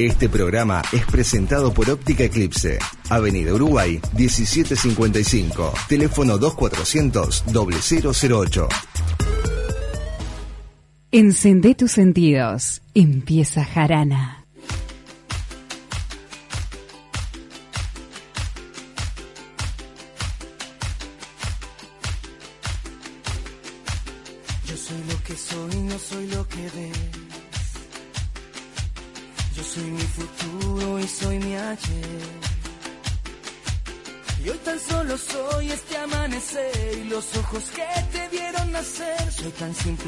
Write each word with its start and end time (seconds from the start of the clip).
Este 0.00 0.30
programa 0.30 0.80
es 0.92 1.04
presentado 1.04 1.74
por 1.74 1.90
Óptica 1.90 2.24
Eclipse, 2.24 2.78
Avenida 3.10 3.52
Uruguay 3.52 4.00
1755, 4.16 5.74
teléfono 5.90 6.38
2400 6.38 7.44
0008. 7.46 8.68
Encendé 11.12 11.74
tus 11.74 11.92
sentidos. 11.92 12.80
Empieza 12.94 13.62
Jarana. 13.62 14.39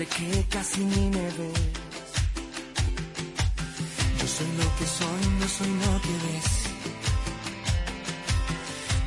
Que 0.06 0.44
casi 0.48 0.80
ni 0.84 1.10
me 1.10 1.26
ves. 1.38 1.62
Yo 4.18 4.26
soy 4.36 4.50
lo 4.60 4.68
que 4.76 4.86
soy, 4.98 5.22
no 5.40 5.48
soy 5.48 5.72
lo 5.84 5.92
que 6.04 6.14
ves. 6.24 6.50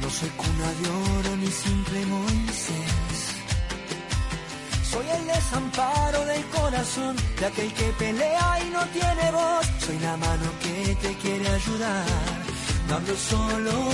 No 0.02 0.10
soy 0.10 0.30
cuna 0.30 0.70
de 0.80 0.90
oro 0.90 1.38
ni 1.38 1.48
simple 1.48 2.06
Moisés. 2.06 3.20
Soy 4.92 5.06
el 5.18 5.28
desamparo 5.28 6.26
del 6.26 6.46
corazón 6.46 7.16
de 7.40 7.46
aquel 7.46 7.74
que 7.74 7.86
pelea 8.00 8.60
y 8.66 8.70
no 8.70 8.86
tiene 8.88 9.32
voz. 9.32 9.66
Soy 9.86 10.00
la 10.00 10.16
mano 10.18 10.48
que 10.62 10.96
te 10.96 11.14
quiere 11.16 11.48
ayudar. 11.48 12.06
No 12.88 12.96
hablo 12.96 13.16
solo 13.16 13.85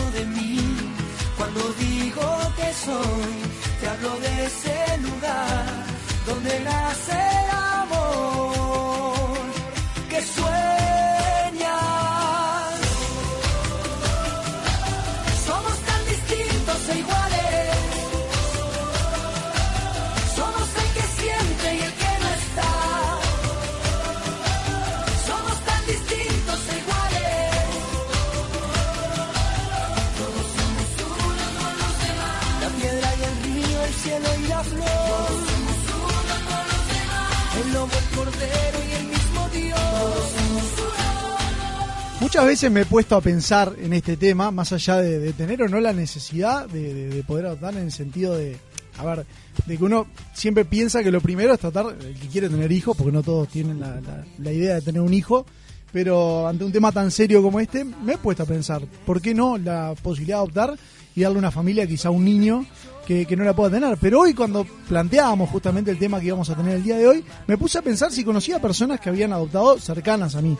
Muchas 42.32 42.46
veces 42.46 42.72
me 42.72 42.82
he 42.82 42.86
puesto 42.86 43.18
a 43.18 43.20
pensar 43.22 43.76
en 43.78 43.92
este 43.92 44.16
tema, 44.16 44.52
más 44.52 44.72
allá 44.72 44.96
de, 45.02 45.34
tener 45.34 45.64
o 45.64 45.68
no 45.68 45.82
la 45.82 45.92
necesidad 45.92 46.66
de, 46.70 46.94
de- 46.94 47.10
de 47.10 47.24
poder 47.24 47.46
adoptar 47.48 47.74
en 47.74 47.84
el 47.84 47.92
sentido 47.92 48.38
de, 48.38 48.56
a 48.98 49.04
ver, 49.04 49.26
de 49.66 49.78
que 49.78 49.84
uno 49.84 50.08
siempre 50.34 50.64
piensa 50.64 51.04
que 51.04 51.12
lo 51.12 51.20
primero 51.20 51.54
es 51.54 51.60
tratar, 51.60 51.88
el 52.00 52.16
que 52.18 52.28
quiere 52.30 52.48
tener 52.48 52.72
hijos, 52.72 52.96
porque 52.96 53.12
no 53.12 53.22
todos 53.22 53.50
tienen 53.50 53.82
la, 53.82 54.00
la- 54.00 54.24
la 54.38 54.52
idea 54.54 54.76
de 54.76 54.82
tener 54.82 55.02
un 55.02 55.14
hijo, 55.14 55.46
pero 55.92 56.48
ante 56.48 56.64
un 56.64 56.72
tema 56.72 56.94
tan 56.94 57.12
serio 57.12 57.42
como 57.44 57.60
este, 57.60 57.84
me 57.84 58.14
he 58.14 58.18
puesto 58.18 58.44
a 58.44 58.46
pensar, 58.46 58.82
¿por 59.06 59.22
qué 59.22 59.34
no 59.34 59.58
la 59.58 59.94
posibilidad 60.02 60.38
de 60.38 60.44
adoptar 60.44 60.80
y 61.14 61.24
darle 61.24 61.38
una 61.38 61.52
familia 61.52 61.86
quizá 61.86 62.12
un 62.12 62.24
niño 62.24 62.66
que, 63.06 63.26
que 63.26 63.36
no 63.36 63.44
la 63.44 63.54
pueda 63.54 63.72
tener? 63.72 63.98
Pero 64.00 64.22
hoy 64.22 64.34
cuando 64.34 64.66
planteábamos 64.88 65.50
justamente 65.50 65.92
el 65.92 66.00
tema 66.00 66.22
que 66.22 66.28
íbamos 66.28 66.50
a 66.50 66.56
tener 66.56 66.78
el 66.78 66.84
día 66.84 66.96
de 66.96 67.08
hoy, 67.10 67.26
me 67.46 67.58
puse 67.58 67.78
a 67.80 67.82
pensar 67.82 68.10
si 68.10 68.24
conocía 68.24 68.62
personas 68.62 69.02
que 69.02 69.10
habían 69.10 69.34
adoptado 69.34 69.78
cercanas 69.80 70.34
a 70.36 70.42
mí. 70.42 70.58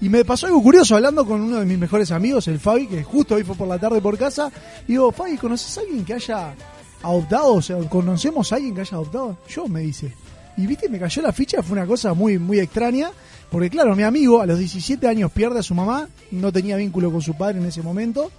Y 0.00 0.08
me 0.08 0.24
pasó 0.24 0.46
algo 0.46 0.62
curioso 0.62 0.94
hablando 0.94 1.26
con 1.26 1.40
uno 1.40 1.58
de 1.58 1.66
mis 1.66 1.78
mejores 1.78 2.12
amigos, 2.12 2.46
el 2.48 2.60
Fabi, 2.60 2.86
que 2.86 3.02
justo 3.02 3.34
hoy 3.34 3.42
fue 3.42 3.56
por 3.56 3.66
la 3.66 3.78
tarde 3.78 4.00
por 4.00 4.16
casa. 4.16 4.50
Y 4.86 4.92
digo, 4.92 5.10
Fabi, 5.10 5.36
¿conoces 5.36 5.76
a 5.76 5.80
alguien 5.80 6.04
que 6.04 6.14
haya 6.14 6.54
adoptado? 7.02 7.54
O 7.54 7.62
sea, 7.62 7.76
¿conocemos 7.88 8.52
a 8.52 8.56
alguien 8.56 8.74
que 8.74 8.82
haya 8.82 8.96
adoptado? 8.96 9.36
Yo, 9.48 9.66
me 9.66 9.80
dice. 9.80 10.14
Y 10.56 10.66
viste, 10.66 10.88
me 10.88 11.00
cayó 11.00 11.22
la 11.22 11.32
ficha, 11.32 11.62
fue 11.62 11.76
una 11.78 11.86
cosa 11.86 12.14
muy, 12.14 12.38
muy 12.38 12.60
extraña. 12.60 13.10
Porque 13.50 13.70
claro, 13.70 13.96
mi 13.96 14.02
amigo 14.02 14.40
a 14.40 14.46
los 14.46 14.58
17 14.58 15.06
años 15.08 15.32
pierde 15.32 15.60
a 15.60 15.62
su 15.62 15.74
mamá, 15.74 16.08
no 16.30 16.52
tenía 16.52 16.76
vínculo 16.76 17.10
con 17.10 17.22
su 17.22 17.34
padre 17.34 17.58
en 17.58 17.66
ese 17.66 17.82
momento. 17.82 18.30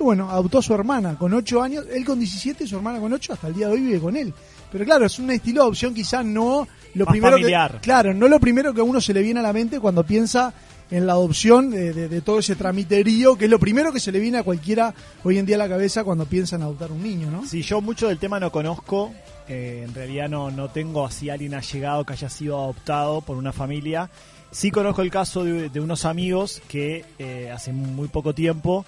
Y 0.00 0.02
bueno, 0.02 0.30
adoptó 0.30 0.58
a 0.58 0.62
su 0.62 0.74
hermana 0.74 1.16
con 1.16 1.32
8 1.32 1.62
años, 1.62 1.84
él 1.92 2.04
con 2.04 2.18
17 2.18 2.64
y 2.64 2.66
su 2.66 2.76
hermana 2.76 2.98
con 2.98 3.12
8, 3.12 3.34
hasta 3.34 3.48
el 3.48 3.54
día 3.54 3.68
de 3.68 3.74
hoy 3.74 3.80
vive 3.82 4.00
con 4.00 4.16
él. 4.16 4.32
Pero 4.70 4.84
claro, 4.84 5.04
es 5.04 5.18
un 5.18 5.30
estilo 5.30 5.60
de 5.60 5.64
adopción 5.64 5.92
quizás 5.92 6.24
no 6.24 6.66
lo 6.94 7.04
Más 7.04 7.12
primero 7.12 7.36
familiar. 7.36 7.72
que 7.72 7.80
claro, 7.80 8.14
no 8.14 8.26
lo 8.26 8.40
primero 8.40 8.72
que 8.72 8.80
a 8.80 8.84
uno 8.84 9.00
se 9.00 9.12
le 9.12 9.20
viene 9.20 9.40
a 9.40 9.42
la 9.42 9.52
mente 9.52 9.78
cuando 9.80 10.02
piensa 10.02 10.54
en 10.92 11.06
la 11.06 11.14
adopción 11.14 11.70
de, 11.70 11.92
de- 11.92 12.20
todo 12.20 12.38
ese 12.38 12.54
tramiterío, 12.54 13.36
que 13.36 13.46
es 13.46 13.50
lo 13.50 13.58
primero 13.58 13.92
que 13.92 13.98
se 13.98 14.12
le 14.12 14.20
viene 14.20 14.38
a 14.38 14.42
cualquiera 14.42 14.94
hoy 15.24 15.38
en 15.38 15.46
día 15.46 15.56
a 15.56 15.58
la 15.58 15.68
cabeza 15.68 16.04
cuando 16.04 16.26
piensa 16.26 16.56
en 16.56 16.62
adoptar 16.62 16.92
un 16.92 17.02
niño, 17.02 17.30
¿no? 17.30 17.46
Si 17.46 17.62
yo 17.62 17.80
mucho 17.80 18.08
del 18.08 18.18
tema 18.18 18.38
no 18.38 18.52
conozco, 18.52 19.10
eh, 19.48 19.84
en 19.88 19.94
realidad 19.94 20.28
no, 20.28 20.50
no 20.50 20.68
tengo 20.68 21.04
así 21.06 21.30
alguien 21.30 21.54
allegado 21.54 22.04
que 22.04 22.12
haya 22.12 22.28
sido 22.28 22.62
adoptado 22.62 23.22
por 23.22 23.38
una 23.38 23.52
familia. 23.52 24.10
Sí 24.50 24.70
conozco 24.70 25.00
el 25.00 25.10
caso 25.10 25.44
de, 25.44 25.80
unos 25.80 26.04
amigos 26.04 26.60
que 26.68 27.06
eh, 27.18 27.50
hace 27.50 27.72
muy 27.72 28.08
poco 28.08 28.34
tiempo 28.34 28.84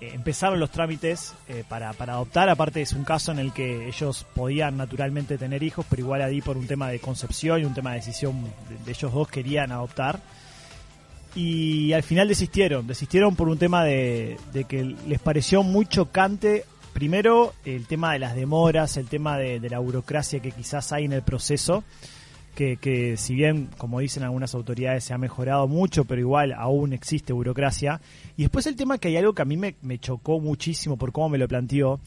eh, 0.00 0.10
empezaron 0.12 0.58
los 0.58 0.70
trámites 0.72 1.34
para, 1.68 1.92
para 1.92 2.14
adoptar. 2.14 2.48
Aparte 2.48 2.82
es 2.82 2.92
un 2.94 3.04
caso 3.04 3.30
en 3.30 3.38
el 3.38 3.52
que 3.52 3.86
ellos 3.86 4.26
podían 4.34 4.76
naturalmente 4.76 5.38
tener 5.38 5.62
hijos, 5.62 5.86
pero 5.88 6.02
igual 6.02 6.20
ahí 6.22 6.40
por 6.42 6.56
un 6.56 6.66
tema 6.66 6.88
de 6.88 6.98
concepción 6.98 7.60
y 7.60 7.64
un 7.64 7.74
tema 7.74 7.90
de 7.92 7.98
decisión 7.98 8.42
de, 8.68 8.84
de 8.84 8.90
ellos 8.90 9.12
dos 9.12 9.28
querían 9.28 9.70
adoptar. 9.70 10.18
Y 11.34 11.92
al 11.92 12.04
final 12.04 12.28
desistieron, 12.28 12.86
desistieron 12.86 13.34
por 13.34 13.48
un 13.48 13.58
tema 13.58 13.84
de, 13.84 14.36
de 14.52 14.64
que 14.64 14.84
les 14.84 15.20
pareció 15.20 15.62
muy 15.64 15.86
chocante, 15.86 16.64
primero 16.94 17.52
el 17.64 17.86
tema 17.86 18.12
de 18.12 18.20
las 18.20 18.36
demoras, 18.36 18.96
el 18.96 19.08
tema 19.08 19.36
de, 19.36 19.58
la 19.68 19.80
burocracia 19.80 20.40
que 20.40 20.52
quizás 20.52 20.92
hay 20.92 21.04
en 21.04 21.12
el 21.12 21.22
proceso, 21.22 21.82
que, 22.54 22.76
que 22.76 23.16
si 23.16 23.34
bien, 23.34 23.68
como 23.76 23.98
dicen 23.98 24.22
algunas 24.22 24.54
autoridades, 24.54 25.02
se 25.02 25.12
ha 25.12 25.18
mejorado 25.18 25.66
mucho, 25.66 26.04
pero 26.04 26.20
igual 26.20 26.52
aún 26.52 26.92
existe 26.92 27.32
burocracia. 27.32 28.00
Y 28.36 28.42
después 28.42 28.66
el 28.68 28.76
tema 28.76 28.98
que 28.98 29.08
hay 29.08 29.16
algo 29.16 29.34
que 29.34 29.42
a 29.42 29.44
mí 29.44 29.56
me, 29.56 29.74
me 29.82 29.98
chocó 29.98 30.38
muchísimo 30.38 30.96
por 30.96 31.10
cómo 31.10 31.30
me 31.30 31.38
lo 31.38 31.48
planteó, 31.48 31.98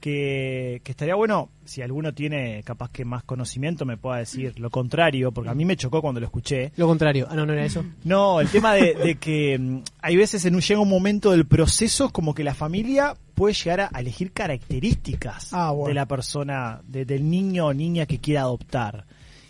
que, 0.00 0.80
que 0.82 0.92
estaría 0.92 1.14
bueno, 1.14 1.50
si 1.64 1.82
alguno 1.82 2.12
tiene 2.14 2.62
capaz 2.64 2.90
que 2.90 3.04
más 3.04 3.22
conocimiento, 3.22 3.84
me 3.84 3.96
pueda 3.98 4.16
decir 4.18 4.58
lo 4.58 4.70
contrario, 4.70 5.30
porque 5.30 5.50
a 5.50 5.54
mí 5.54 5.64
me 5.64 5.76
chocó 5.76 6.00
cuando 6.00 6.20
lo 6.20 6.26
escuché. 6.26 6.72
Lo 6.76 6.86
contrario. 6.86 7.26
Ah, 7.30 7.36
no, 7.36 7.44
no 7.46 7.52
era 7.52 7.64
eso. 7.64 7.84
No, 8.04 8.40
el 8.40 8.48
tema 8.48 8.74
de, 8.74 8.94
de 8.94 9.16
que 9.16 9.58
mm, 9.58 9.82
hay 10.00 10.16
veces 10.16 10.44
en 10.46 10.54
un, 10.54 10.60
llega 10.62 10.80
un 10.80 10.88
momento 10.88 11.30
del 11.32 11.46
proceso 11.46 12.10
como 12.10 12.34
que 12.34 12.42
la 12.44 12.54
familia 12.54 13.14
puede 13.34 13.54
llegar 13.54 13.90
a, 13.92 14.00
elegir 14.00 14.32
características 14.32 15.52
Ah, 15.52 15.70
bueno. 15.72 15.88
de 15.88 15.94
la 15.94 16.06
persona, 16.06 16.80
de- 16.86 17.04
del 17.04 17.28
niño 17.28 17.66
o 17.66 17.74
niña 17.74 18.06
que 18.06 18.18
quiera 18.18 18.42
adoptar. 18.42 19.04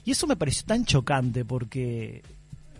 Y 0.05 0.11
eso 0.12 0.27
me 0.27 0.37
pareció 0.37 0.65
tan 0.67 0.84
chocante 0.84 1.44
porque, 1.44 2.22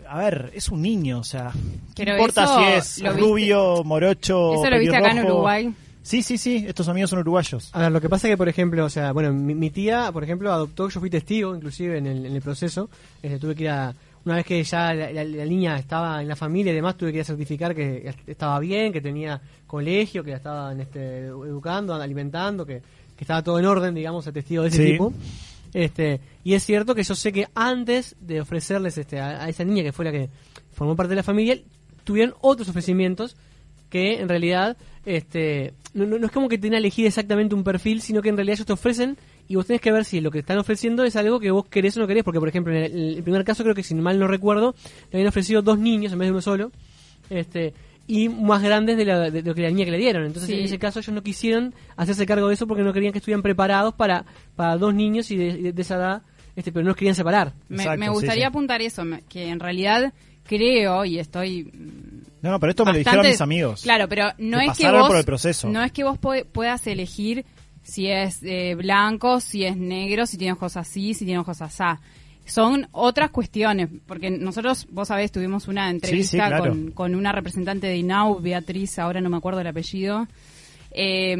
a 0.09 0.17
ver, 0.17 0.51
es 0.53 0.69
un 0.69 0.81
niño, 0.81 1.19
o 1.19 1.23
sea, 1.23 1.51
¿qué 1.95 2.03
Pero 2.03 2.11
importa 2.17 2.81
si 2.81 3.01
es 3.01 3.15
rubio, 3.17 3.83
morocho, 3.85 4.55
Eso 4.55 4.69
lo 4.69 4.79
viste 4.79 4.97
acá 4.97 5.11
en? 5.11 5.25
Uruguay. 5.25 5.73
Sí, 6.03 6.23
sí, 6.23 6.37
sí, 6.37 6.65
estos 6.67 6.87
amigos 6.87 7.11
son 7.11 7.19
uruguayos. 7.19 7.69
A 7.73 7.79
ver, 7.81 7.91
lo 7.91 8.01
que 8.01 8.09
pasa 8.09 8.27
es 8.27 8.33
que, 8.33 8.37
por 8.37 8.49
ejemplo, 8.49 8.83
o 8.85 8.89
sea, 8.89 9.11
bueno, 9.11 9.31
mi, 9.33 9.53
mi 9.53 9.69
tía, 9.69 10.11
por 10.11 10.23
ejemplo, 10.23 10.51
adoptó, 10.51 10.89
yo 10.89 10.99
fui 10.99 11.09
testigo, 11.11 11.55
inclusive, 11.55 11.97
en 11.99 12.07
el, 12.07 12.25
en 12.25 12.35
el 12.35 12.41
proceso. 12.41 12.89
Este, 13.21 13.37
tuve 13.37 13.53
que 13.55 13.63
ir 13.63 13.69
a, 13.69 13.93
una 14.25 14.35
vez 14.35 14.45
que 14.45 14.63
ya 14.63 14.93
la, 14.95 15.11
la- 15.11 15.23
la 15.23 15.45
niña 15.45 15.77
estaba 15.77 16.21
en 16.21 16.27
la 16.27 16.35
familia 16.35 16.71
y 16.71 16.75
demás, 16.75 16.97
tuve 16.97 17.11
que 17.11 17.17
ir 17.17 17.21
a 17.21 17.25
certificar 17.25 17.75
que 17.75 18.13
estaba 18.25 18.59
bien, 18.59 18.91
que 18.91 18.99
tenía 19.01 19.39
colegio, 19.67 20.23
que 20.23 20.31
la 20.31 20.37
estaban 20.37 20.81
este, 20.81 21.27
educando, 21.27 21.93
alimentando, 21.93 22.65
que, 22.65 22.81
que 23.15 23.23
estaba 23.23 23.43
todo 23.43 23.59
en 23.59 23.65
orden, 23.67 23.93
digamos, 23.93 24.25
a 24.25 24.31
testigo 24.31 24.63
de 24.63 24.69
ese 24.69 24.83
Sí. 24.83 24.91
tipo. 24.93 25.13
Este, 25.73 26.19
y 26.43 26.55
es 26.55 26.65
cierto 26.65 26.95
que 26.95 27.03
yo 27.03 27.13
sé 27.15 27.31
que 27.31 27.47
antes 27.55 28.15
de 28.19 28.41
ofrecerles 28.41 28.97
este, 28.97 29.19
a, 29.21 29.43
a 29.45 29.49
esa 29.49 29.63
niña 29.63 29.83
que 29.83 29.91
fue 29.93 30.03
la 30.05 30.11
que 30.11 30.29
formó 30.73 30.95
parte 30.95 31.11
de 31.11 31.15
la 31.17 31.23
familia, 31.23 31.57
tuvieron 32.03 32.33
otros 32.41 32.67
ofrecimientos 32.69 33.37
que 33.89 34.19
en 34.19 34.27
realidad 34.29 34.75
este 35.05 35.73
no, 35.93 36.05
no- 36.05 36.17
no 36.19 36.25
es 36.27 36.31
como 36.31 36.47
que 36.47 36.57
tengan 36.57 36.73
que 36.77 36.87
elegir 36.87 37.05
exactamente 37.07 37.55
un 37.55 37.63
perfil, 37.63 38.01
sino 38.01 38.21
que 38.21 38.29
en 38.29 38.35
realidad 38.37 38.53
ellos 38.55 38.67
te 38.67 38.73
ofrecen 38.73 39.17
y 39.47 39.55
vos 39.55 39.65
tenés 39.65 39.81
que 39.81 39.91
ver 39.91 40.05
si 40.05 40.21
lo 40.21 40.31
que 40.31 40.39
están 40.39 40.57
ofreciendo 40.57 41.03
es 41.03 41.15
algo 41.15 41.39
que 41.39 41.51
vos 41.51 41.65
querés 41.67 41.97
o 41.97 41.99
no 41.99 42.07
querés, 42.07 42.23
porque 42.23 42.39
por 42.39 42.47
ejemplo 42.47 42.73
en 42.73 42.83
el, 42.83 42.91
en 42.91 43.17
el 43.17 43.23
primer 43.23 43.43
caso 43.43 43.63
creo 43.63 43.75
que 43.75 43.83
si 43.83 43.95
mal 43.95 44.17
no 44.19 44.27
recuerdo, 44.27 44.75
le 45.11 45.17
habían 45.17 45.27
ofrecido 45.27 45.61
dos 45.61 45.77
niños 45.79 46.13
en 46.13 46.19
vez 46.19 46.27
de 46.27 46.31
uno 46.31 46.41
solo, 46.41 46.71
este 47.29 47.73
y 48.07 48.27
más 48.29 48.61
grandes 48.61 48.97
de, 48.97 49.05
la, 49.05 49.29
de 49.29 49.41
lo 49.41 49.53
que 49.55 49.61
la 49.61 49.69
niña 49.69 49.85
que 49.85 49.91
le 49.91 49.97
dieron. 49.97 50.25
Entonces 50.25 50.49
Sí. 50.49 50.55
en 50.59 50.65
ese 50.65 50.77
caso 50.79 50.99
ellos 50.99 51.13
no 51.13 51.23
quisieron 51.23 51.73
hacerse 51.95 52.25
cargo 52.25 52.47
de 52.47 52.55
eso 52.55 52.67
porque 52.67 52.83
no 52.83 52.91
querían 52.93 53.11
que 53.13 53.19
estuvieran 53.19 53.41
preparados 53.41 53.93
para, 53.93 54.25
para 54.55 54.75
dos 54.77 54.93
niños 54.93 55.31
y 55.31 55.37
de, 55.37 55.53
de- 55.57 55.71
de 55.73 55.81
esa 55.81 55.95
edad, 55.95 56.21
este 56.55 56.71
pero 56.71 56.83
no 56.83 56.89
los 56.89 56.97
querían 56.97 57.15
separar. 57.15 57.53
Me, 57.69 57.83
Exacto, 57.83 57.99
me 57.99 58.05
sí, 58.07 58.11
gustaría 58.11 58.43
sí. 58.43 58.47
apuntar 58.47 58.81
eso, 58.81 59.03
que 59.29 59.47
en 59.49 59.59
realidad 59.59 60.13
creo, 60.43 61.05
y 61.05 61.19
estoy 61.19 61.65
mm, 61.65 62.20
No, 62.41 62.51
no, 62.51 62.59
pero 62.59 62.71
esto 62.71 62.85
me 62.85 62.91
lo 62.93 62.97
dijeron 62.97 63.25
mis 63.25 63.41
amigos. 63.41 63.81
Claro, 63.83 64.07
pero 64.09 64.29
no 64.37 64.59
Que 64.59 64.65
es 64.67 64.77
que 64.77 64.91
vos 64.91 65.07
por 65.07 65.17
el 65.17 65.25
proceso. 65.25 65.69
no 65.69 65.83
es 65.83 65.91
que 65.91 66.03
vos 66.03 66.17
puedas 66.19 66.87
elegir 66.87 67.45
si 67.83 68.07
es 68.07 68.39
eh, 68.43 68.75
blanco, 68.75 69.39
si 69.39 69.63
es 69.65 69.75
negro, 69.77 70.25
si 70.25 70.37
tiene 70.37 70.53
ojos 70.53 70.77
así, 70.77 71.13
si 71.13 71.25
tiene 71.25 71.39
ojos 71.39 71.61
asá. 71.61 71.99
Son 72.45 72.87
otras 72.91 73.29
cuestiones, 73.29 73.89
porque 74.07 74.29
nosotros, 74.31 74.87
vos 74.89 75.07
sabés, 75.07 75.31
tuvimos 75.31 75.67
una 75.67 75.89
entrevista 75.89 76.31
Sí, 76.31 76.31
sí, 76.31 76.37
claro. 76.37 76.63
con, 76.69 76.91
con 76.91 77.15
una 77.15 77.31
representante 77.31 77.87
de 77.87 77.97
INAU, 77.97 78.39
Beatriz, 78.41 78.97
ahora 78.99 79.21
no 79.21 79.29
me 79.29 79.37
acuerdo 79.37 79.61
el 79.61 79.67
apellido. 79.67 80.27
Eh, 80.91 81.35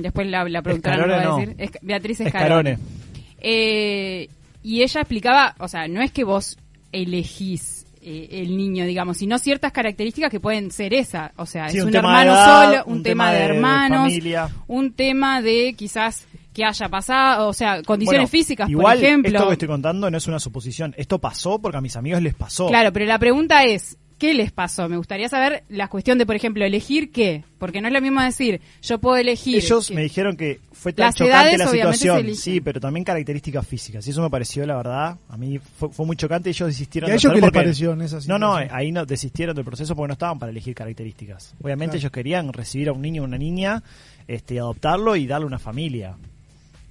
después 0.00 0.26
la, 0.26 0.48
la 0.48 0.62
productora 0.62 0.96
no 0.96 1.06
lo 1.06 1.12
va 1.12 1.18
Escarone, 1.18 1.42
a 1.42 1.46
no. 1.46 1.52
decir. 1.52 1.62
Es- 1.76 1.82
Beatriz 1.82 2.20
Escarone. 2.20 2.70
Escarone. 2.72 2.96
Eh, 3.38 4.28
y 4.62 4.82
ella 4.82 5.00
explicaba, 5.02 5.54
o 5.58 5.68
sea, 5.68 5.86
no 5.86 6.00
es 6.02 6.10
que 6.10 6.24
vos 6.24 6.58
elegís 6.90 7.75
eh, 8.08 8.28
el 8.42 8.56
niño, 8.56 8.84
digamos, 8.84 9.16
sino 9.16 9.36
ciertas 9.40 9.72
características 9.72 10.30
que 10.30 10.38
pueden 10.38 10.70
ser 10.70 10.94
esa. 10.94 11.32
O 11.36 11.44
sea, 11.44 11.68
Sí, 11.68 11.78
es 11.78 11.82
un 11.82 11.88
un, 11.88 11.96
hermano 11.96 12.32
edad, 12.32 12.64
solo, 12.70 12.84
un, 12.86 12.98
un 12.98 13.02
tema, 13.02 13.30
tema 13.32 13.36
de, 13.36 13.44
hermanos, 13.44 14.00
familia. 14.02 14.48
un 14.68 14.92
tema 14.92 15.42
de 15.42 15.74
quizás 15.76 16.24
que 16.54 16.64
haya 16.64 16.88
pasado, 16.88 17.48
o 17.48 17.52
sea, 17.52 17.82
condiciones 17.82 18.20
Bueno, 18.20 18.28
físicas, 18.28 18.70
igual, 18.70 18.96
por 18.96 19.04
ejemplo. 19.04 19.32
Esto 19.32 19.46
que 19.48 19.52
estoy 19.54 19.68
contando 19.68 20.08
no 20.08 20.16
es 20.16 20.26
una 20.28 20.38
suposición. 20.38 20.94
Esto 20.96 21.18
pasó 21.18 21.58
porque 21.58 21.78
a 21.78 21.80
mis 21.80 21.96
amigos 21.96 22.22
les 22.22 22.34
pasó. 22.34 22.68
Claro, 22.68 22.92
pero 22.92 23.06
la 23.06 23.18
pregunta 23.18 23.64
es, 23.64 23.98
¿qué 24.18 24.34
les 24.34 24.52
pasó? 24.52 24.88
Me 24.88 24.96
gustaría 24.96 25.28
saber 25.28 25.64
la 25.68 25.88
cuestión 25.88 26.18
de, 26.18 26.26
por 26.26 26.34
ejemplo, 26.36 26.64
elegir 26.64 27.10
qué. 27.12 27.44
Porque 27.58 27.80
no 27.80 27.88
es 27.88 27.94
lo 27.94 28.00
mismo 28.00 28.20
decir, 28.20 28.60
yo 28.82 28.98
puedo 28.98 29.16
elegir. 29.16 29.56
Ellos 29.56 29.88
que- 29.88 29.94
me 29.94 30.02
dijeron 30.02 30.36
que 30.36 30.60
fue 30.72 30.92
tan 30.92 31.06
Las 31.06 31.14
chocante 31.14 31.54
edades, 31.54 31.58
la 31.58 31.92
situación. 31.92 32.34
Sí, 32.34 32.60
pero 32.60 32.80
también 32.80 33.04
características 33.04 33.66
físicas. 33.66 34.06
Y 34.06 34.10
eso 34.10 34.22
me 34.22 34.28
pareció, 34.30 34.66
la 34.66 34.76
verdad, 34.76 35.16
a 35.28 35.36
mí 35.36 35.58
fue, 35.58 35.88
fue 35.90 36.04
muy 36.06 36.16
chocante. 36.16 36.50
Ellos 36.50 36.68
desistieron 36.68 37.08
¿Y 37.08 37.12
a 37.12 37.16
ellos 37.16 37.32
qué 37.32 37.40
les 37.40 37.50
pareció 37.50 37.92
en 37.92 38.02
esa 38.02 38.18
No, 38.26 38.38
no, 38.38 38.54
ahí 38.56 38.92
no 38.92 39.06
desistieron 39.06 39.54
del 39.56 39.64
proceso 39.64 39.96
porque 39.96 40.08
no 40.08 40.12
estaban 40.14 40.38
para 40.38 40.50
elegir 40.50 40.74
características. 40.74 41.54
Obviamente 41.62 41.92
Claro. 41.92 41.98
ellos 42.00 42.12
querían 42.12 42.52
recibir 42.52 42.88
a 42.88 42.92
un 42.92 43.02
niño 43.02 43.22
o 43.22 43.24
una 43.24 43.38
niña, 43.38 43.82
este, 44.28 44.54
y 44.54 44.58
adoptarlo 44.58 45.16
y 45.16 45.26
darle 45.26 45.46
una 45.46 45.58
familia. 45.58 46.16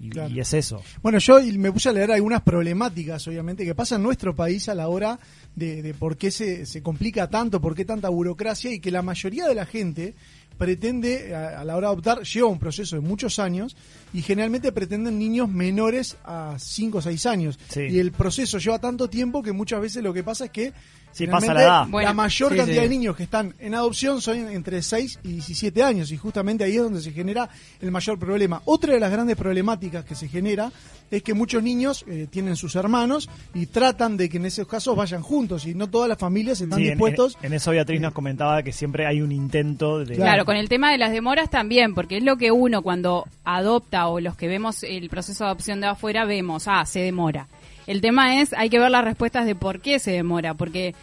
Y, 0.05 0.09
Claro. 0.09 0.33
y 0.33 0.39
es 0.39 0.53
eso. 0.53 0.81
Bueno, 1.01 1.17
yo 1.19 1.39
me 1.57 1.71
puse 1.71 1.89
a 1.89 1.91
leer 1.93 2.11
algunas 2.11 2.41
problemáticas, 2.41 3.27
obviamente, 3.27 3.65
que 3.65 3.75
pasa 3.75 3.95
en 3.95 4.03
nuestro 4.03 4.35
país 4.35 4.69
a 4.69 4.75
la 4.75 4.87
hora 4.87 5.19
de, 5.55 5.81
de 5.81 5.93
por 5.93 6.17
qué 6.17 6.31
se, 6.31 6.65
se 6.65 6.81
complica 6.81 7.29
tanto, 7.29 7.59
por 7.61 7.75
qué 7.75 7.85
tanta 7.85 8.09
burocracia 8.09 8.71
y 8.71 8.79
que 8.79 8.91
la 8.91 9.01
mayoría 9.01 9.47
de 9.47 9.55
la 9.55 9.65
gente 9.65 10.13
pretende, 10.57 11.35
a, 11.35 11.59
a 11.61 11.65
la 11.65 11.75
hora 11.75 11.87
de 11.87 11.93
adoptar, 11.93 12.21
lleva 12.23 12.47
un 12.47 12.59
proceso 12.59 12.95
de 12.95 13.01
muchos 13.01 13.39
años 13.39 13.75
y 14.13 14.21
generalmente 14.21 14.71
pretenden 14.71 15.19
niños 15.19 15.49
menores 15.49 16.15
a 16.23 16.55
5 16.57 16.97
o 16.97 17.01
6 17.01 17.25
años. 17.25 17.59
Sí. 17.69 17.81
Y 17.81 17.99
el 17.99 18.11
proceso 18.11 18.57
lleva 18.57 18.79
tanto 18.79 19.09
tiempo 19.09 19.43
que 19.43 19.51
muchas 19.51 19.81
veces 19.81 20.01
lo 20.03 20.13
que 20.13 20.23
pasa 20.23 20.45
es 20.45 20.51
que 20.51 20.73
Sí, 21.15 21.27
pasa 21.27 21.39
finalmente, 21.47 21.53
la 21.53 21.61
edad. 21.63 21.87
Bueno, 21.87 22.13
mayor 22.13 22.51
sí, 22.51 22.57
cantidad 22.57 22.75
sí. 22.75 22.81
de 22.81 22.89
niños 22.89 23.15
que 23.15 23.23
están 23.23 23.55
en 23.59 23.73
adopción 23.73 24.21
son 24.21 24.37
entre 24.49 24.81
6 24.81 25.19
y 25.23 25.27
17 25.33 25.81
años 25.81 26.11
y 26.11 26.17
justamente 26.17 26.65
ahí 26.65 26.75
es 26.75 26.81
donde 26.83 27.01
se 27.01 27.11
genera 27.13 27.49
el 27.79 27.89
mayor 27.89 28.19
problema. 28.19 28.61
Otra 28.65 28.93
de 28.93 28.99
las 28.99 29.09
grandes 29.11 29.37
problemáticas 29.37 30.03
que 30.03 30.13
se 30.13 30.27
genera 30.27 30.71
es 31.09 31.23
que 31.23 31.33
muchos 31.33 31.63
niños 31.63 32.03
eh, 32.07 32.27
tienen 32.29 32.55
sus 32.57 32.75
hermanos 32.75 33.29
y 33.53 33.67
tratan 33.67 34.17
de 34.17 34.27
que 34.27 34.37
en 34.37 34.45
esos 34.47 34.67
casos 34.67 34.95
vayan 34.95 35.21
juntos 35.21 35.65
y 35.65 35.73
no 35.73 35.87
todas 35.89 36.09
las 36.09 36.17
familias 36.17 36.59
están 36.59 36.79
Sí, 36.79 36.85
en- 36.85 36.89
dispuestos. 36.91 37.37
En, 37.41 37.45
en 37.47 37.53
eso 37.53 37.71
Beatriz 37.71 38.01
nos 38.01 38.11
comentaba 38.11 38.61
que 38.63 38.73
siempre 38.73 39.05
hay 39.05 39.21
un 39.21 39.31
intento 39.31 39.99
de... 40.03 40.15
Claro, 40.15 40.43
con 40.45 40.57
el 40.57 40.67
tema 40.67 40.91
de 40.91 40.97
las 40.97 41.11
demoras 41.13 41.49
también, 41.49 41.93
porque 41.95 42.17
es 42.17 42.23
lo 42.23 42.35
que 42.37 42.51
uno 42.51 42.81
cuando 42.81 43.25
adopta 43.45 44.07
o 44.07 44.19
los 44.19 44.35
que 44.35 44.47
vemos 44.47 44.83
el 44.83 45.09
proceso 45.09 45.43
de 45.45 45.49
adopción 45.51 45.79
de 45.79 45.87
afuera 45.87 46.25
vemos, 46.25 46.67
ah, 46.67 46.85
se 46.85 46.99
demora. 46.99 47.47
El 47.87 48.01
tema 48.01 48.41
es, 48.41 48.53
hay 48.53 48.69
que 48.69 48.79
ver 48.79 48.91
las 48.91 49.03
respuestas 49.03 49.45
de 49.45 49.55
por 49.55 49.79
qué 49.79 49.99
se 49.99 50.11
demora, 50.11 50.53
porque 50.53 50.95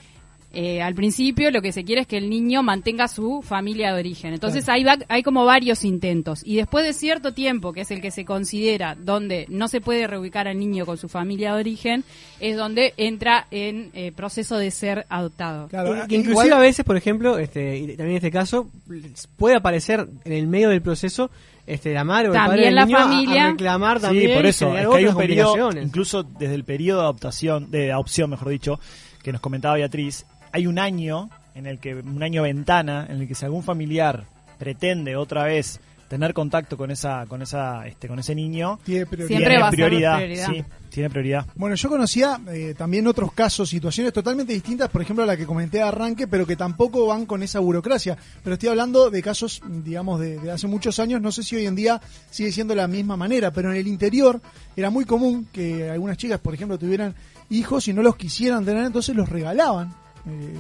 eh, 0.54 0.82
al 0.82 0.94
principio 0.94 1.50
lo 1.50 1.62
que 1.62 1.72
se 1.72 1.82
quiere 1.82 2.02
es 2.02 2.06
que 2.06 2.18
el 2.18 2.28
niño 2.28 2.62
mantenga 2.62 3.08
su 3.08 3.40
familia 3.40 3.94
de 3.94 4.00
origen. 4.00 4.34
Entonces 4.34 4.68
hay, 4.68 4.84
va- 4.84 4.98
hay 5.08 5.22
como 5.22 5.46
varios 5.46 5.82
intentos. 5.82 6.42
Y 6.44 6.56
después 6.56 6.84
de 6.84 6.92
cierto 6.92 7.32
tiempo, 7.32 7.72
que 7.72 7.80
es 7.82 7.90
el 7.90 8.02
que 8.02 8.10
se 8.10 8.26
considera 8.26 8.94
donde 8.94 9.46
no 9.48 9.68
se 9.68 9.80
puede 9.80 10.06
reubicar 10.06 10.48
al 10.48 10.58
niño 10.58 10.84
con 10.84 10.98
su 10.98 11.08
familia 11.08 11.54
de 11.54 11.60
origen, 11.60 12.04
es 12.38 12.58
donde 12.58 12.92
entra 12.98 13.46
en 13.50 13.90
eh, 13.94 14.12
proceso 14.14 14.58
de 14.58 14.70
ser 14.70 15.06
adoptado. 15.08 15.68
Claro, 15.68 15.94
inclusive 16.04 16.32
igual- 16.32 16.52
a 16.52 16.58
veces, 16.58 16.84
por 16.84 16.98
ejemplo, 16.98 17.38
este, 17.38 17.78
y 17.78 17.86
también 17.96 18.10
en 18.10 18.16
este 18.16 18.30
caso, 18.30 18.68
puede 19.38 19.56
aparecer 19.56 20.06
en 20.26 20.32
el 20.34 20.46
medio 20.48 20.68
del 20.68 20.82
proceso 20.82 21.30
este, 21.66 21.92
la 21.94 22.04
madre 22.04 22.28
o 22.28 22.32
el 22.32 22.38
También 22.38 22.50
padre 22.50 22.64
del 22.66 22.74
la 22.74 22.84
niño 22.86 22.98
familia. 22.98 23.44
a 23.44 23.50
reclamar 23.50 23.96
Sí, 23.98 24.02
también 24.02 24.34
por 24.34 24.44
y 24.44 24.48
eso, 24.48 24.66
generar 24.66 24.84
es 24.84 24.90
que 24.90 24.96
hay 24.96 25.06
un 25.06 25.16
periodo, 25.16 25.70
incluso 25.80 26.22
desde 26.22 26.54
el 26.54 26.64
periodo 26.64 27.00
de 27.00 27.04
adoptación, 27.04 27.70
de 27.70 27.92
adopción, 27.92 28.30
mejor 28.30 28.48
dicho, 28.48 28.80
que 29.22 29.32
nos 29.32 29.40
comentaba 29.40 29.74
Beatriz, 29.76 30.26
hay 30.52 30.66
un 30.66 30.78
año 30.78 31.30
en 31.54 31.66
el 31.66 31.78
que, 31.78 31.94
un 31.94 32.22
año 32.22 32.42
ventana, 32.42 33.06
en 33.08 33.20
el 33.20 33.28
que 33.28 33.34
si 33.34 33.44
algún 33.44 33.62
familiar 33.62 34.24
pretende 34.58 35.16
otra 35.16 35.44
vez 35.44 35.80
tener 36.12 36.34
contacto 36.34 36.76
con 36.76 36.90
esa, 36.90 37.24
con 37.24 37.40
esa, 37.40 37.86
este, 37.86 38.06
con 38.06 38.18
ese 38.18 38.34
niño, 38.34 38.78
Tiene 38.84 39.06
prioridad. 39.06 39.28
Siempre 39.28 39.48
tiene 39.48 39.62
va 39.62 39.68
a 39.68 39.70
ser 39.70 39.76
prioridad, 39.78 40.16
prioridad. 40.16 40.46
sí, 40.46 40.64
tiene 40.90 41.08
prioridad. 41.08 41.46
Bueno, 41.54 41.74
yo 41.74 41.88
conocía 41.88 42.38
eh, 42.48 42.74
también 42.76 43.06
otros 43.06 43.32
casos, 43.32 43.70
situaciones 43.70 44.12
totalmente 44.12 44.52
distintas, 44.52 44.90
por 44.90 45.00
ejemplo, 45.00 45.24
a 45.24 45.26
la 45.26 45.38
que 45.38 45.46
comenté 45.46 45.78
de 45.78 45.84
arranque, 45.84 46.26
pero 46.26 46.46
que 46.46 46.54
tampoco 46.54 47.06
van 47.06 47.24
con 47.24 47.42
esa 47.42 47.60
burocracia. 47.60 48.18
Pero 48.44 48.52
estoy 48.52 48.68
hablando 48.68 49.08
de 49.08 49.22
casos, 49.22 49.62
digamos, 49.66 50.20
de, 50.20 50.38
de 50.38 50.50
hace 50.50 50.66
muchos 50.66 50.98
años, 50.98 51.22
no 51.22 51.32
sé 51.32 51.42
si 51.42 51.56
hoy 51.56 51.64
en 51.64 51.76
día 51.76 51.98
sigue 52.30 52.52
siendo 52.52 52.74
la 52.74 52.86
misma 52.86 53.16
manera, 53.16 53.50
pero 53.50 53.70
en 53.70 53.78
el 53.78 53.86
interior 53.86 54.38
era 54.76 54.90
muy 54.90 55.06
común 55.06 55.48
que 55.50 55.88
algunas 55.88 56.18
chicas, 56.18 56.40
por 56.40 56.52
ejemplo, 56.52 56.78
tuvieran 56.78 57.14
hijos 57.48 57.88
y 57.88 57.94
no 57.94 58.02
los 58.02 58.16
quisieran 58.16 58.66
tener, 58.66 58.84
entonces 58.84 59.16
los 59.16 59.30
regalaban. 59.30 59.94
Eh, 60.26 60.54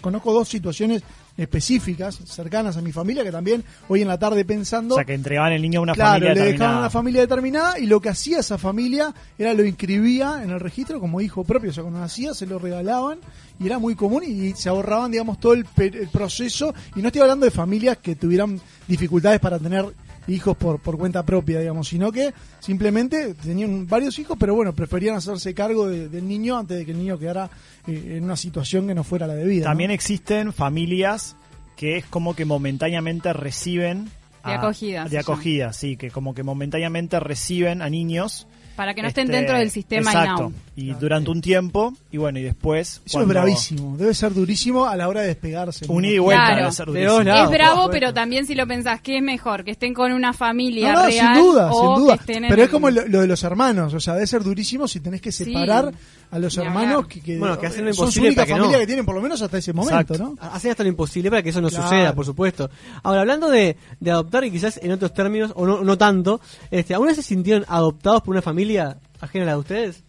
conozco 0.00 0.32
dos 0.32 0.48
situaciones 0.48 1.02
específicas, 1.36 2.16
cercanas 2.26 2.76
a 2.76 2.80
mi 2.82 2.92
familia, 2.92 3.24
que 3.24 3.32
también 3.32 3.64
hoy 3.88 4.02
en 4.02 4.08
la 4.08 4.18
tarde 4.18 4.44
pensando... 4.44 4.94
O 4.94 4.98
sea, 4.98 5.04
que 5.04 5.14
entregaban 5.14 5.52
el 5.52 5.62
niño 5.62 5.80
a 5.80 5.82
una 5.82 5.94
Claro, 5.94 6.12
familia 6.12 6.28
le 6.28 6.34
determinada. 6.40 6.52
dejaban 6.64 6.78
una 6.82 6.90
familia 6.90 7.20
determinada 7.22 7.78
y 7.78 7.86
lo 7.86 8.00
que 8.00 8.08
hacía 8.08 8.38
esa 8.40 8.58
familia 8.58 9.14
era 9.38 9.52
lo 9.54 9.64
inscribía 9.64 10.42
en 10.42 10.50
el 10.50 10.60
registro 10.60 11.00
como 11.00 11.20
hijo 11.20 11.44
propio. 11.44 11.70
O 11.70 11.72
sea, 11.72 11.82
cuando 11.82 12.00
nacía 12.00 12.34
se 12.34 12.46
lo 12.46 12.58
regalaban 12.58 13.18
y 13.58 13.66
era 13.66 13.78
muy 13.78 13.94
común 13.94 14.22
y 14.26 14.52
se 14.54 14.68
ahorraban, 14.68 15.10
digamos, 15.10 15.40
todo 15.40 15.54
el, 15.54 15.66
el 15.76 16.08
proceso. 16.08 16.74
Y 16.96 17.00
no 17.02 17.08
estoy 17.08 17.22
hablando 17.22 17.44
de 17.46 17.50
familias 17.50 17.98
que 17.98 18.14
tuvieran 18.16 18.60
dificultades 18.86 19.40
para 19.40 19.58
tener 19.58 19.86
hijos 20.28 20.56
por, 20.56 20.80
por 20.80 20.96
cuenta 20.98 21.22
propia, 21.24 21.60
digamos, 21.60 21.88
sino 21.88 22.10
que 22.12 22.32
simplemente 22.60 23.34
tenían 23.34 23.86
varios 23.86 24.18
hijos, 24.18 24.36
pero 24.40 24.54
bueno, 24.54 24.72
preferían 24.72 25.16
hacerse 25.16 25.54
cargo 25.54 25.88
de- 25.88 26.08
del 26.08 26.26
niño 26.26 26.56
antes 26.58 26.78
de 26.78 26.84
que 26.86 26.92
el 26.92 26.98
niño 26.98 27.18
quedara 27.18 27.50
eh, 27.86 28.14
en 28.16 28.24
una 28.24 28.36
situación 28.36 28.86
que 28.86 28.94
no 28.94 29.04
fuera 29.04 29.26
la 29.26 29.34
debida. 29.34 29.64
¿no? 29.64 29.70
También 29.70 29.90
existen 29.90 30.52
familias 30.52 31.36
que 31.76 31.96
es 31.98 32.04
como 32.06 32.34
que 32.34 32.44
momentáneamente 32.44 33.32
reciben 33.32 34.08
De 34.44 34.52
acogida, 34.52 35.04
de 35.06 35.18
acogida, 35.18 35.72
sí, 35.72 35.96
que 35.96 36.10
como 36.10 36.34
que 36.34 36.42
momentáneamente 36.42 37.18
reciben 37.20 37.82
a 37.82 37.88
niños 37.90 38.46
Para 38.76 38.94
que 38.94 39.02
no 39.02 39.08
estén 39.08 39.24
este, 39.26 39.36
dentro 39.38 39.58
del 39.58 39.70
sistema 39.70 40.10
exacto, 40.12 40.52
Y 40.76 40.92
durante 40.94 41.30
un 41.30 41.40
tiempo 41.40 41.94
y 42.10 42.16
bueno 42.16 42.40
y 42.40 42.42
después 42.42 43.00
Eso 43.04 43.18
cuando- 43.18 43.32
es 43.32 43.34
bravísimo, 43.34 43.96
debe 43.96 44.12
ser 44.12 44.34
durísimo 44.34 44.86
a 44.86 44.96
la 44.96 45.06
hora 45.08 45.20
de 45.20 45.28
despegarse. 45.28 45.84
un 45.88 46.04
y 46.04 46.18
vuelta 46.18 46.46
Claro. 46.46 46.60
debe 46.62 46.72
ser 46.72 46.86
durísimo. 46.86 47.20
lados. 47.22 47.44
es 47.44 47.50
bravo, 47.58 47.90
pero 47.90 48.12
también 48.12 48.44
si 48.46 48.56
lo 48.56 48.66
pensás, 48.66 49.00
¿qué 49.00 49.18
es 49.18 49.22
mejor? 49.22 49.62
Que 49.62 49.70
estén 49.70 49.94
con 49.94 50.10
una 50.12 50.32
familia 50.32 50.92
No, 50.92 51.00
no, 51.02 51.06
real 51.06 51.34
sin 51.36 51.44
duda, 51.44 51.70
o 51.72 51.94
sin 51.96 52.04
duda. 52.04 52.18
que 52.18 52.24
Pero 52.26 52.54
es 52.54 52.58
el- 52.60 52.70
como 52.70 52.90
lo, 52.90 53.06
lo 53.06 53.20
de 53.20 53.26
los 53.28 53.42
hermanos, 53.44 53.94
o 53.94 54.00
sea, 54.00 54.14
debe 54.14 54.26
ser 54.26 54.42
durísimo 54.42 54.88
si 54.88 54.98
tenés 54.98 55.20
que 55.20 55.30
separar 55.30 55.92
a 56.32 56.38
los 56.40 56.56
hermanos 56.58 57.06
que, 57.06 57.20
que- 57.20 57.38
Bueno, 57.38 57.56
que 57.56 57.66
hacen 57.68 57.84
lo 57.84 57.92
son 57.92 57.96
su 58.10 58.18
imposible 58.18 58.28
única 58.30 58.40
para 58.42 58.46
que 58.46 58.52
familia 58.54 58.76
no. 58.76 58.80
que 58.80 58.86
tienen 58.86 59.04
por 59.04 59.14
lo 59.14 59.20
menos 59.22 59.40
hasta 59.42 59.58
ese 59.58 59.72
momento, 59.72 60.14
Exacto. 60.14 60.36
¿no? 60.40 60.48
Hacen 60.48 60.72
hasta 60.72 60.82
lo 60.82 60.88
imposible 60.88 61.30
para 61.30 61.42
que 61.42 61.50
eso 61.50 61.60
no 61.60 61.68
Claro. 61.68 61.84
suceda, 61.84 62.12
por 62.14 62.24
supuesto. 62.26 62.68
Ahora, 63.04 63.20
hablando 63.20 63.48
de, 63.48 63.76
de 64.00 64.10
adoptar 64.10 64.42
y 64.44 64.50
quizás 64.50 64.80
en 64.82 64.90
otros 64.90 65.14
términos, 65.14 65.52
o 65.54 65.64
no, 65.66 65.82
no 65.84 65.96
tanto, 65.96 66.40
este, 66.72 66.94
¿alguna 66.94 67.10
vez 67.10 67.16
se 67.18 67.22
sintieron 67.22 67.64
adoptados 67.68 68.22
por 68.22 68.32
una 68.32 68.42
familia 68.42 68.96
ajena 69.20 69.44
a 69.44 69.46
la 69.46 69.52
de 69.52 69.58
ustedes? 69.58 70.02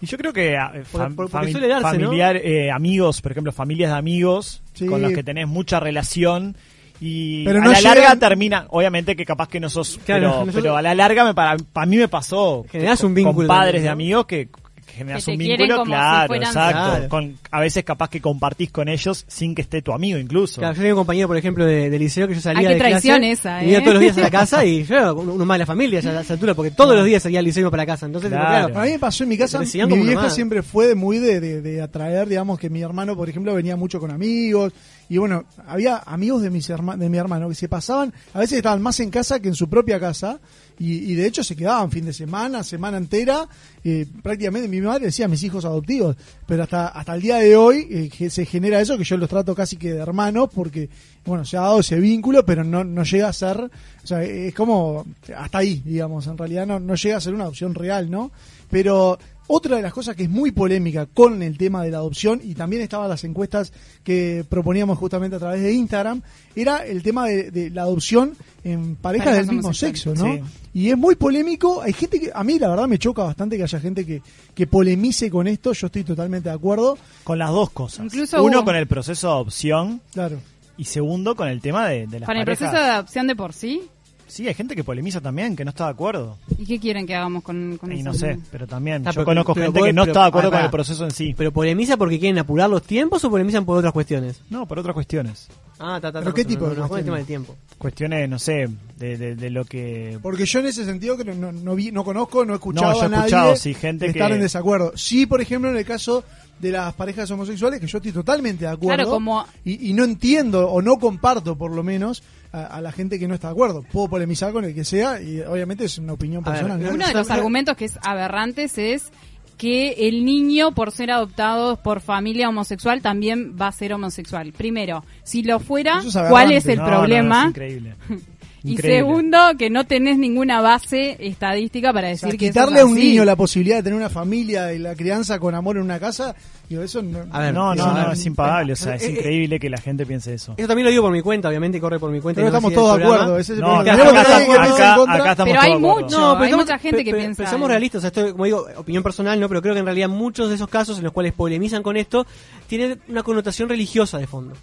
Y 0.00 0.06
yo 0.06 0.16
creo 0.18 0.32
que 0.32 0.54
eh, 0.54 0.58
fam- 0.58 1.14
por- 1.14 1.28
porque 1.30 1.32
fami- 1.48 1.52
suele 1.52 1.68
darse, 1.68 1.98
¿no? 1.98 2.04
familiar, 2.06 2.36
eh, 2.36 2.70
amigos, 2.70 3.20
por 3.20 3.32
ejemplo, 3.32 3.52
familias 3.52 3.90
de 3.92 3.96
amigos 3.98 4.62
Sí. 4.74 4.86
con 4.86 5.02
los 5.02 5.12
que 5.12 5.22
tenés 5.22 5.46
mucha 5.46 5.78
relación 5.80 6.56
y 7.02 7.44
Pero 7.44 7.60
a 7.60 7.64
no 7.64 7.72
la 7.72 7.80
larga 7.80 8.16
termina, 8.16 8.66
obviamente 8.70 9.16
que 9.16 9.24
capaz 9.24 9.48
que 9.48 9.58
no 9.60 9.68
sos, 9.70 9.98
Claro, 10.04 10.20
pero, 10.20 10.30
nosotros- 10.40 10.54
pero 10.62 10.76
a 10.76 10.82
la 10.82 10.94
larga 10.94 11.24
me 11.24 11.34
para, 11.34 11.56
para 11.72 11.86
mí 11.86 11.96
me 11.96 12.08
pasó 12.08 12.64
Generás 12.70 13.02
un 13.04 13.14
vínculo 13.14 13.36
con 13.36 13.46
padres 13.46 13.72
también, 13.74 13.82
de 13.82 13.88
¿no? 13.88 13.92
amigos 13.92 14.26
que, 14.26 14.48
te 14.96 15.30
un 15.32 15.38
vínculo, 15.38 15.76
si 15.84 15.84
claro, 15.90 16.34
exacto, 16.34 16.90
Claro. 16.90 17.08
con 17.08 17.38
a 17.50 17.60
veces 17.60 17.84
capaz 17.84 18.08
que 18.10 18.20
compartís 18.20 18.70
con 18.70 18.88
ellos 18.88 19.24
sin 19.28 19.54
que 19.54 19.62
esté 19.62 19.82
tu 19.82 19.92
amigo 19.92 20.18
incluso. 20.18 20.60
Claro, 20.60 20.74
yo 20.74 20.78
tenía 20.80 20.94
un 20.94 21.00
compañero, 21.00 21.28
por 21.28 21.36
ejemplo, 21.36 21.64
de, 21.64 21.90
de 21.90 21.98
liceo 21.98 22.26
que 22.28 22.34
yo 22.34 22.40
salía 22.40 22.60
Ay, 22.60 22.66
qué 22.66 22.72
de 22.74 22.78
clase 22.78 22.90
traición 23.08 23.24
esa, 23.24 23.62
y 23.64 23.70
iba 23.70 23.78
¿eh? 23.78 23.82
todos 23.82 23.94
los 23.94 24.02
días 24.02 24.18
a 24.18 24.20
la 24.20 24.30
casa 24.30 24.64
y 24.64 24.84
yo 24.84 24.94
era 24.96 25.12
uno 25.12 25.44
más 25.44 25.54
de 25.56 25.58
la 25.60 25.66
familia 25.66 26.00
ya 26.00 26.10
a 26.18 26.20
esa 26.22 26.34
altura, 26.34 26.54
porque 26.54 26.70
todos 26.70 26.94
los 26.96 27.04
días 27.04 27.22
salía 27.22 27.38
al 27.38 27.44
liceo 27.44 27.68
y 27.68 27.70
para 27.70 27.86
casa. 27.86 28.06
Entonces, 28.06 28.30
tipo, 28.30 28.40
Claro. 28.40 28.66
claro, 28.68 28.80
A 28.80 28.84
mí 28.84 28.90
me 28.92 28.98
pasó 28.98 29.22
en 29.24 29.28
mi 29.30 29.38
casa, 29.38 29.58
mi 29.60 29.98
vieja 30.02 30.30
siempre 30.30 30.62
fue 30.62 30.94
muy 30.94 31.18
de, 31.18 31.40
de- 31.40 31.60
de 31.62 31.82
atraer, 31.82 32.28
digamos, 32.28 32.58
que 32.58 32.70
mi 32.70 32.80
hermano, 32.82 33.16
por 33.16 33.28
ejemplo, 33.28 33.54
venía 33.54 33.76
mucho 33.76 34.00
con 34.00 34.10
amigos. 34.10 34.72
Y 35.08 35.18
bueno, 35.18 35.44
había 35.66 35.96
amigos 36.06 36.40
de, 36.42 36.50
mis 36.50 36.70
herma- 36.70 36.96
de 36.96 37.08
mi 37.08 37.18
hermano 37.18 37.48
que 37.48 37.54
se 37.56 37.68
pasaban, 37.68 38.12
a 38.32 38.38
veces 38.38 38.58
estaban 38.58 38.80
más 38.80 39.00
en 39.00 39.10
casa 39.10 39.40
que 39.40 39.48
en 39.48 39.54
su 39.54 39.68
propia 39.68 39.98
casa. 39.98 40.38
Y, 40.80 41.12
y 41.12 41.14
de 41.14 41.26
hecho 41.26 41.44
se 41.44 41.54
quedaban 41.54 41.90
fin 41.90 42.06
de 42.06 42.12
semana, 42.14 42.64
semana 42.64 42.96
entera. 42.96 43.46
eh, 43.84 44.06
prácticamente 44.22 44.66
mi 44.66 44.80
madre 44.80 45.04
decía 45.06 45.28
mis 45.28 45.42
hijos 45.44 45.64
adoptivos, 45.66 46.16
pero 46.46 46.62
hasta 46.62 46.88
hasta 46.88 47.14
el 47.14 47.20
día 47.20 47.36
de 47.36 47.54
hoy 47.54 47.86
eh, 47.90 48.08
que 48.08 48.30
se 48.30 48.46
genera 48.46 48.80
eso 48.80 48.96
que 48.96 49.04
yo 49.04 49.16
los 49.18 49.28
trato 49.28 49.54
casi 49.54 49.76
que 49.76 49.92
de 49.92 50.00
hermanos 50.00 50.48
porque 50.54 50.88
bueno 51.24 51.44
se 51.44 51.58
ha 51.58 51.60
dado 51.60 51.80
ese 51.80 52.00
vínculo, 52.00 52.44
pero 52.46 52.64
no 52.64 52.82
no 52.82 53.04
llega 53.04 53.28
a 53.28 53.32
ser, 53.34 53.60
o 53.60 54.06
sea 54.06 54.22
es 54.24 54.54
como 54.54 55.04
hasta 55.36 55.58
ahí 55.58 55.82
digamos, 55.84 56.26
en 56.26 56.38
realidad 56.38 56.66
no 56.66 56.80
no 56.80 56.94
llega 56.94 57.18
a 57.18 57.20
ser 57.20 57.34
una 57.34 57.44
adopción 57.44 57.74
real, 57.74 58.10
¿no? 58.10 58.30
Pero 58.70 59.18
otra 59.52 59.76
de 59.76 59.82
las 59.82 59.92
cosas 59.92 60.14
que 60.14 60.22
es 60.24 60.30
muy 60.30 60.52
polémica 60.52 61.06
con 61.06 61.42
el 61.42 61.58
tema 61.58 61.82
de 61.82 61.90
la 61.90 61.98
adopción, 61.98 62.40
y 62.42 62.54
también 62.54 62.82
estaban 62.82 63.08
las 63.08 63.24
encuestas 63.24 63.72
que 64.04 64.44
proponíamos 64.48 64.96
justamente 64.98 65.36
a 65.36 65.38
través 65.40 65.60
de 65.62 65.72
Instagram, 65.72 66.22
era 66.54 66.86
el 66.86 67.02
tema 67.02 67.26
de, 67.26 67.50
de 67.50 67.70
la 67.70 67.82
adopción 67.82 68.34
en 68.64 68.96
parejas 68.96 69.26
Parejas 69.26 69.46
del 69.48 69.56
mismo 69.56 69.74
sexo, 69.74 70.14
¿no? 70.14 70.24
Sí. 70.34 70.40
Y 70.72 70.90
es 70.90 70.96
muy 70.96 71.16
polémico. 71.16 71.82
Hay 71.82 71.92
gente 71.92 72.20
que, 72.20 72.30
a 72.32 72.44
mí 72.44 72.58
la 72.58 72.68
verdad 72.68 72.86
me 72.86 72.98
choca 72.98 73.24
bastante 73.24 73.56
que 73.56 73.64
haya 73.64 73.80
gente 73.80 74.06
que, 74.06 74.22
que 74.54 74.66
polemice 74.68 75.28
con 75.30 75.48
esto. 75.48 75.72
Yo 75.72 75.86
estoy 75.88 76.04
totalmente 76.04 76.48
de 76.48 76.54
acuerdo. 76.54 76.96
Con 77.24 77.38
las 77.38 77.50
dos 77.50 77.70
cosas. 77.70 78.04
Incluso 78.04 78.42
Uno 78.44 78.58
hubo- 78.60 78.64
con 78.66 78.76
el 78.76 78.86
proceso 78.86 79.26
de 79.26 79.32
adopción 79.32 80.00
Claro. 80.12 80.38
y 80.76 80.84
segundo 80.84 81.34
con 81.34 81.48
el 81.48 81.60
tema 81.60 81.88
de, 81.88 82.06
de 82.06 82.20
las 82.20 82.26
Con 82.28 82.36
el 82.36 82.44
parejas. 82.44 82.68
proceso 82.70 82.84
de 82.84 82.90
adopción 82.90 83.26
de 83.26 83.34
por 83.36 83.52
sí. 83.52 83.82
Sí, 84.30 84.46
hay 84.48 84.54
gente 84.54 84.74
que 84.76 84.84
polemiza 84.84 85.20
también, 85.20 85.56
que 85.56 85.64
no 85.64 85.70
está 85.70 85.84
de 85.86 85.90
acuerdo. 85.90 86.38
¿Y 86.58 86.64
qué 86.64 86.78
quieren 86.78 87.06
que 87.06 87.14
hagamos 87.14 87.42
con, 87.42 87.76
con 87.78 87.90
Y 87.92 87.96
eso? 87.96 88.04
no 88.04 88.14
sé, 88.14 88.38
pero 88.50 88.66
también 88.66 89.02
Ah, 89.06 89.10
yo 89.10 89.16
pero- 89.16 89.24
conozco 89.26 89.54
pero 89.54 89.66
gente 89.66 89.80
que 89.82 89.92
no 89.92 90.02
pero- 90.02 90.12
está 90.12 90.22
de 90.22 90.28
acuerdo 90.28 90.48
ah, 90.48 90.52
con 90.52 90.60
el 90.64 90.70
proceso 90.70 91.04
en 91.04 91.10
sí. 91.10 91.34
¿Pero 91.36 91.52
polemiza 91.52 91.96
porque 91.96 92.18
quieren 92.18 92.38
apurar 92.38 92.70
los 92.70 92.82
tiempos 92.82 93.24
o 93.24 93.30
polemizan 93.30 93.64
por 93.64 93.76
otras 93.78 93.92
cuestiones? 93.92 94.40
No, 94.50 94.66
por 94.66 94.78
otras 94.78 94.94
cuestiones. 94.94 95.48
Ah, 95.78 95.98
ta, 96.00 96.12
ta, 96.12 96.20
¿Pero 96.20 96.32
ta, 96.32 96.36
qué 96.36 96.44
tipo 96.44 96.64
no, 96.64 96.70
de 96.70 96.76
no, 96.76 96.88
con 96.88 96.98
el 96.98 97.04
cuestiones? 97.04 97.04
tema 97.06 97.16
del 97.16 97.26
tiempo. 97.26 97.56
Cuestiones, 97.78 98.28
no 98.28 98.38
sé, 98.38 98.68
de, 98.98 99.16
de, 99.16 99.34
de 99.34 99.50
lo 99.50 99.64
que... 99.64 100.18
Porque 100.22 100.44
yo 100.44 100.60
en 100.60 100.66
ese 100.66 100.84
sentido 100.84 101.16
que 101.16 101.24
no, 101.24 101.34
no, 101.34 101.52
no 101.52 101.74
vi, 101.74 101.90
no 101.90 102.04
conozco, 102.04 102.44
no 102.44 102.52
he 102.52 102.56
escuchado 102.56 102.92
No, 102.92 102.96
yo 102.96 103.02
he 103.02 103.06
a 103.06 103.08
nadie 103.08 103.24
escuchado, 103.26 103.56
sí, 103.56 103.74
gente 103.74 104.06
estar 104.06 104.28
que- 104.28 104.34
en 104.34 104.40
desacuerdo. 104.42 104.92
Sí, 104.96 105.24
por 105.26 105.40
ejemplo, 105.40 105.70
en 105.70 105.76
el 105.78 105.84
caso 105.86 106.22
de 106.60 106.70
las 106.72 106.92
parejas 106.94 107.30
homosexuales, 107.30 107.80
que 107.80 107.86
yo 107.86 107.98
estoy 107.98 108.12
totalmente 108.12 108.64
de 108.64 108.70
acuerdo. 108.70 108.96
Claro, 108.96 109.10
como- 109.10 109.44
y, 109.64 109.90
y 109.90 109.92
no 109.94 110.04
entiendo 110.04 110.68
o 110.70 110.82
no 110.82 110.96
comparto, 110.98 111.56
por 111.56 111.70
lo 111.74 111.82
menos, 111.82 112.22
a, 112.52 112.64
a 112.66 112.80
la 112.80 112.92
gente 112.92 113.18
que 113.18 113.26
no 113.28 113.34
está 113.34 113.48
de 113.48 113.52
acuerdo. 113.52 113.82
Puedo 113.92 114.08
polemizar 114.08 114.52
con 114.52 114.64
el 114.64 114.74
que 114.74 114.84
sea 114.84 115.20
y 115.20 115.40
obviamente 115.40 115.84
es 115.84 115.98
una 115.98 116.12
opinión 116.12 116.42
A 116.46 116.50
personal. 116.52 116.82
¿no? 116.82 116.90
Uno 116.90 117.06
de 117.06 117.14
los 117.14 117.30
argumentos 117.30 117.76
que 117.76 117.86
es 117.86 117.98
aberrantes 118.02 118.76
es 118.78 119.10
que 119.56 120.08
el 120.08 120.24
niño, 120.24 120.72
por 120.72 120.90
ser 120.90 121.10
adoptado 121.10 121.76
por 121.76 122.00
familia 122.00 122.48
homosexual, 122.48 123.02
también 123.02 123.56
va 123.60 123.66
a 123.68 123.72
ser 123.72 123.92
homosexual. 123.92 124.52
Primero, 124.52 125.04
si 125.22 125.42
lo 125.42 125.60
fuera, 125.60 126.00
es 126.06 126.16
¿cuál 126.30 126.50
es 126.52 126.64
el 126.66 126.78
No, 126.78 126.84
no, 126.84 126.90
no, 126.90 126.96
problema? 126.96 127.42
es 127.42 127.48
increíble. 127.50 127.94
y 128.62 128.76
segundo, 128.76 129.38
que 129.58 129.70
no 129.70 129.84
tenés 129.84 130.18
ninguna 130.18 130.60
base 130.60 131.16
estadística 131.18 131.92
para 131.92 132.08
O 132.08 132.10
decir 132.10 132.30
sea, 132.30 132.38
que 132.38 132.46
eso 132.46 132.52
quitarle 132.52 132.76
es 132.76 132.82
a 132.82 132.86
un 132.86 132.96
así. 132.96 133.08
niño 133.08 133.24
la 133.24 133.36
posibilidad 133.36 133.76
de 133.76 133.82
tener 133.82 133.96
una 133.96 134.10
familia 134.10 134.72
y 134.72 134.78
la 134.78 134.94
crianza 134.94 135.38
con 135.38 135.54
amor 135.54 135.76
en 135.76 135.82
una 135.84 135.98
casa, 135.98 136.34
digo, 136.68 136.82
eso 136.82 137.00
no. 137.02 137.20
A 137.30 137.40
ver, 137.40 137.54
No, 137.54 137.74
no, 137.74 137.86
no- 137.86 138.02
no, 138.06 138.12
es 138.12 138.26
impagable, 138.26 138.74
o 138.74 138.76
sea, 138.76 138.94
es 138.96 139.02
Eh, 139.02 139.06
eh, 139.06 139.10
increíble 139.12 139.58
que 139.58 139.70
la 139.70 139.78
gente 139.78 140.04
piense 140.06 140.34
eso. 140.34 140.54
Eso 140.56 140.68
también 140.68 140.84
lo 140.84 140.90
digo 140.90 141.02
por 141.02 141.12
mi 141.12 141.22
cuenta, 141.22 141.48
obviamente 141.48 141.80
corre 141.80 141.98
por 141.98 142.10
mi 142.10 142.20
cuenta. 142.20 142.40
Pero 142.40 142.48
y 142.48 142.50
no 142.50 142.56
estamos 142.58 142.74
todos 142.74 142.98
de 142.98 143.04
acuerdo. 143.04 143.38
Ese 143.38 143.52
es 143.54 143.58
el 143.58 143.64
No, 143.64 143.76
acá, 143.80 143.92
estamos- 143.92 144.18
acá- 144.18 144.46
Pero 144.46 144.62
hay 144.62 145.34
todos 145.34 145.46
de 145.46 145.62
acuerdo. 145.62 145.78
mucho. 146.02 146.20
No, 146.20 146.32
pero 146.34 146.44
hay 146.44 146.54
mucha 146.54 146.78
gente 146.78 147.04
que 147.04 147.14
piensa 147.14 147.36
pero 147.38 147.50
somos 147.50 147.66
en- 147.66 147.70
realistas, 147.70 147.98
o 147.98 148.00
sea, 148.02 148.08
esto, 148.08 148.32
como 148.32 148.44
digo, 148.44 148.66
opinión 148.76 149.02
personal, 149.02 149.40
no, 149.40 149.48
pero 149.48 149.62
creo 149.62 149.74
que 149.74 149.80
en 149.80 149.86
realidad 149.86 150.08
muchos 150.08 150.48
de 150.48 150.54
esos 150.56 150.68
casos 150.68 150.98
en 150.98 151.04
los 151.04 151.12
cuales 151.12 151.32
polemizan 151.32 151.82
con 151.82 151.96
esto 151.96 152.26
tienen 152.66 153.00
una 153.08 153.22
connotación 153.22 153.68
religiosa 153.68 154.18
de 154.18 154.26
fondo. 154.26 154.54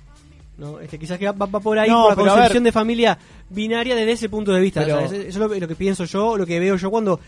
¿No? 0.57 0.79
Este, 0.79 0.97
quizás 0.97 1.17
que 1.19 1.25
va, 1.29 1.45
va 1.45 1.59
por 1.59 1.77
ahí 1.77 1.89
No, 1.89 2.09
por 2.15 2.25
la 2.25 2.33
concepción 2.33 2.63
de 2.63 2.71
familia 2.71 3.17
binaria 3.49 3.95
desde 3.95 4.11
ese 4.13 4.29
punto 4.29 4.51
de 4.51 4.59
vista. 4.61 4.81
Pero- 4.81 4.95
O 4.95 4.99
sea, 4.99 5.05
eso, 5.07 5.15
eso 5.15 5.27
es 5.27 5.35
lo, 5.35 5.47
lo 5.59 5.67
que 5.67 5.75
pienso 5.75 6.05
yo, 6.05 6.37
lo 6.37 6.45
que 6.45 6.59
veo 6.59 6.75
yo 6.75 6.89
cuando 6.89 7.19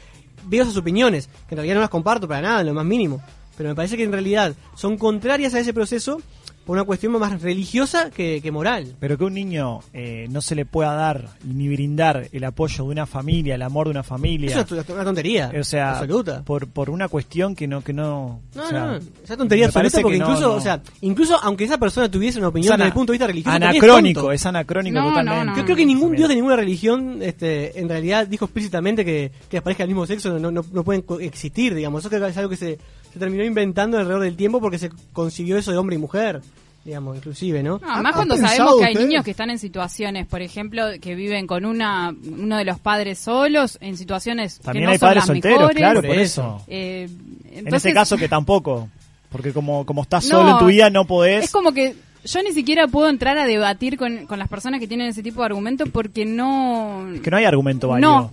veo 0.45 0.63
esas 0.63 0.77
opiniones, 0.77 1.27
que 1.47 1.55
en 1.55 1.57
realidad 1.57 1.75
no 1.75 1.81
las 1.81 1.89
comparto 1.89 2.27
para 2.27 2.41
nada, 2.41 2.61
en 2.61 2.67
lo 2.67 2.73
más 2.73 2.85
mínimo. 2.85 3.21
Pero 3.57 3.69
me 3.69 3.75
parece 3.75 3.97
que 3.97 4.03
en 4.03 4.11
realidad 4.11 4.53
son 4.75 4.97
contrarias 4.97 5.53
a 5.53 5.59
ese 5.59 5.73
proceso 5.73 6.21
por 6.69 6.77
una 6.77 6.85
cuestión 6.85 7.13
más 7.13 7.41
religiosa 7.41 8.11
que, 8.11 8.41
que 8.43 8.51
moral. 8.51 8.93
Pero 8.99 9.17
que 9.17 9.23
un 9.23 9.33
niño 9.33 9.79
eh, 9.91 10.27
no 10.29 10.39
se 10.39 10.53
le 10.53 10.67
pueda 10.67 10.93
dar 10.93 11.29
ni 11.43 11.67
brindar 11.67 12.27
el 12.31 12.43
apoyo 12.43 12.83
de 12.83 12.91
una 12.91 13.07
familia, 13.07 13.55
el 13.55 13.63
amor 13.63 13.87
de 13.87 13.91
una 13.93 14.03
familia. 14.03 14.51
Eso 14.51 14.75
es 14.75 14.87
una 14.87 15.03
tontería. 15.03 15.51
o 15.59 15.63
sea, 15.63 15.93
absoluta. 15.93 16.43
por 16.43 16.67
por 16.67 16.91
una 16.91 17.07
cuestión 17.07 17.55
que 17.55 17.67
no 17.67 17.81
que 17.81 17.91
no, 17.91 18.41
No, 18.53 18.63
o 18.63 18.67
sea, 18.67 18.85
no, 18.85 18.99
esa 19.23 19.35
tontería 19.35 19.65
absoluta 19.65 19.79
parece 19.79 20.01
porque 20.01 20.19
no, 20.19 20.25
incluso, 20.25 20.47
no. 20.47 20.53
o 20.53 20.61
sea, 20.61 20.79
incluso 21.01 21.39
aunque 21.41 21.63
esa 21.63 21.79
persona 21.79 22.11
tuviese 22.11 22.37
una 22.37 22.49
opinión 22.49 22.77
desde 22.77 22.85
el 22.85 22.93
punto 22.93 23.13
de 23.13 23.15
vista 23.15 23.25
religioso, 23.25 23.57
es 23.57 23.63
anacrónico, 23.63 24.31
es 24.31 24.45
anacrónico 24.45 25.01
totalmente. 25.01 25.45
no. 25.45 25.57
Yo 25.57 25.63
creo 25.63 25.75
que 25.75 25.85
ningún 25.87 26.15
dios 26.15 26.29
de 26.29 26.35
ninguna 26.35 26.55
religión 26.55 27.17
este, 27.23 27.79
en 27.79 27.89
realidad 27.89 28.27
dijo 28.27 28.45
explícitamente 28.45 29.03
que, 29.03 29.31
que 29.49 29.57
las 29.57 29.63
parejas 29.63 29.87
del 29.87 29.95
mismo 29.95 30.05
sexo 30.05 30.37
no, 30.37 30.51
no, 30.51 30.63
no 30.71 30.83
pueden 30.83 31.01
coexistir, 31.01 31.73
digamos. 31.73 32.03
Eso 32.03 32.09
creo 32.09 32.21
que 32.21 32.29
es 32.29 32.37
algo 32.37 32.51
que 32.51 32.57
se, 32.57 32.77
se 33.11 33.17
terminó 33.17 33.43
inventando 33.43 33.97
alrededor 33.97 34.21
del 34.21 34.35
tiempo 34.35 34.61
porque 34.61 34.77
se 34.77 34.91
consiguió 35.13 35.57
eso 35.57 35.71
de 35.71 35.77
hombre 35.79 35.95
y 35.95 35.99
mujer, 35.99 36.41
digamos, 36.85 37.17
inclusive, 37.17 37.61
¿no? 37.61 37.79
No, 37.79 37.91
además 37.91 38.11
¿Han 38.13 38.15
cuando 38.27 38.37
sabemos 38.37 38.75
que 38.79 38.85
hay 38.85 38.91
ustedes? 38.93 39.07
niños 39.07 39.25
que 39.25 39.31
están 39.31 39.49
en 39.49 39.59
situaciones, 39.59 40.25
por 40.27 40.41
ejemplo, 40.41 40.83
que 41.01 41.15
viven 41.15 41.45
con 41.47 41.65
una 41.65 42.13
uno 42.25 42.57
de 42.57 42.65
los 42.65 42.79
padres 42.79 43.19
solos, 43.19 43.77
en 43.81 43.97
situaciones 43.97 44.59
También 44.59 44.83
que 44.83 44.85
no 44.85 44.91
hay 44.91 44.97
son 44.97 45.07
padres 45.07 45.17
las 45.21 45.27
solteros, 45.27 45.59
mejores. 45.59 45.77
claro, 45.77 46.01
Por 46.01 46.09
por 46.09 46.17
eso. 46.19 46.61
Eh, 46.67 47.09
en 47.51 47.73
ese 47.73 47.93
caso 47.93 48.17
que 48.17 48.27
tampoco, 48.29 48.89
porque 49.29 49.53
como 49.53 49.85
como 49.85 50.01
estás 50.03 50.25
No, 50.29 50.37
solo 50.37 50.51
en 50.51 50.57
tu 50.59 50.65
vida 50.65 50.89
no 50.89 51.05
podés. 51.05 51.45
Es 51.45 51.51
como 51.51 51.71
que 51.73 51.95
yo 52.25 52.43
ni 52.43 52.51
siquiera 52.51 52.87
puedo 52.87 53.09
entrar 53.09 53.37
a 53.37 53.45
debatir 53.45 53.97
con, 53.97 54.25
con 54.25 54.39
las 54.39 54.49
personas 54.49 54.79
que 54.79 54.87
tienen 54.87 55.07
ese 55.07 55.23
tipo 55.23 55.39
de 55.41 55.45
argumentos 55.45 55.87
porque 55.89 56.25
no... 56.25 57.05
que 57.23 57.31
no 57.31 57.37
hay 57.37 57.45
argumento 57.45 57.87
válido. 57.87 58.09
No, 58.09 58.31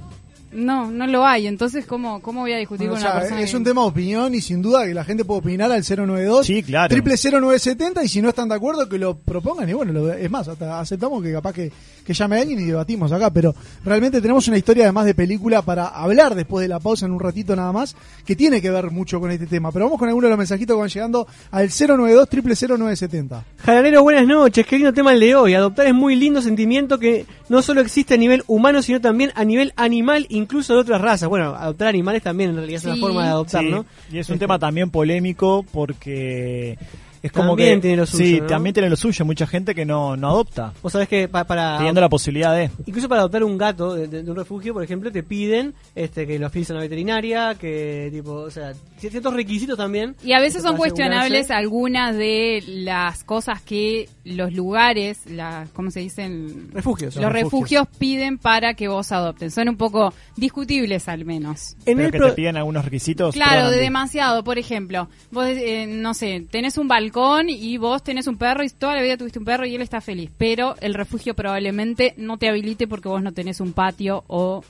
no, 0.56 0.90
no 0.90 1.06
lo 1.06 1.24
hay. 1.26 1.46
Entonces, 1.46 1.86
¿cómo, 1.86 2.20
cómo 2.20 2.40
voy 2.40 2.52
a 2.52 2.56
discutir 2.58 2.88
Bueno, 2.88 3.02
con 3.02 3.06
o 3.06 3.10
una 3.10 3.12
sea, 3.12 3.20
persona 3.20 3.42
es 3.42 3.50
que- 3.50 3.56
un 3.56 3.64
tema 3.64 3.82
de 3.82 3.88
opinión 3.88 4.34
y 4.34 4.40
sin 4.40 4.62
duda 4.62 4.84
que 4.86 4.94
la 4.94 5.04
gente 5.04 5.24
puede 5.24 5.40
opinar 5.40 5.70
al 5.70 5.82
092 5.84 6.46
Sí, 6.46 6.62
claro. 6.62 6.88
triple 6.88 7.16
0970 7.16 8.02
y 8.04 8.08
si 8.08 8.22
no 8.22 8.28
están 8.30 8.48
de 8.48 8.54
acuerdo 8.54 8.88
que 8.88 8.98
lo 8.98 9.16
propongan 9.18 9.68
y 9.68 9.72
bueno, 9.74 9.92
lo- 9.92 10.12
es 10.12 10.30
más, 10.30 10.48
hasta 10.48 10.80
aceptamos 10.80 11.22
que 11.22 11.32
capaz 11.32 11.52
que, 11.52 11.70
que 12.04 12.12
llame 12.14 12.40
alguien 12.40 12.58
y 12.60 12.64
debatimos 12.64 13.12
acá, 13.12 13.30
pero 13.30 13.54
realmente 13.84 14.20
tenemos 14.20 14.48
una 14.48 14.56
historia 14.58 14.84
además 14.84 15.04
de 15.06 15.14
película 15.14 15.62
para 15.62 15.86
hablar 15.88 16.34
después 16.34 16.62
de 16.62 16.68
la 16.68 16.80
pausa 16.80 17.06
en 17.06 17.12
un 17.12 17.20
ratito 17.20 17.54
nada 17.54 17.72
más, 17.72 17.94
que 18.24 18.34
tiene 18.34 18.60
que 18.62 18.70
ver 18.70 18.90
mucho 18.90 19.20
con 19.20 19.30
este 19.30 19.46
tema, 19.46 19.70
pero 19.72 19.84
vamos 19.86 19.98
con 19.98 20.08
algunos 20.08 20.26
de 20.28 20.30
los 20.30 20.38
mensajitos 20.38 20.74
que 20.76 20.80
van 20.80 20.88
llegando 20.88 21.26
al 21.50 21.68
092 21.70 22.28
triple 22.28 22.54
0970. 22.56 23.44
Jaranero, 23.58 24.02
buenas 24.02 24.26
noches. 24.26 24.66
Qué 24.66 24.76
lindo 24.76 24.92
tema 24.92 25.12
el 25.12 25.20
de 25.20 25.34
hoy. 25.34 25.54
Adoptar 25.54 25.86
es 25.86 25.94
muy 25.94 26.14
lindo 26.16 26.40
sentimiento 26.40 26.98
que 26.98 27.26
no 27.48 27.62
solo 27.62 27.80
existe 27.80 28.14
a 28.14 28.16
nivel 28.16 28.42
humano, 28.46 28.82
sino 28.82 29.00
también 29.00 29.32
a 29.34 29.44
nivel 29.44 29.72
animal, 29.76 30.26
incluso 30.28 30.45
de 30.48 30.74
otras 30.74 31.00
razas. 31.00 31.28
Bueno, 31.28 31.54
adoptar 31.54 31.88
animales 31.88 32.22
también 32.22 32.50
en 32.50 32.56
realidad 32.56 32.78
es 32.78 32.84
una 32.84 32.96
forma 32.96 33.22
de 33.24 33.28
adoptar, 33.30 33.62
Sí, 33.64 33.70
¿no? 33.70 33.86
Y 34.12 34.18
es 34.18 34.28
un 34.30 34.38
tema 34.38 34.58
también 34.58 34.90
polémico 34.90 35.64
porque 35.72 36.78
es 37.22 37.32
como 37.32 37.48
También 37.50 37.76
que 37.80 37.88
tiene 37.88 37.96
lo 37.96 38.06
suyo, 38.06 38.24
sí, 38.24 38.40
¿no? 38.40 38.46
también 38.46 38.72
tiene 38.74 38.88
lo 38.90 38.94
suyo, 38.96 39.24
mucha 39.24 39.46
gente 39.48 39.74
que 39.74 39.84
no, 39.84 40.16
no 40.16 40.28
adopta, 40.28 40.72
Vos 40.80 40.92
sabés 40.92 41.08
que 41.08 41.26
pa- 41.26 41.42
para... 41.44 41.76
teniendo 41.78 42.00
la 42.00 42.08
posibilidad 42.08 42.54
de 42.54 42.70
Incluso 42.86 43.08
para 43.08 43.22
adoptar 43.22 43.42
un 43.42 43.58
gato 43.58 43.94
de, 43.94 44.06
de- 44.06 44.22
de 44.22 44.30
un 44.30 44.36
refugio, 44.36 44.72
por 44.72 44.84
ejemplo, 44.84 45.10
te 45.10 45.24
piden 45.24 45.74
este 45.96 46.24
que 46.26 46.38
lo 46.38 46.46
afilies 46.46 46.70
a 46.70 46.74
una 46.74 46.82
veterinaria, 46.82 47.56
que 47.56 48.10
tipo, 48.12 48.32
o 48.32 48.50
sea, 48.50 48.74
ciertos 48.98 49.34
requisitos 49.34 49.76
también. 49.76 50.16
Y 50.24 50.32
a 50.32 50.40
veces 50.40 50.62
son 50.62 50.76
cuestionables 50.76 51.50
algunas 51.50 52.16
de 52.16 52.62
las 52.66 53.24
cosas 53.24 53.62
que 53.62 54.08
los 54.24 54.52
lugares, 54.52 55.20
la, 55.26 55.66
¿cómo 55.74 55.90
se 55.90 56.00
dicen? 56.00 56.70
Refugios. 56.72 57.16
Los 57.16 57.32
refugios 57.32 57.86
piden 57.98 58.38
para 58.38 58.74
que 58.74 58.88
vos 58.88 59.12
adopten. 59.12 59.50
Son 59.50 59.68
un 59.68 59.76
poco 59.76 60.12
discutibles 60.36 61.08
al 61.08 61.24
menos. 61.24 61.76
En 61.86 61.96
pero 61.96 62.06
el 62.06 62.12
que 62.12 62.18
pro- 62.18 62.28
te 62.30 62.34
piden 62.34 62.56
algunos 62.56 62.84
requisitos. 62.84 63.34
Claro, 63.34 63.70
de 63.70 63.78
demasiado. 63.78 64.44
Por 64.44 64.58
ejemplo, 64.58 65.08
vos, 65.30 65.46
eh, 65.46 65.86
no 65.86 66.14
sé, 66.14 66.46
tenés 66.50 66.78
un 66.78 66.88
balcón 66.88 67.48
y 67.48 67.76
vos 67.78 68.02
tenés 68.02 68.26
un 68.26 68.36
perro 68.38 68.64
y 68.64 68.68
toda 68.70 68.94
la 68.96 69.02
vida 69.02 69.16
tuviste 69.16 69.38
un 69.38 69.44
perro 69.44 69.66
y 69.66 69.74
él 69.74 69.82
está 69.82 70.00
feliz. 70.00 70.30
Pero 70.36 70.74
el 70.80 70.94
refugio 70.94 71.34
probablemente 71.34 72.14
no 72.16 72.38
te 72.38 72.48
habilite 72.48 72.86
porque 72.86 73.08
vos 73.08 73.22
no 73.22 73.32
tenés 73.32 73.60
un 73.60 73.72
patio 73.72 74.24
o... 74.26 74.64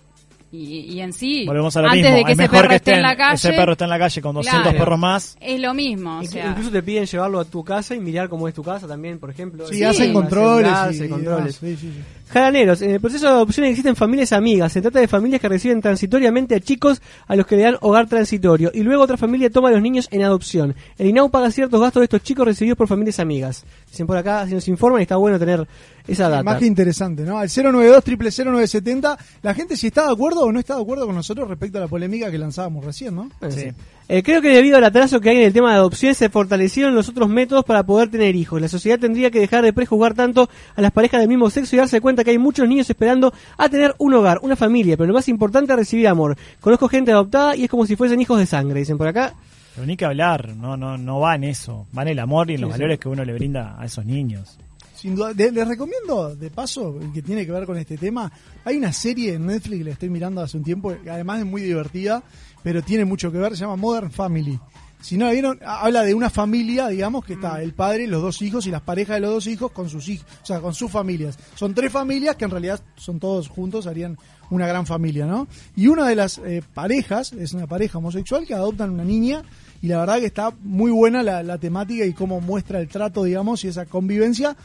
Y, 0.53 0.81
y 0.95 1.01
en 1.01 1.13
sí, 1.13 1.45
Volvemos 1.45 1.77
a 1.77 1.83
lo 1.83 1.89
antes 1.89 2.03
mismo. 2.05 2.17
de 2.19 2.25
que 2.25 2.33
es 2.33 2.39
ese 2.39 2.43
mejor 2.43 2.57
perro 2.59 2.69
que 2.69 2.75
esté 2.77 2.95
en 2.95 3.03
la 3.03 3.17
calle, 3.17 3.35
ese 3.35 3.53
perro 3.53 3.73
está 3.73 3.85
en 3.85 3.91
la 3.91 3.99
calle 3.99 4.23
con 4.23 4.35
200 4.37 4.63
Claro. 4.63 4.79
perros 4.79 4.99
más. 4.99 5.37
es 5.41 5.61
lo 5.61 5.75
mismo. 5.75 6.19
O 6.19 6.23
Inclu- 6.23 6.29
sea, 6.29 6.47
Incluso 6.51 6.71
te 6.71 6.83
piden 6.83 7.05
llevarlo 7.07 7.41
a 7.41 7.45
tu 7.45 7.65
casa 7.65 7.95
y 7.95 8.01
mirar 8.01 8.29
cómo 8.29 8.47
es 8.49 8.55
tu 8.55 8.63
casa 8.63 8.87
también, 8.87 9.19
por 9.19 9.29
ejemplo. 9.31 9.67
Sí, 9.67 9.75
Sí. 9.79 9.85
hacen 9.85 10.13
controles. 10.13 10.73
Y, 11.01 11.05
y 11.05 11.09
controles. 11.09 11.57
Sí, 11.57 11.77
sí, 11.77 11.93
sí. 11.93 12.03
Jaraneros, 12.29 12.83
en 12.83 12.91
el 12.91 13.01
proceso 13.01 13.27
de 13.27 13.33
adopción 13.33 13.67
existen 13.67 13.95
familias 13.95 14.33
amigas. 14.33 14.73
Se 14.73 14.83
trata 14.83 14.99
de 14.99 15.07
familias 15.07 15.41
que 15.41 15.49
reciben 15.49 15.81
transitoriamente 15.81 16.57
a 16.57 16.61
chicos 16.61 17.01
a 17.27 17.37
los 17.37 17.47
que 17.47 17.57
le 17.57 17.63
dan 17.63 17.77
hogar 17.81 18.09
transitorio. 18.09 18.71
Y 18.75 18.83
luego 18.83 19.05
otra 19.05 19.17
familia 19.17 19.49
toma 19.49 19.69
a 19.69 19.73
los 19.73 19.83
niños 19.83 20.09
en 20.11 20.23
adopción. 20.23 20.75
El 20.99 21.07
INAU 21.07 21.31
paga 21.31 21.51
ciertos 21.51 21.81
gastos 21.81 22.01
de 22.01 22.05
estos 22.05 22.23
chicos 22.23 22.45
recibidos 22.45 22.77
por 22.77 22.89
familias 22.89 23.21
amigas. 23.21 23.65
Dicen 23.89 24.07
por 24.07 24.17
acá, 24.17 24.47
si 24.47 24.55
nos 24.55 24.67
informan, 24.67 25.01
y 25.01 25.03
está 25.03 25.17
bueno 25.17 25.39
tener 25.39 25.67
esa 26.07 26.29
data. 26.29 26.43
Más 26.43 26.59
que 26.59 26.67
interesante, 26.67 27.23
¿no? 27.23 27.39
Al 27.39 27.49
092 27.49 28.05
triple 28.05 28.31
0970 28.31 29.19
la 29.43 29.55
gente 29.55 29.77
si 29.77 29.89
está 29.89 30.07
de 30.07 30.13
acuerdo 30.13 30.43
o 30.43 30.53
no 30.53 30.59
está 30.59 30.75
de 30.77 30.83
acuerdo 30.83 31.07
con 31.07 31.15
nosotros 31.15 31.49
respecto 31.49 31.79
a 31.79 31.83
la 31.83 31.89
polémica 31.89 32.31
que 32.31 32.39
lanzábamos 32.39 32.85
recién, 32.85 33.15
¿no? 33.15 33.31
Sí. 33.51 33.73
Eh, 34.09 34.23
creo 34.23 34.41
que 34.41 34.51
debido 34.51 34.77
al 34.77 34.85
atraso 34.85 35.21
que 35.21 35.31
hay 35.31 35.39
en 35.39 35.43
el 35.43 35.53
tema 35.53 35.71
de 35.71 35.79
adopción 35.79 36.15
se 36.15 36.29
fortalecieron 36.29 36.95
los 36.95 37.09
otros 37.09 37.29
métodos 37.29 37.65
para 37.65 37.85
poder 37.85 38.09
tener 38.09 38.37
hijos. 38.37 38.61
La 38.61 38.69
sociedad 38.69 39.01
tendría 39.01 39.33
que 39.33 39.41
dejar 39.41 39.65
de 39.65 39.73
prejuzgar 39.73 40.15
tanto 40.15 40.49
a 40.77 40.81
las 40.81 40.93
parejas 40.93 41.19
del 41.21 41.29
mismo 41.29 41.51
sexo 41.51 41.75
y 41.75 41.81
darse 41.81 42.01
cuenta 42.01 42.23
que 42.23 42.31
hay 42.31 42.39
muchos 42.39 42.69
niños 42.69 42.89
esperando 42.89 43.35
a 43.59 43.69
tener 43.69 43.97
un 43.99 44.15
hogar, 44.15 44.39
una 44.43 44.55
familia, 44.55 44.97
pero 44.97 45.09
lo 45.09 45.15
más 45.15 45.29
importante 45.29 45.73
es 45.73 45.79
recibir 45.79 46.07
amor. 46.07 46.37
Conozco 46.61 46.89
gente 46.89 47.11
adoptada 47.11 47.57
y 47.57 47.65
es 47.65 47.71
como 47.71 47.85
si 47.85 47.97
fuesen 47.97 48.21
hijos 48.21 48.39
de 48.39 48.47
sangre, 48.47 48.79
dicen 48.79 48.97
por 48.97 49.09
acá. 49.09 49.35
Pero 49.75 49.87
ni 49.87 49.97
que 49.97 50.05
hablar, 50.05 50.55
no, 50.55 50.77
no, 50.77 50.97
no 50.97 51.19
va 51.19 51.35
en 51.35 51.45
eso, 51.45 51.87
va 51.97 52.03
en 52.03 52.09
el 52.09 52.19
amor 52.21 52.49
y 52.51 52.55
en 52.55 52.61
los 52.61 52.69
sí. 52.69 52.79
valores 52.79 53.01
que 53.01 53.09
uno 53.09 53.25
le 53.25 53.35
brinda 53.35 53.75
a 53.77 53.87
esos 53.87 54.07
niños. 54.07 54.57
Sin 54.97 55.15
duda, 55.15 55.35
de- 55.35 55.53
les 55.53 55.69
recomiendo, 55.69 56.35
de 56.35 56.51
paso, 56.51 56.99
que 57.13 57.23
tiene 57.23 57.45
que 57.45 57.53
ver 57.53 57.67
con 57.67 57.77
este 57.77 57.97
tema. 57.99 58.31
Hay 58.65 58.77
una 58.79 58.93
serie 58.93 59.35
en 59.35 59.47
Netflix 59.47 59.79
que 59.79 59.85
la 59.85 59.91
estoy 59.91 60.09
mirando 60.11 60.41
hace 60.41 60.57
un 60.57 60.65
tiempo, 60.65 60.95
que 61.03 61.11
además 61.11 61.41
es 61.41 61.47
muy 61.47 61.63
divertida, 61.63 62.23
pero 62.63 62.83
tiene 62.83 63.05
mucho 63.05 63.31
que 63.31 63.39
ver, 63.39 63.53
se 63.57 63.61
llama 63.63 63.77
Modern 63.77 64.11
Family. 64.11 64.59
Si 65.03 65.19
no 65.19 65.27
la 65.27 65.33
vieron, 65.33 65.61
ha- 65.65 65.83
habla 65.85 66.03
de 66.03 66.15
una 66.15 66.31
familia, 66.31 66.89
digamos, 66.89 67.25
que 67.25 67.35
está 67.35 67.63
el 67.63 67.75
padre, 67.75 68.07
los 68.07 68.23
dos 68.23 68.41
hijos 68.41 68.67
y 68.67 68.71
las 68.71 68.81
parejas 68.81 69.17
de 69.17 69.21
los 69.21 69.31
dos 69.31 69.47
hijos 69.47 69.71
con 69.71 69.89
sus 69.91 70.09
hijos, 70.09 70.27
o 70.43 70.47
sea, 70.47 70.61
con 70.61 70.73
sus 70.75 70.91
familias. 70.91 71.39
Son 71.55 71.75
tres 71.75 71.93
familias 71.93 72.35
que 72.37 72.47
en 72.47 72.51
realidad 72.51 72.81
son 72.97 73.21
todos 73.21 73.49
juntos, 73.49 73.87
harían 73.87 74.17
una 74.49 74.67
gran 74.67 74.87
familia, 74.87 75.27
¿no? 75.27 75.47
Y 75.77 75.89
una 75.89 76.09
de 76.09 76.17
las 76.17 76.39
eh, 76.39 76.63
parejas 76.75 77.33
es 77.35 77.53
una 77.53 77.67
pareja 77.67 77.99
homosexual 77.99 78.47
que 78.47 78.55
adoptan 78.55 78.91
una 78.91 79.05
niña 79.05 79.43
y 79.83 79.89
la 79.89 79.99
verdad 79.99 80.19
que 80.19 80.27
está 80.27 80.53
muy 80.63 80.91
buena 80.91 81.23
la, 81.23 81.43
la 81.43 81.59
temática 81.59 82.05
y 82.07 82.15
cómo 82.15 82.41
muestra 82.41 82.81
el 82.81 82.89
trato, 82.89 83.23
digamos, 83.25 83.63
y 83.65 83.69
esa 83.69 83.85
convivencia 83.85 84.57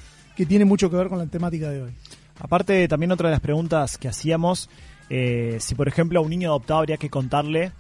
que 0.42 0.48
tiene 0.48 0.66
mucho 0.66 0.90
que 0.90 0.96
ver 0.96 1.08
con 1.08 1.20
la 1.20 1.28
temática 1.28 1.70
de 1.70 1.84
hoy. 1.84 1.92
Aparte, 2.40 2.88
también 2.88 3.12
otra 3.12 3.30
de 3.30 3.36
las 3.36 3.42
preguntas 3.42 4.00
que 4.00 4.08
hacíamos, 4.08 4.72
eh, 5.08 5.58
si 5.60 5.76
por 5.76 5.88
ejemplo 5.88 6.20
a 6.20 6.24
un 6.24 6.32
niño 6.32 6.50
adoptado 6.50 6.80
habría 6.80 6.98
que 6.98 7.12
contarle 7.12 7.74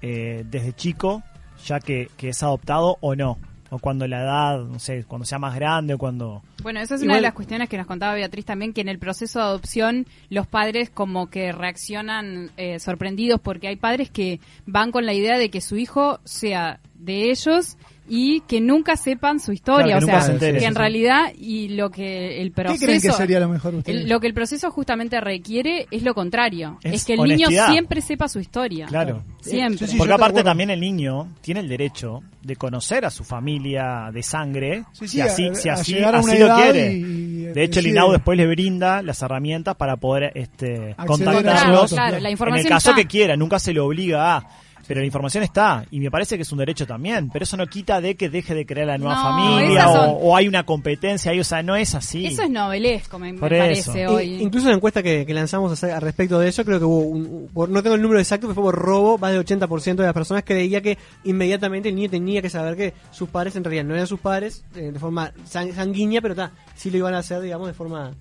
eh, 0.00 0.44
desde 0.48 0.72
chico, 0.74 1.24
ya 1.66 1.80
que, 1.80 2.08
que 2.16 2.28
es 2.28 2.40
adoptado 2.44 2.98
o 3.00 3.16
no, 3.16 3.36
o 3.70 3.80
cuando 3.80 4.06
la 4.06 4.22
edad, 4.22 4.64
no 4.64 4.78
sé, 4.78 5.02
cuando 5.08 5.24
sea 5.24 5.40
más 5.40 5.56
grande 5.56 5.94
o 5.94 5.98
cuando... 5.98 6.44
Bueno, 6.62 6.78
esa 6.78 6.94
es 6.94 7.02
una 7.02 7.16
de 7.16 7.20
las 7.20 7.34
cuestiones 7.34 7.68
que 7.68 7.78
nos 7.78 7.88
contaba 7.88 8.14
Beatriz 8.14 8.44
también, 8.44 8.72
que 8.72 8.82
en 8.82 8.88
el 8.88 9.00
proceso 9.00 9.40
de 9.40 9.46
adopción 9.46 10.06
los 10.30 10.46
padres 10.46 10.90
como 10.90 11.30
que 11.30 11.50
reaccionan 11.50 12.52
eh, 12.56 12.78
sorprendidos 12.78 13.40
porque 13.40 13.66
hay 13.66 13.74
padres 13.74 14.08
que 14.08 14.38
van 14.66 14.92
con 14.92 15.04
la 15.04 15.14
idea 15.14 15.36
de 15.36 15.50
que 15.50 15.60
su 15.60 15.76
hijo 15.76 16.20
sea 16.22 16.78
de 17.04 17.30
ellos 17.30 17.76
y 18.06 18.40
que 18.42 18.60
nunca 18.60 18.96
sepan 18.98 19.40
su 19.40 19.50
historia, 19.52 19.96
Claro, 19.96 20.06
que 20.06 20.12
o 20.12 20.16
sea, 20.16 20.20
se 20.26 20.32
enteren, 20.32 20.60
que 20.60 20.66
en 20.66 20.72
sí, 20.74 20.78
realidad 20.78 21.32
y 21.38 21.68
lo 21.68 21.88
que 21.90 22.42
el 22.42 22.52
proceso 22.52 22.78
¿Qué 22.80 22.84
creen 22.86 23.00
que 23.00 23.12
sería 23.12 23.40
lo 23.40 23.48
mejor 23.48 23.74
ustedes? 23.76 24.02
el- 24.02 24.08
lo 24.10 24.20
que 24.20 24.26
el 24.26 24.34
proceso 24.34 24.70
justamente 24.70 25.18
requiere 25.22 25.86
es 25.90 26.02
lo 26.02 26.14
contrario, 26.14 26.78
Es 26.82 26.92
es, 26.92 27.04
que 27.06 27.14
el 27.14 27.20
honestidad. 27.20 27.48
niño 27.48 27.66
siempre 27.72 28.02
sepa 28.02 28.28
su 28.28 28.40
historia. 28.40 28.84
Claro. 28.86 29.22
Siempre. 29.40 29.78
Sí, 29.86 29.92
sí, 29.92 29.96
Porque 29.96 30.12
aparte 30.12 30.42
también 30.44 30.68
el 30.68 30.80
niño 30.80 31.28
tiene 31.40 31.60
el 31.60 31.68
derecho 31.68 32.20
de 32.42 32.56
conocer 32.56 33.06
a 33.06 33.10
su 33.10 33.24
familia 33.24 34.10
de 34.12 34.22
sangre, 34.22 34.84
Sí, 34.92 35.08
sí, 35.08 35.08
si 35.08 35.20
así, 35.22 35.48
a- 35.48 35.54
si 35.54 35.68
así, 35.70 35.98
a 36.02 36.10
así 36.10 36.38
lo 36.38 36.54
quiere. 36.56 36.92
y- 36.92 36.96
y 37.00 37.42
de 37.54 37.62
hecho, 37.64 37.80
el 37.80 37.86
INAU 37.86 38.12
después 38.12 38.36
le 38.36 38.46
brinda 38.46 39.00
las 39.00 39.22
herramientas 39.22 39.76
para 39.76 39.96
poder 39.96 40.30
este, 40.34 40.94
Acceder 40.96 41.06
contactarlos 41.06 41.90
Claro, 41.90 42.06
datos, 42.10 42.22
la 42.22 42.28
en 42.28 42.32
información 42.32 42.66
el 42.66 42.70
caso 42.72 42.90
está. 42.90 43.00
que 43.00 43.08
quiera, 43.08 43.34
nunca 43.36 43.58
se 43.58 43.72
le 43.72 43.80
obliga 43.80 44.36
a... 44.36 44.48
Pero 44.86 45.00
la 45.00 45.06
información 45.06 45.42
está, 45.44 45.84
y 45.90 46.00
me 46.00 46.10
parece 46.10 46.36
que 46.36 46.42
es 46.42 46.52
un 46.52 46.58
derecho 46.58 46.86
también, 46.86 47.30
pero 47.30 47.44
eso 47.44 47.56
no 47.56 47.66
quita 47.66 48.00
de 48.00 48.16
que 48.16 48.28
deje 48.28 48.54
de 48.54 48.66
crear 48.66 48.86
la 48.86 48.98
nueva 48.98 49.14
No, 49.16 49.22
familia 49.22 49.88
o, 49.88 50.36
hay 50.36 50.46
una 50.48 50.64
competencia 50.66 51.30
ahí, 51.32 51.40
o 51.40 51.44
sea, 51.44 51.62
no 51.62 51.74
es 51.76 51.94
así. 51.94 52.26
Eso 52.26 52.42
es 52.42 52.50
novelesco, 52.50 53.18
me, 53.18 53.32
parece 53.34 54.06
hoy. 54.06 54.24
I- 54.34 54.42
incluso 54.42 54.66
en 54.66 54.72
la 54.72 54.76
encuesta 54.76 55.02
que, 55.02 55.24
que 55.26 55.32
lanzamos 55.34 55.82
al 55.84 56.00
respecto 56.02 56.38
de 56.38 56.48
eso, 56.48 56.64
creo 56.64 56.78
que 56.78 56.84
hubo, 56.84 56.98
un, 57.00 57.48
por- 57.52 57.68
no 57.68 57.82
tengo 57.82 57.96
el 57.96 58.02
número 58.02 58.20
exacto, 58.20 58.46
pero 58.46 58.54
fue 58.54 58.64
por 58.64 58.74
robo, 58.74 59.18
más 59.18 59.32
del 59.32 59.44
80% 59.44 59.94
de 59.96 60.04
las 60.04 60.12
personas 60.14 60.42
creía 60.44 60.80
que 60.80 60.98
inmediatamente 61.24 61.88
el 61.88 61.94
niño 61.94 62.10
tenía 62.10 62.42
que 62.42 62.50
saber 62.50 62.76
que 62.76 62.92
sus 63.10 63.28
padres 63.28 63.56
en 63.56 63.64
realidad 63.64 63.84
no 63.84 63.94
eran 63.94 64.06
sus 64.06 64.20
padres 64.20 64.64
eh, 64.76 64.90
de 64.92 64.98
forma 64.98 65.32
san- 65.46 65.72
sanguínea, 65.72 66.20
pero 66.20 66.34
ta, 66.34 66.52
sí 66.74 66.90
lo 66.90 66.98
iban 66.98 67.14
a 67.14 67.18
hacer, 67.18 67.40
digamos, 67.40 67.66
de 67.66 67.74
forma 67.74 68.12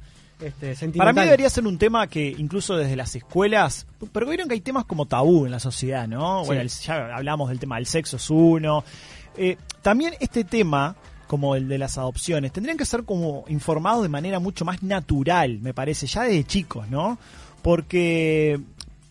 este, 0.42 0.68
Para 0.68 0.76
sentimental. 0.76 1.16
mí 1.16 1.22
debería 1.24 1.50
ser 1.50 1.66
un 1.68 1.78
tema 1.78 2.08
que 2.08 2.28
incluso 2.38 2.76
desde 2.76 2.96
las 2.96 3.16
escuelas, 3.16 3.86
pero 4.12 4.28
vieron 4.28 4.48
que 4.48 4.56
hay 4.56 4.62
temas 4.62 4.86
como 4.86 5.06
tabú 5.06 5.46
en 5.46 5.52
la 5.52 5.60
sociedad, 5.60 6.08
¿no? 6.08 6.42
Sí. 6.42 6.48
Bueno, 6.48 6.62
el- 6.62 6.70
ya 6.70 7.16
hablamos 7.16 7.50
del 7.50 7.60
tema 7.60 7.76
del 7.78 7.86
sexo 7.86 8.18
es 8.18 8.30
uno. 8.30 8.84
Eh, 9.38 9.58
también 9.82 10.14
este 10.20 10.44
tema, 10.44 10.96
como 11.28 11.56
el 11.56 11.68
de 11.68 11.78
las 11.78 11.98
adopciones, 11.98 12.52
tendrían 12.52 12.78
que 12.78 12.86
ser 12.86 13.04
como 13.04 13.46
informados 13.48 14.04
de 14.04 14.10
manera 14.10 14.40
mucho 14.40 14.66
más 14.66 14.84
natural, 14.84 15.60
me 15.62 15.74
parece, 15.74 16.06
ya 16.08 16.24
desde 16.24 16.44
chicos, 16.44 16.88
¿no? 16.90 17.18
Porque 17.62 18.60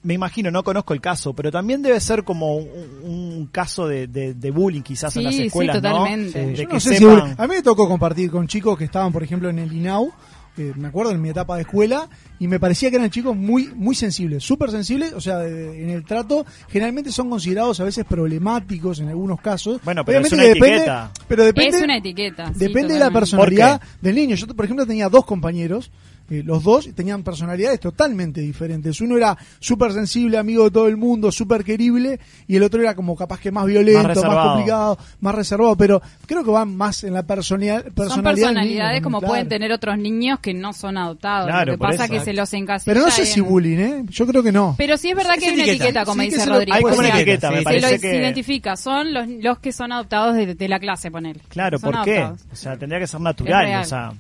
me 0.05 0.15
imagino, 0.15 0.51
no 0.51 0.63
conozco 0.65 0.95
el 0.95 1.01
caso, 1.01 1.33
pero 1.33 1.51
también 1.53 1.81
debe 1.83 1.99
ser 2.01 2.25
como 2.25 2.57
un, 2.57 2.67
un 3.05 3.49
caso 3.53 3.87
de, 3.87 4.07
de- 4.09 4.35
de 4.35 4.51
bullying 4.51 4.83
quizás 4.83 5.15
en 5.17 5.21
Sí, 5.23 5.25
las 5.25 5.35
sí, 5.37 5.43
escuelas, 5.47 5.77
¿no? 5.83 5.91
totalmente. 5.91 6.47
De 6.47 6.55
que 6.67 6.75
no 6.75 6.81
sé 6.81 6.97
si- 6.97 7.05
sepan- 7.05 7.35
a 7.39 7.47
mí 7.47 7.55
me 7.55 7.63
tocó 7.63 7.89
compartir 7.89 8.31
con 8.31 8.47
chicos 8.49 8.77
que 8.79 8.85
estaban, 8.85 9.13
por 9.13 9.23
ejemplo, 9.23 9.49
en 9.49 9.59
el 9.61 9.73
INAU, 9.73 10.13
eh, 10.59 10.73
me 10.77 10.89
acuerdo 10.89 11.13
en 11.13 11.21
mi 11.23 11.31
etapa 11.31 11.57
de 11.57 11.63
escuela, 11.63 12.09
y 12.39 12.47
me 12.49 12.61
parecía 12.61 12.91
que 12.91 12.97
eran 12.97 13.11
chicos 13.11 13.35
muy 13.37 13.69
muy 13.75 13.95
sensibles, 13.95 14.43
súper 14.45 14.71
sensibles, 14.71 15.13
o 15.15 15.21
sea, 15.21 15.39
de- 15.39 15.83
en 15.83 15.91
el 15.91 16.05
trato 16.05 16.45
generalmente 16.69 17.11
son 17.13 17.31
considerados 17.31 17.81
a 17.81 17.85
veces 17.85 18.05
problemáticos 18.05 19.01
en 19.01 19.09
algunos 19.09 19.41
casos. 19.41 19.81
Bueno, 19.85 20.05
pero 20.05 20.21
es 20.21 20.33
Obviamente 20.33 20.35
una 20.35 20.43
que 20.43 20.49
depende, 20.61 20.77
etiqueta. 20.77 21.11
pero 21.29 21.45
depende, 21.45 21.77
es 21.79 21.83
una 21.83 21.97
etiqueta. 21.97 22.47
sí, 22.53 22.59
Depende 22.59 22.95
de 22.95 23.01
la 23.01 23.11
personalidad 23.11 23.81
¿Por 23.81 23.89
del 24.03 24.15
niño. 24.15 24.37
Yo, 24.37 24.47
por 24.49 24.65
ejemplo, 24.65 24.87
tenía 24.87 25.09
dos 25.09 25.25
compañeros, 25.25 25.91
eh, 26.33 26.43
los 26.45 26.63
dos 26.63 26.89
tenían 26.95 27.23
personalidades 27.23 27.81
totalmente 27.81 28.41
diferentes. 28.41 29.01
Uno 29.01 29.17
era 29.17 29.37
súper 29.61 29.93
sensible, 29.93 30.39
amigo 30.39 30.65
de 30.65 30.71
todo 30.71 30.89
el 30.89 30.97
mundo, 30.97 31.31
súper 31.31 31.63
querible, 31.65 32.19
y 32.49 32.57
el 32.57 32.63
otro 32.63 32.81
era 32.81 32.95
como 32.95 33.15
capaz 33.17 33.41
que 33.41 33.51
más 33.51 33.67
violento, 33.67 34.23
más, 34.25 34.47
complicado, 34.49 34.99
más 35.21 35.35
reservado. 35.35 35.77
Pero 35.77 36.01
creo 36.27 36.43
que 36.45 36.51
van 36.51 36.77
más 36.77 37.05
en 37.05 37.15
la 37.15 37.23
personalidad, 37.25 37.83
Son 37.85 37.93
personalidad 37.95 38.33
personalidades 38.49 39.03
como 39.03 39.19
claro. 39.19 39.33
pueden 39.33 39.49
tener 39.49 39.73
otros 39.73 39.99
niños 39.99 40.39
que 40.41 40.55
no 40.55 40.73
son 40.73 40.97
adoptados. 40.97 41.49
Claro, 41.49 41.73
Lo 41.73 41.79
que 41.79 41.83
pasa 41.83 42.05
es 42.07 42.11
que 42.11 42.21
se 42.21 42.33
los 42.33 42.53
encasilla. 42.55 42.95
Pero 42.95 43.05
no 43.07 43.11
sé 43.11 43.27
si 43.27 43.41
bullying, 43.41 43.79
¿eh? 43.79 44.05
Yo 44.09 44.27
creo 44.27 44.43
que 44.43 44.53
no. 44.53 44.75
Pero 44.79 44.97
sí 44.97 45.11
es 45.11 45.17
verdad 45.17 45.35
Es 45.37 45.41
que 45.43 45.49
hay 45.51 45.55
una 45.55 45.65
etiqueta. 45.65 46.05
como 46.05 46.23
Sí, 46.23 46.29
dice 46.29 46.41
se 46.41 46.47
Rodrigo. 46.51 46.77
Hay 46.77 46.83
como 46.83 46.97
una 46.99 47.09
etiqueta, 47.09 47.51
me 47.51 47.59
se 47.59 47.63
parece 47.65 47.93
lo 47.95 48.01
que- 48.01 48.17
identifica. 48.17 48.77
Son 48.77 49.13
los, 49.13 49.29
los 49.29 49.59
que 49.59 49.73
son 49.73 49.93
adoptados 49.93 50.35
de, 50.35 50.55
de 50.55 50.69
la 50.69 50.79
clase, 50.79 51.11
poner. 51.11 51.39
Claro, 51.49 51.79
Son 51.79 51.93
¿por 51.93 52.05
qué? 52.05 52.19
adoptados. 52.19 52.53
O 52.53 52.57
sea, 52.57 52.77
tendría 52.79 53.01
que 53.01 53.07
ser 53.07 53.21
natural, 53.21 53.81
o 53.81 53.85
sea, 53.85 54.13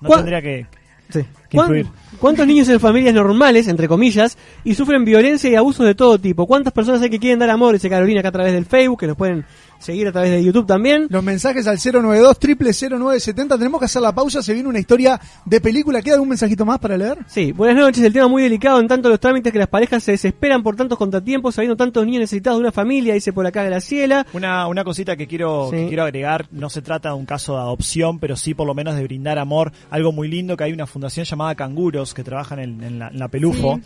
no 0.00 0.06
¿Cuál- 0.08 0.20
tendría 0.20 0.42
que... 0.42 0.66
Sí. 1.12 1.20
que 1.48 1.56
¿Cuán- 1.56 1.66
influir. 1.68 1.86
¿Cuántos 2.18 2.46
niños 2.46 2.68
en 2.68 2.78
familias 2.78 3.14
normales, 3.14 3.66
entre 3.68 3.88
comillas, 3.88 4.38
y 4.64 4.74
sufren 4.74 5.04
violencia 5.04 5.50
y 5.50 5.54
abusos 5.56 5.84
de 5.84 5.94
todo 5.94 6.18
tipo? 6.18 6.46
¿Cuántas 6.46 6.72
personas 6.72 7.02
hay 7.02 7.10
que 7.10 7.18
quieren 7.18 7.38
dar 7.40 7.50
amor? 7.50 7.74
Dice 7.74 7.90
Carolina 7.90 8.20
acá 8.20 8.28
a 8.28 8.32
través 8.32 8.52
del 8.52 8.64
Facebook, 8.64 9.00
que 9.00 9.06
nos 9.08 9.16
pueden 9.16 9.44
seguir 9.82 10.08
a 10.08 10.12
través 10.12 10.30
de 10.30 10.42
YouTube 10.42 10.66
también. 10.66 11.06
Los 11.10 11.22
mensajes 11.22 11.66
al 11.66 11.78
092 11.78 12.38
0970 12.40 13.58
Tenemos 13.58 13.78
que 13.80 13.84
hacer 13.86 14.02
la 14.02 14.14
pausa. 14.14 14.42
Se 14.42 14.54
viene 14.54 14.68
una 14.68 14.78
historia 14.78 15.20
de 15.44 15.60
película. 15.60 16.00
¿Queda 16.02 16.14
algún 16.14 16.28
mensajito 16.30 16.64
más 16.64 16.78
para 16.78 16.96
leer? 16.96 17.18
Sí, 17.26 17.52
buenas 17.52 17.76
noches. 17.76 18.02
El 18.04 18.12
tema 18.12 18.28
muy 18.28 18.42
delicado 18.42 18.80
en 18.80 18.88
tanto 18.88 19.08
los 19.08 19.20
trámites 19.20 19.52
que 19.52 19.58
las 19.58 19.68
parejas 19.68 20.02
se 20.02 20.12
desesperan 20.12 20.62
por 20.62 20.76
tantos 20.76 20.96
contratiempos, 20.98 21.58
habiendo 21.58 21.76
tantos 21.76 22.04
niños 22.06 22.20
necesitados 22.20 22.58
de 22.58 22.62
una 22.62 22.72
familia, 22.72 23.14
dice 23.14 23.32
por 23.32 23.46
acá 23.46 23.62
Graciela. 23.64 24.26
Una, 24.32 24.66
una 24.68 24.84
cosita 24.84 25.16
que 25.16 25.26
quiero, 25.26 25.68
Sí. 25.70 25.76
que 25.76 25.88
quiero 25.88 26.04
agregar, 26.04 26.46
no 26.50 26.70
se 26.70 26.82
trata 26.82 27.10
de 27.10 27.14
un 27.16 27.26
caso 27.26 27.54
de 27.54 27.60
adopción, 27.60 28.18
pero 28.18 28.36
sí 28.36 28.54
por 28.54 28.66
lo 28.66 28.74
menos 28.74 28.94
de 28.96 29.02
brindar 29.02 29.38
amor. 29.38 29.72
Algo 29.90 30.12
muy 30.12 30.28
lindo 30.28 30.56
que 30.56 30.64
hay 30.64 30.72
una 30.72 30.86
fundación 30.86 31.24
llamada 31.26 31.54
Canguros 31.54 32.14
que 32.14 32.24
trabajan 32.24 32.58
en, 32.58 32.82
en 32.82 32.98
la, 32.98 33.08
en 33.08 33.18
la 33.18 33.28
Pelufo. 33.28 33.80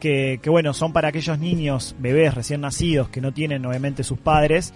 Que, 0.00 0.40
que 0.42 0.50
bueno, 0.50 0.74
son 0.74 0.92
para 0.92 1.08
aquellos 1.08 1.38
niños, 1.38 1.94
bebés 2.00 2.34
recién 2.34 2.60
nacidos 2.62 3.08
que 3.08 3.20
no 3.20 3.32
tienen 3.32 3.64
obviamente 3.64 4.02
sus 4.02 4.18
padres, 4.18 4.74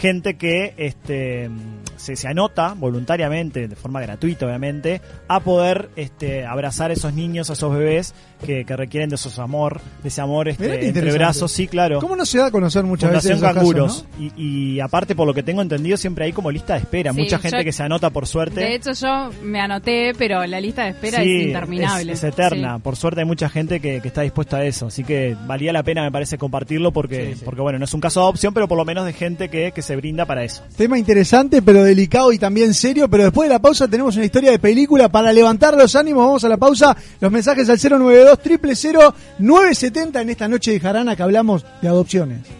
gente 0.00 0.34
que 0.34 0.74
este 0.76 1.50
se, 1.96 2.16
se 2.16 2.26
anota 2.28 2.74
voluntariamente, 2.76 3.68
de 3.68 3.76
forma 3.76 4.00
gratuita 4.00 4.46
obviamente, 4.46 5.00
a 5.28 5.40
poder 5.40 5.90
este 5.96 6.46
abrazar 6.46 6.90
a 6.90 6.94
esos 6.94 7.12
niños, 7.12 7.50
a 7.50 7.52
esos 7.52 7.72
bebés 7.76 8.14
que, 8.44 8.64
que 8.64 8.74
requieren 8.76 9.10
de 9.10 9.16
esos 9.16 9.38
amor, 9.38 9.80
de 10.02 10.08
ese 10.08 10.20
amor 10.22 10.48
este, 10.48 10.86
entre 10.88 11.12
brazos, 11.12 11.52
sí, 11.52 11.66
claro. 11.68 12.00
¿Cómo 12.00 12.16
no 12.16 12.24
se 12.24 12.38
da 12.38 12.46
a 12.46 12.50
conocer 12.50 12.84
muchas 12.84 13.08
Fundación 13.10 13.34
veces 13.34 13.42
esos 13.44 13.54
Canguros. 13.54 13.92
casos, 14.02 14.08
no? 14.18 14.24
y, 14.38 14.76
y 14.76 14.80
aparte, 14.80 15.14
por 15.14 15.26
lo 15.26 15.34
que 15.34 15.42
tengo 15.42 15.60
entendido, 15.60 15.96
siempre 15.98 16.24
hay 16.24 16.32
como 16.32 16.50
lista 16.50 16.74
de 16.74 16.80
espera. 16.80 17.12
Sí, 17.12 17.20
Mucha 17.20 17.38
gente 17.38 17.58
yo- 17.58 17.64
que 17.64 17.72
se 17.72 17.82
anota 17.82 18.08
por 18.10 18.26
suerte. 18.26 18.60
De 18.60 18.74
hecho, 18.74 18.92
yo 18.92 19.30
me 19.42 19.60
anoté, 19.60 20.12
pero 20.16 20.46
la 20.46 20.60
lista 20.60 20.84
de 20.84 20.90
espera 20.90 21.18
Sí, 21.22 21.36
es 21.40 21.46
interminable. 21.48 22.12
Es, 22.12 22.18
es 22.24 22.24
eterna. 22.32 22.76
Sí. 22.76 22.82
Por 22.82 22.96
suerte 22.96 23.20
hay 23.20 23.26
mucha 23.26 23.50
gente 23.50 23.80
que, 23.80 24.00
que 24.00 24.08
está 24.08 24.22
dispuesta 24.22 24.56
a 24.58 24.64
eso. 24.64 24.86
Así 24.86 25.04
que 25.04 25.36
valía 25.46 25.72
la 25.74 25.82
pena, 25.82 26.02
me 26.02 26.10
parece, 26.10 26.38
compartirlo 26.38 26.92
porque, 26.92 27.26
Sí, 27.26 27.34
sí. 27.40 27.42
porque 27.44 27.60
bueno, 27.60 27.78
no 27.78 27.84
es 27.84 27.92
un 27.92 28.00
caso 28.00 28.20
de 28.20 28.24
adopción, 28.24 28.54
pero 28.54 28.66
por 28.68 28.78
lo 28.78 28.86
menos 28.86 29.04
de 29.04 29.12
gente 29.12 29.50
que, 29.50 29.72
que 29.72 29.82
se 29.82 29.89
brinda 29.96 30.26
para 30.26 30.44
eso. 30.44 30.62
Tema 30.76 30.98
interesante, 30.98 31.62
pero 31.62 31.82
delicado 31.82 32.32
y 32.32 32.38
también 32.38 32.74
serio. 32.74 33.08
Pero 33.08 33.24
después 33.24 33.48
de 33.48 33.54
la 33.54 33.60
pausa 33.60 33.88
tenemos 33.88 34.16
una 34.16 34.24
historia 34.24 34.50
de 34.50 34.58
película 34.58 35.08
para 35.08 35.32
levantar 35.32 35.76
los 35.76 35.96
ánimos. 35.96 36.24
Vamos 36.24 36.44
a 36.44 36.48
la 36.48 36.56
pausa. 36.56 36.96
Los 37.20 37.32
mensajes 37.32 37.68
al 37.68 37.78
092 37.78 38.38
000 38.74 39.14
970 39.38 40.20
en 40.20 40.30
esta 40.30 40.48
noche 40.48 40.72
de 40.72 40.80
Jarana 40.80 41.16
que 41.16 41.22
hablamos 41.22 41.64
de 41.80 41.88
adopciones. 41.88 42.59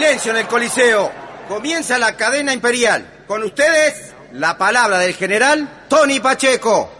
Silencio 0.00 0.30
en 0.30 0.38
el 0.38 0.46
Coliseo. 0.46 1.12
Comienza 1.46 1.98
la 1.98 2.16
cadena 2.16 2.54
imperial. 2.54 3.06
Con 3.26 3.42
ustedes, 3.42 4.14
la 4.32 4.56
palabra 4.56 4.96
del 4.96 5.12
general 5.14 5.84
Tony 5.90 6.20
Pacheco. 6.20 6.90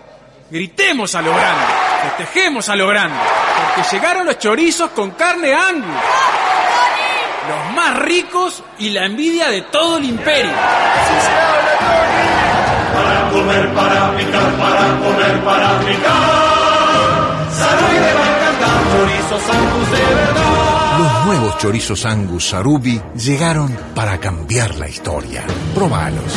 Gritemos 0.50 1.14
a 1.14 1.22
lo 1.22 1.34
grande, 1.34 1.64
festejemos 2.02 2.68
a 2.68 2.76
lo 2.76 2.88
grande, 2.88 3.16
porque 3.56 3.96
llegaron 3.96 4.26
los 4.26 4.38
chorizos 4.38 4.90
con 4.90 5.12
carne 5.12 5.54
angus. 5.54 5.96
Los 7.48 7.74
más 7.74 8.00
ricos 8.00 8.62
y 8.78 8.90
la 8.90 9.06
envidia 9.06 9.48
de 9.48 9.62
todo 9.62 9.96
el 9.96 10.04
imperio. 10.04 10.52
Para 12.92 13.30
comer, 13.30 13.72
para 13.72 14.14
picar, 14.14 14.52
para 14.58 14.98
comer, 14.98 15.40
para 15.42 15.80
picar. 15.80 17.48
Salud 17.50 17.98
de 17.98 18.12
va 18.12 18.26
a 18.26 18.38
cantar 18.40 18.80
Nuevos 21.24 21.58
chorizos 21.58 22.06
Angus 22.06 22.48
Sarubi 22.48 23.00
llegaron 23.14 23.76
para 23.94 24.18
cambiar 24.18 24.74
la 24.76 24.88
historia. 24.88 25.44
Probalos. 25.74 26.32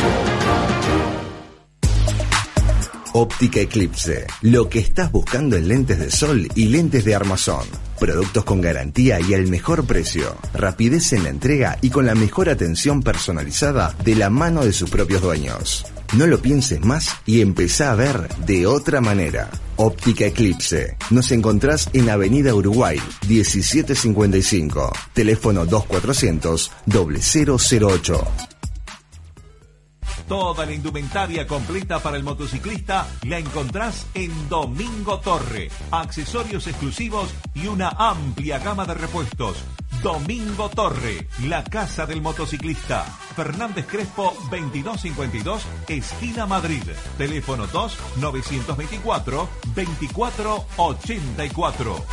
Óptica 3.13 3.61
Eclipse. 3.61 4.27
Lo 4.41 4.67
que 4.67 4.79
estás 4.79 5.11
buscando 5.11 5.55
en 5.55 5.69
lentes 5.69 5.99
de 5.99 6.11
sol 6.11 6.47
y 6.53 6.65
lentes 6.67 7.05
de 7.05 7.15
armazón. 7.15 7.65
Productos 7.97 8.43
con 8.43 8.59
garantía 8.59 9.19
y 9.21 9.33
al 9.33 9.47
mejor 9.47 9.85
precio. 9.85 10.35
Rapidez 10.53 11.13
en 11.13 11.23
la 11.23 11.29
entrega 11.29 11.77
y 11.81 11.89
con 11.89 12.05
la 12.05 12.15
mejor 12.15 12.49
atención 12.49 13.01
personalizada 13.01 13.95
de 14.03 14.15
la 14.15 14.29
mano 14.29 14.65
de 14.65 14.73
sus 14.73 14.89
propios 14.89 15.21
dueños. 15.21 15.85
No 16.17 16.27
lo 16.27 16.39
pienses 16.39 16.85
más 16.85 17.09
y 17.25 17.41
empezá 17.41 17.91
a 17.91 17.95
ver 17.95 18.29
de 18.45 18.67
otra 18.67 19.01
manera. 19.01 19.49
Óptica 19.77 20.25
Eclipse. 20.25 20.95
Nos 21.09 21.31
encontrás 21.31 21.89
en 21.93 22.07
Avenida 22.07 22.53
Uruguay, 22.53 23.01
1755. 23.27 24.93
Teléfono 25.13 25.65
2400 25.65 26.71
0008. 26.85 28.27
Toda 30.27 30.65
la 30.67 30.71
indumentaria 30.71 31.47
completa 31.47 31.99
para 31.99 32.15
el 32.15 32.23
motociclista 32.23 33.07
la 33.23 33.39
encontrás 33.39 34.05
en 34.13 34.47
Domingo 34.49 35.19
Torre. 35.19 35.69
Accesorios 35.89 36.67
exclusivos 36.67 37.33
y 37.55 37.65
una 37.65 37.89
amplia 37.89 38.59
gama 38.59 38.85
de 38.85 38.93
repuestos. 38.93 39.57
Domingo 40.03 40.69
Torre, 40.69 41.27
la 41.47 41.63
casa 41.63 42.05
del 42.05 42.21
motociclista. 42.21 43.05
Fernández 43.37 43.85
Crespo 43.85 44.33
2252, 44.51 45.63
esquina 45.87 46.45
Madrid. 46.45 46.83
Teléfono 47.17 47.67
2 47.67 47.97
924 48.19 49.47
2484. 49.73 52.05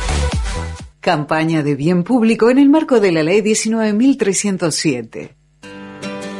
Campaña 1.01 1.63
de 1.63 1.75
bien 1.75 2.05
público 2.05 2.49
en 2.49 2.59
el 2.59 2.69
marco 2.69 3.01
de 3.01 3.11
la 3.11 3.23
Ley 3.23 3.41
19.307. 3.41 5.35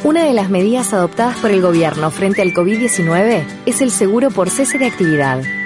Una 0.06 0.24
de 0.24 0.34
las 0.34 0.50
medidas 0.50 0.94
adoptadas 0.94 1.36
por 1.40 1.52
el 1.52 1.62
gobierno 1.62 2.12
frente 2.12 2.42
al 2.42 2.54
COVID-19 2.54 3.44
es 3.66 3.82
el 3.82 3.92
seguro 3.92 4.32
por 4.32 4.50
cese 4.50 4.78
de 4.78 4.86
actividad. 4.86 5.44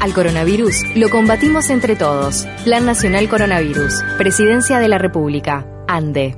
Al 0.00 0.14
coronavirus 0.14 0.96
lo 0.96 1.10
combatimos 1.10 1.68
entre 1.68 1.94
todos. 1.94 2.46
Plan 2.64 2.86
Nacional 2.86 3.28
Coronavirus. 3.28 4.02
Presidencia 4.16 4.78
de 4.78 4.88
la 4.88 4.96
República. 4.96 5.84
ANDE. 5.86 6.36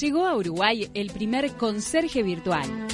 Llegó 0.00 0.26
a 0.26 0.36
Uruguay 0.36 0.88
el 0.94 1.10
primer 1.10 1.50
conserje 1.54 2.22
virtual. 2.22 2.86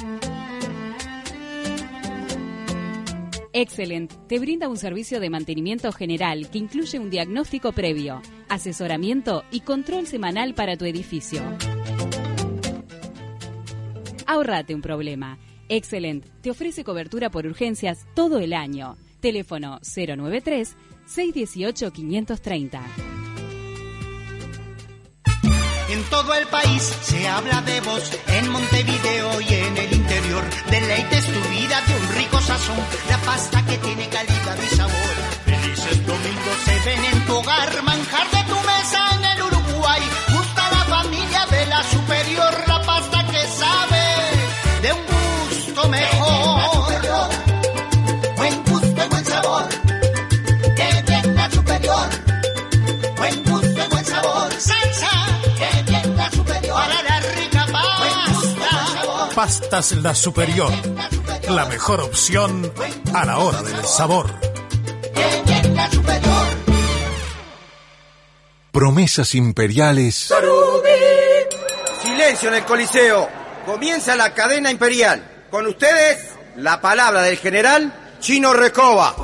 Excellent 3.53 4.11
te 4.27 4.39
brinda 4.39 4.67
un 4.67 4.77
servicio 4.77 5.19
de 5.19 5.29
mantenimiento 5.29 5.91
general 5.91 6.49
que 6.49 6.57
incluye 6.57 6.97
un 6.97 7.11
diagnóstico 7.11 7.73
previo, 7.73 8.23
asesoramiento 8.49 9.43
y 9.51 9.59
control 9.59 10.07
semanal 10.07 10.55
para 10.55 10.77
tu 10.77 10.85
edificio. 10.85 11.43
Ahorrate 14.25 14.73
un 14.73 14.81
problema. 14.81 15.37
Excellent 15.71 16.25
te 16.41 16.51
ofrece 16.51 16.83
cobertura 16.83 17.29
por 17.31 17.47
urgencias 17.47 18.05
todo 18.13 18.39
el 18.39 18.51
año. 18.51 18.97
Teléfono 19.21 19.79
093 19.79 20.75
618 21.05 21.93
530. 21.93 22.81
En 25.91 26.03
todo 26.09 26.33
el 26.33 26.45
país 26.47 26.81
se 27.03 27.25
habla 27.25 27.61
de 27.61 27.79
vos, 27.81 28.17
en 28.27 28.49
Montevideo 28.49 29.41
y 29.41 29.53
en 29.53 29.77
el 29.77 29.93
interior. 29.93 30.43
Deleites 30.69 31.25
tu 31.25 31.49
vida 31.49 31.81
de 31.87 31.95
un 31.95 32.15
rico 32.15 32.39
sazón, 32.41 32.77
la 33.09 33.17
pasta 33.19 33.65
que 33.65 33.77
tiene 33.77 34.09
calidad 34.09 34.57
y 34.61 34.75
sabor. 34.75 35.15
Felices 35.45 36.05
domingos 36.05 36.57
se 36.65 36.79
ven 36.89 37.05
en 37.05 37.25
tu 37.25 37.33
hogar, 37.33 37.83
manjar 37.83 38.29
de 38.29 38.43
tu 38.43 38.59
mesa 38.59 38.99
en 39.15 39.23
el 39.23 39.41
Uruguay. 39.43 40.01
Gusta 40.33 40.69
la 40.69 40.83
familia 40.95 41.45
de 41.49 41.65
la 41.67 41.83
superior, 41.83 42.80
Pastas 59.35 59.93
La 59.93 60.13
Superior. 60.13 60.71
La 61.49 61.65
mejor 61.65 62.01
opción 62.01 62.71
a 63.13 63.25
la 63.25 63.39
hora 63.39 63.61
del 63.61 63.85
sabor. 63.85 64.33
Promesas 68.71 69.35
imperiales. 69.35 70.33
Silencio 72.01 72.49
en 72.49 72.55
el 72.55 72.65
Coliseo. 72.65 73.29
Comienza 73.65 74.15
la 74.15 74.33
cadena 74.33 74.69
imperial. 74.69 75.45
Con 75.49 75.65
ustedes, 75.67 76.35
la 76.57 76.81
palabra 76.81 77.21
del 77.21 77.37
general 77.37 78.17
Chino 78.19 78.53
Recoba. 78.53 79.15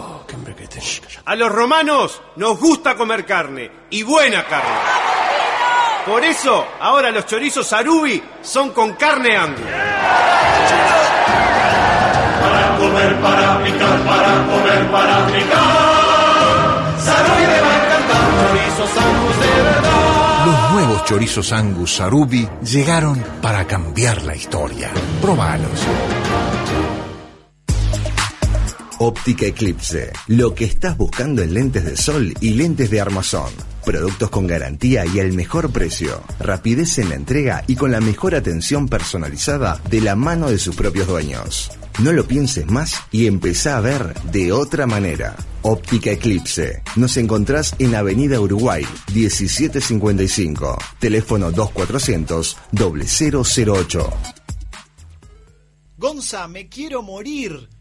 A 1.25 1.35
los 1.35 1.51
romanos 1.51 2.21
nos 2.37 2.59
gusta 2.59 2.95
comer 2.95 3.25
carne, 3.25 3.71
y 3.89 4.03
buena 4.03 4.45
carne. 4.45 5.16
Por 6.07 6.23
eso, 6.23 6.65
ahora 6.79 7.11
los 7.11 7.25
chorizos 7.25 7.73
Arubi 7.73 8.23
son 8.41 8.71
con 8.71 8.93
carne 8.93 9.35
angus. 9.35 9.59
Para 12.41 12.77
comer, 12.77 13.15
para 13.19 13.63
picar, 13.63 13.99
para 14.05 14.45
comer, 14.47 14.87
para 14.89 15.27
picar. 15.27 16.97
Salud 16.97 17.45
de 17.45 17.61
va 17.61 17.75
a 17.75 17.87
cantar 17.89 18.27
chorizos 18.47 18.97
angus 18.97 19.39
de 19.39 19.63
verdad. 19.63 19.97
Los 20.45 20.71
nuevos 20.71 21.03
chorizos 21.03 21.51
Angus 21.51 21.95
Sarubi 21.95 22.47
llegaron 22.63 23.21
para 23.41 23.67
cambiar 23.67 24.23
la 24.23 24.33
historia. 24.33 24.89
Probalos. 25.21 25.85
Óptica 28.99 29.45
Eclipse. 29.45 30.13
Lo 30.27 30.55
que 30.55 30.63
estás 30.63 30.95
buscando 30.95 31.41
en 31.41 31.53
lentes 31.53 31.83
de 31.83 31.97
sol 31.97 32.33
y 32.39 32.51
lentes 32.51 32.89
de 32.89 33.01
armazón. 33.01 33.51
Productos 33.87 34.29
con 34.29 34.47
garantía 34.47 35.05
y 35.05 35.21
al 35.21 35.31
mejor 35.31 35.71
precio. 35.71 36.21
Rapidez 36.41 36.97
en 36.97 37.07
la 37.07 37.15
entrega 37.15 37.63
y 37.67 37.77
con 37.77 37.89
la 37.89 38.01
mejor 38.01 38.35
atención 38.35 38.89
personalizada 38.89 39.81
de 39.89 40.01
la 40.01 40.17
mano 40.17 40.49
de 40.49 40.57
sus 40.57 40.75
propios 40.75 41.07
dueños. 41.07 41.71
No 42.03 42.11
lo 42.11 42.27
pienses 42.27 42.69
más 42.69 42.95
y 43.13 43.27
empezá 43.27 43.77
a 43.77 43.79
ver 43.79 44.13
de 44.23 44.51
otra 44.51 44.87
manera. 44.87 45.37
Óptica 45.61 46.11
Eclipse. 46.11 46.83
Nos 46.97 47.15
encontrás 47.15 47.75
en 47.79 47.95
Avenida 47.95 48.41
Uruguay, 48.41 48.85
1755. 49.13 50.77
Teléfono 50.99 51.53
2400 51.53 52.57
0008. 52.73 54.09
Gonza, 55.97 56.45
me 56.49 56.67
quiero 56.67 57.03
morir. 57.03 57.69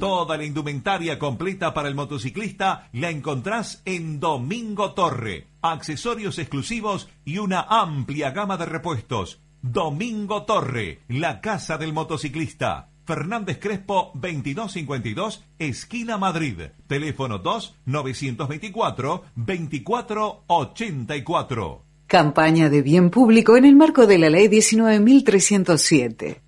Toda 0.00 0.36
la 0.38 0.44
indumentaria 0.46 1.18
completa 1.18 1.74
para 1.74 1.86
el 1.86 1.94
motociclista 1.94 2.88
la 2.94 3.10
encontrás 3.10 3.82
en 3.84 4.18
Domingo 4.18 4.94
Torre. 4.94 5.48
Accesorios 5.60 6.38
exclusivos 6.38 7.10
y 7.26 7.36
una 7.36 7.60
amplia 7.60 8.30
gama 8.30 8.56
de 8.56 8.64
repuestos. 8.64 9.42
Domingo 9.60 10.44
Torre, 10.44 11.00
la 11.08 11.42
casa 11.42 11.76
del 11.76 11.92
motociclista. 11.92 12.88
Fernández 13.04 13.58
Crespo 13.60 14.12
2252, 14.14 15.44
esquina 15.58 16.16
Madrid. 16.16 16.62
Teléfono 16.86 17.36
2 17.36 17.76
924 17.84 19.24
2484. 19.36 21.84
Campaña 22.06 22.70
de 22.70 22.80
bien 22.80 23.10
público 23.10 23.58
en 23.58 23.66
el 23.66 23.76
marco 23.76 24.06
de 24.06 24.16
la 24.16 24.30
Ley 24.30 24.48
19.307. 24.48 26.38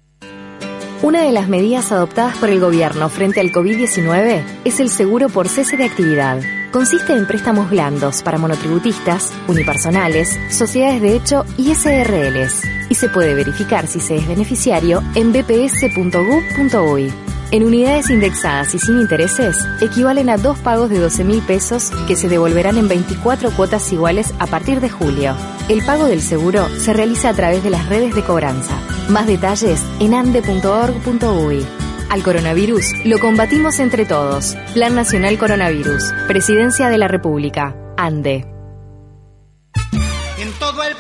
Una 1.02 1.22
de 1.22 1.32
las 1.32 1.48
medidas 1.48 1.90
adoptadas 1.90 2.36
por 2.36 2.48
el 2.48 2.60
gobierno 2.60 3.08
frente 3.08 3.40
al 3.40 3.50
COVID-19 3.50 4.44
es 4.64 4.78
el 4.78 4.88
seguro 4.88 5.28
por 5.28 5.48
cese 5.48 5.76
de 5.76 5.84
actividad. 5.84 6.40
Consiste 6.70 7.12
en 7.12 7.26
préstamos 7.26 7.70
blandos 7.70 8.22
para 8.22 8.38
monotributistas, 8.38 9.32
unipersonales, 9.48 10.38
sociedades 10.48 11.02
de 11.02 11.16
hecho 11.16 11.44
y 11.58 11.74
SRLs. 11.74 12.62
Y 12.88 12.94
se 12.94 13.08
puede 13.08 13.34
verificar 13.34 13.88
si 13.88 13.98
se 13.98 14.14
es 14.14 14.28
beneficiario 14.28 15.02
en 15.16 15.32
bps.gov.uy. 15.32 17.31
En 17.52 17.64
unidades 17.64 18.08
indexadas 18.08 18.74
y 18.74 18.78
sin 18.78 18.98
intereses, 18.98 19.58
equivalen 19.82 20.30
a 20.30 20.38
dos 20.38 20.58
pagos 20.60 20.88
de 20.88 20.98
12 20.98 21.22
mil 21.22 21.42
pesos 21.42 21.90
que 22.08 22.16
se 22.16 22.26
devolverán 22.26 22.78
en 22.78 22.88
24 22.88 23.50
cuotas 23.50 23.92
iguales 23.92 24.32
a 24.38 24.46
partir 24.46 24.80
de 24.80 24.88
julio. 24.88 25.36
El 25.68 25.84
pago 25.84 26.06
del 26.06 26.22
seguro 26.22 26.66
se 26.80 26.94
realiza 26.94 27.28
a 27.28 27.34
través 27.34 27.62
de 27.62 27.68
las 27.68 27.86
redes 27.90 28.14
de 28.14 28.24
cobranza. 28.24 28.74
Más 29.10 29.26
detalles 29.26 29.84
en 30.00 30.14
ande.org.uy. 30.14 31.66
Al 32.08 32.22
coronavirus 32.22 33.04
lo 33.04 33.18
combatimos 33.18 33.80
entre 33.80 34.06
todos. 34.06 34.56
Plan 34.72 34.94
Nacional 34.94 35.36
Coronavirus. 35.36 36.10
Presidencia 36.26 36.88
de 36.88 36.96
la 36.96 37.08
República. 37.08 37.76
ANDE. 37.98 38.51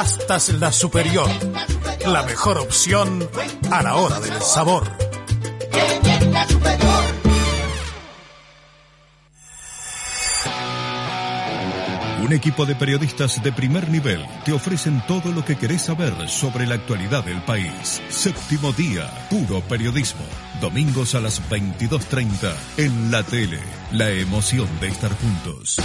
Pastas 0.00 0.48
La 0.54 0.72
Superior. 0.72 1.28
La 2.06 2.22
mejor 2.22 2.56
opción 2.56 3.28
a 3.70 3.82
la 3.82 3.96
hora 3.96 4.18
del 4.18 4.40
sabor. 4.40 4.90
Un 12.24 12.32
equipo 12.32 12.64
de 12.64 12.76
periodistas 12.76 13.42
de 13.42 13.52
primer 13.52 13.90
nivel 13.90 14.24
te 14.46 14.52
ofrecen 14.52 15.02
todo 15.06 15.32
lo 15.32 15.44
que 15.44 15.58
querés 15.58 15.82
saber 15.82 16.14
sobre 16.30 16.66
la 16.66 16.76
actualidad 16.76 17.22
del 17.22 17.42
país. 17.42 18.00
Séptimo 18.08 18.72
día, 18.72 19.06
puro 19.28 19.60
periodismo. 19.60 20.24
Domingos 20.62 21.14
a 21.14 21.20
las 21.20 21.42
22.30 21.50 22.54
en 22.78 23.10
la 23.10 23.22
tele. 23.22 23.60
La 23.92 24.08
emoción 24.08 24.66
de 24.80 24.88
estar 24.88 25.10
juntos. 25.18 25.78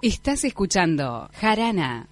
Estás 0.00 0.44
escuchando 0.44 1.28
Jarana. 1.40 2.06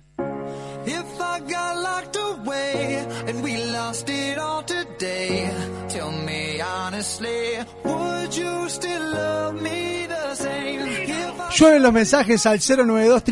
If 0.87 1.21
I 1.21 1.41
got 1.41 1.77
locked 1.83 2.17
away 2.17 3.07
and 3.29 3.43
we 3.45 3.57
lost 3.73 4.09
it 4.09 4.39
all 4.39 4.65
today, 4.65 5.51
tell 5.89 6.11
me 6.11 6.61
honestly, 6.61 7.59
would 7.85 8.37
you 8.37 8.69
still 8.69 9.13
love 9.13 9.63
me 9.63 9.86
Llueven 11.57 11.83
los 11.83 11.93
mensajes 11.95 12.45
al 12.45 12.59
092 12.59 13.23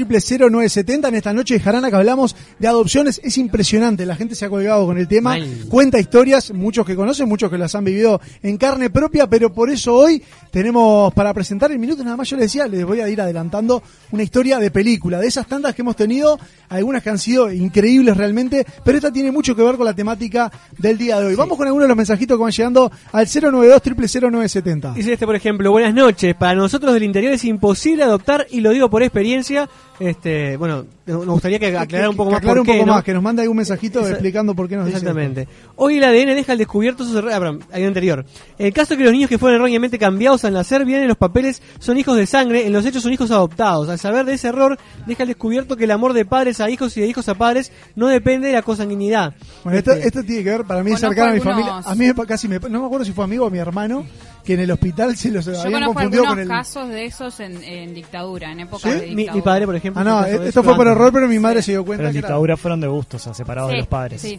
970 0.50 1.08
en 1.08 1.14
esta 1.14 1.34
noche 1.34 1.54
de 1.54 1.60
Jarana 1.60 1.90
que 1.90 1.96
hablamos 1.96 2.34
de 2.58 2.66
adopciones. 2.66 3.20
Es 3.22 3.37
impresionante, 3.37 4.06
la 4.06 4.16
gente 4.16 4.34
se 4.34 4.46
ha 4.46 4.48
colgado 4.48 4.87
con 4.87 4.96
el 4.96 5.06
tema. 5.06 5.37
Cuenta 5.68 5.98
historias, 6.00 6.50
muchos 6.50 6.87
que 6.87 6.96
conocen, 6.96 7.28
muchos 7.28 7.50
que 7.50 7.58
las 7.58 7.74
han 7.74 7.84
vivido 7.84 8.22
en 8.42 8.56
carne 8.56 8.88
propia, 8.88 9.26
pero 9.26 9.52
por 9.52 9.68
eso 9.68 9.94
hoy 9.94 10.22
tenemos 10.50 11.12
para 11.12 11.34
presentar 11.34 11.70
en 11.72 11.78
minutos 11.78 12.02
nada 12.02 12.16
más. 12.16 12.30
Yo 12.30 12.38
les 12.38 12.46
decía, 12.46 12.66
les 12.66 12.87
voy 12.87 13.00
a 13.00 13.08
ir 13.10 13.20
adelantando 13.20 13.82
una 14.10 14.22
historia 14.22 14.58
de 14.58 14.70
película, 14.70 15.20
de 15.20 15.26
esas 15.26 15.46
tantas 15.46 15.74
que 15.74 15.82
hemos 15.82 15.94
tenido, 15.94 16.40
algunas 16.70 17.02
que 17.02 17.10
han 17.10 17.18
sido 17.18 17.52
increíbles 17.52 18.16
realmente, 18.16 18.64
pero 18.87 18.96
esta 18.96 19.12
tiene 19.12 19.32
mucho 19.32 19.54
que 19.54 19.60
ver 19.60 19.76
con 19.76 19.84
la 19.84 19.92
temática 19.92 20.50
del 20.78 20.96
día 20.96 21.20
de 21.20 21.26
hoy. 21.26 21.34
Vamos 21.34 21.58
con 21.58 21.66
algunos 21.66 21.84
de 21.84 21.88
los 21.88 21.96
mensajitos 21.98 22.38
que 22.38 22.42
van 22.42 22.52
llegando 22.52 22.90
al 23.12 23.26
092 23.26 23.82
970 24.22 24.94
Dice 24.94 25.12
este, 25.12 25.26
por 25.26 25.37
ejemplo, 25.37 25.70
buenas 25.70 25.92
noches. 25.92 26.34
Para 26.37 26.54
nosotros 26.54 26.94
del 26.94 27.02
interior 27.02 27.34
es 27.34 27.44
imposible 27.44 28.02
adoptar 28.02 28.13
y 28.50 28.61
lo 28.61 28.70
digo 28.70 28.88
por 28.90 29.03
experiencia. 29.03 29.68
Este, 30.00 30.57
bueno, 30.57 30.87
nos 31.07 31.24
gustaría 31.24 31.61
que 31.61 31.68
aclarara 31.79 32.11
un 32.11 32.16
poco 32.16 32.31
que 32.31 32.35
más 32.37 32.44
por 32.44 32.59
un 32.59 32.66
qué, 32.66 32.72
poco 32.72 32.87
¿no? 32.87 32.92
más, 32.94 33.05
que 33.05 33.14
nos 33.14 33.22
mande 33.22 33.42
algún 33.42 33.59
mensajito 33.59 34.00
Esa- 34.00 34.11
explicando 34.11 34.53
por 34.53 34.68
qué 34.68 34.74
nos 34.77 34.87
dice. 34.87 34.98
Exactamente. 34.98 35.46
Hoy 35.77 35.98
el 35.98 36.05
ADN 36.05 36.35
deja 36.35 36.50
al 36.50 36.59
descubierto 36.59 37.05
sus 37.05 37.14
errores. 37.14 37.62
Ah, 37.72 37.77
anterior. 37.77 38.24
El 38.59 38.72
caso 38.72 38.94
es 38.94 38.98
que 38.98 39.05
los 39.05 39.12
niños 39.12 39.29
que 39.31 39.38
fueron 39.38 39.57
erróneamente 39.61 39.96
cambiados 39.96 40.44
al 40.44 40.53
nacer 40.55 40.85
vienen 40.85 41.03
en 41.05 41.09
los 41.11 41.16
papeles 41.16 41.62
son 41.79 41.96
hijos 41.96 42.16
de 42.16 42.27
sangre, 42.27 42.66
en 42.66 42.72
los 42.72 42.85
hechos 42.85 43.05
son 43.05 43.12
hijos 43.12 43.31
adoptados. 43.31 43.88
Al 43.88 43.98
saber 44.00 44.24
de 44.27 44.35
ese 44.35 44.48
error, 44.48 44.77
deja 45.07 45.22
al 45.22 45.29
descubierto 45.29 45.77
que 45.77 45.85
el 45.85 45.92
amor 45.92 46.12
de 46.12 46.24
padres 46.24 46.61
a 46.61 46.68
hijos 46.70 46.96
y 46.96 47.00
de 47.00 47.07
hijos 47.07 47.29
a 47.29 47.37
padres 47.37 47.70
no 47.94 48.09
depende 48.09 48.48
de 48.48 48.55
la 48.55 48.62
consanguinidad. 48.62 49.35
Bueno, 49.62 49.79
esto, 49.79 49.92
Este, 49.92 50.09
esto 50.09 50.22
tiene 50.24 50.42
que 50.42 50.50
ver, 50.50 50.64
para 50.64 50.83
mí, 50.83 50.90
es 50.90 50.96
Conozco 51.00 51.14
cercano 51.14 51.29
a 51.29 51.35
mi 51.35 51.38
algunos- 51.40 51.55
familia. 51.85 51.90
A 51.92 51.94
mí 51.94 52.12
me- 52.20 52.27
casi 52.27 52.48
me, 52.48 52.59
no 52.59 52.81
me 52.81 52.87
acuerdo 52.87 53.05
si 53.05 53.12
fue 53.12 53.22
amigo 53.24 53.46
o 53.46 53.50
mi 53.50 53.59
hermano, 53.59 54.05
que 54.44 54.54
en 54.54 54.61
el 54.61 54.70
hospital 54.70 55.16
se 55.16 55.30
los 55.30 55.44
Yo 55.46 55.52
habían 55.59 55.72
conozco 55.72 55.94
confundido 55.94 56.22
algunos 56.24 56.44
con 56.46 56.52
el... 56.52 56.59
casos 56.59 56.88
de 56.90 57.04
esos 57.07 57.40
en, 57.40 57.64
en 57.64 57.94
dictadura, 57.94 58.52
en 58.52 58.61
época 58.61 58.90
¿Sí? 58.92 58.94
de 58.94 59.00
mi, 59.07 59.14
dictadura. 59.16 59.35
mi 59.35 59.40
padre, 59.42 59.66
por 59.66 59.76
ejemplo. 59.76 60.00
Ah, 60.02 60.04
no, 60.04 60.24
esto 60.26 60.62
fue 60.62 60.76
por 60.76 60.87
error, 60.87 61.12
pero 61.12 61.26
mi 61.28 61.38
madre 61.38 61.62
se 61.62 61.72
dio 61.72 61.85
cuenta 61.85 62.00
Pero 62.02 62.09
en 62.09 62.12
que 62.12 62.18
era- 62.18 62.28
dictadura 62.28 62.57
fueron 62.57 62.80
de 62.80 62.87
gustos, 62.88 63.22
o 63.22 63.24
sea, 63.24 63.35
separados 63.35 63.70
de 63.70 63.78
los 63.78 63.87
padres. 63.87 64.20
Sí, 64.20 64.38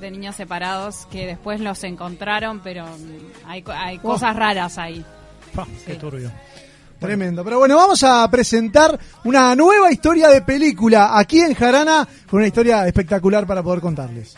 de 0.00 0.10
niños 0.10 0.34
separados 0.36 1.06
que 1.10 1.26
después 1.26 1.60
los 1.60 1.82
encontraron, 1.84 2.60
pero 2.64 2.84
mm, 2.84 3.48
hay, 3.48 3.64
hay 3.68 3.96
Oh. 3.98 4.02
cosas 4.02 4.34
raras 4.36 4.76
ahí. 4.78 5.04
Pa, 5.54 5.66
Qué 5.86 5.94
turbio. 5.94 6.30
Tremendo. 6.98 7.44
Pero 7.44 7.58
bueno, 7.58 7.76
vamos 7.76 8.02
a 8.02 8.28
presentar 8.30 8.98
una 9.24 9.54
nueva 9.54 9.92
historia 9.92 10.28
de 10.28 10.40
película 10.42 11.18
aquí 11.18 11.38
en 11.40 11.54
Jarana, 11.54 12.08
con 12.28 12.38
una 12.38 12.46
historia 12.46 12.86
espectacular 12.86 13.46
para 13.46 13.62
poder 13.62 13.80
contarles. 13.80 14.36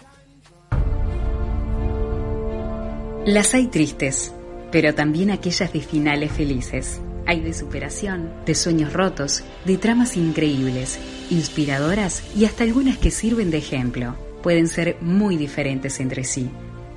Las 3.26 3.54
hay 3.54 3.66
tristes, 3.68 4.32
pero 4.70 4.94
también 4.94 5.30
aquellas 5.30 5.72
de 5.72 5.80
finales 5.80 6.32
felices. 6.32 7.00
Hay 7.26 7.40
de 7.40 7.52
superación, 7.52 8.32
de 8.44 8.54
sueños 8.54 8.92
rotos, 8.92 9.42
de 9.64 9.78
tramas 9.78 10.16
increíbles, 10.16 10.98
inspiradoras 11.30 12.22
y 12.36 12.44
hasta 12.44 12.64
algunas 12.64 12.98
que 12.98 13.10
sirven 13.10 13.50
de 13.50 13.58
ejemplo. 13.58 14.16
Pueden 14.42 14.68
ser 14.68 14.96
muy 15.00 15.36
diferentes 15.36 15.98
entre 15.98 16.22
sí, 16.24 16.50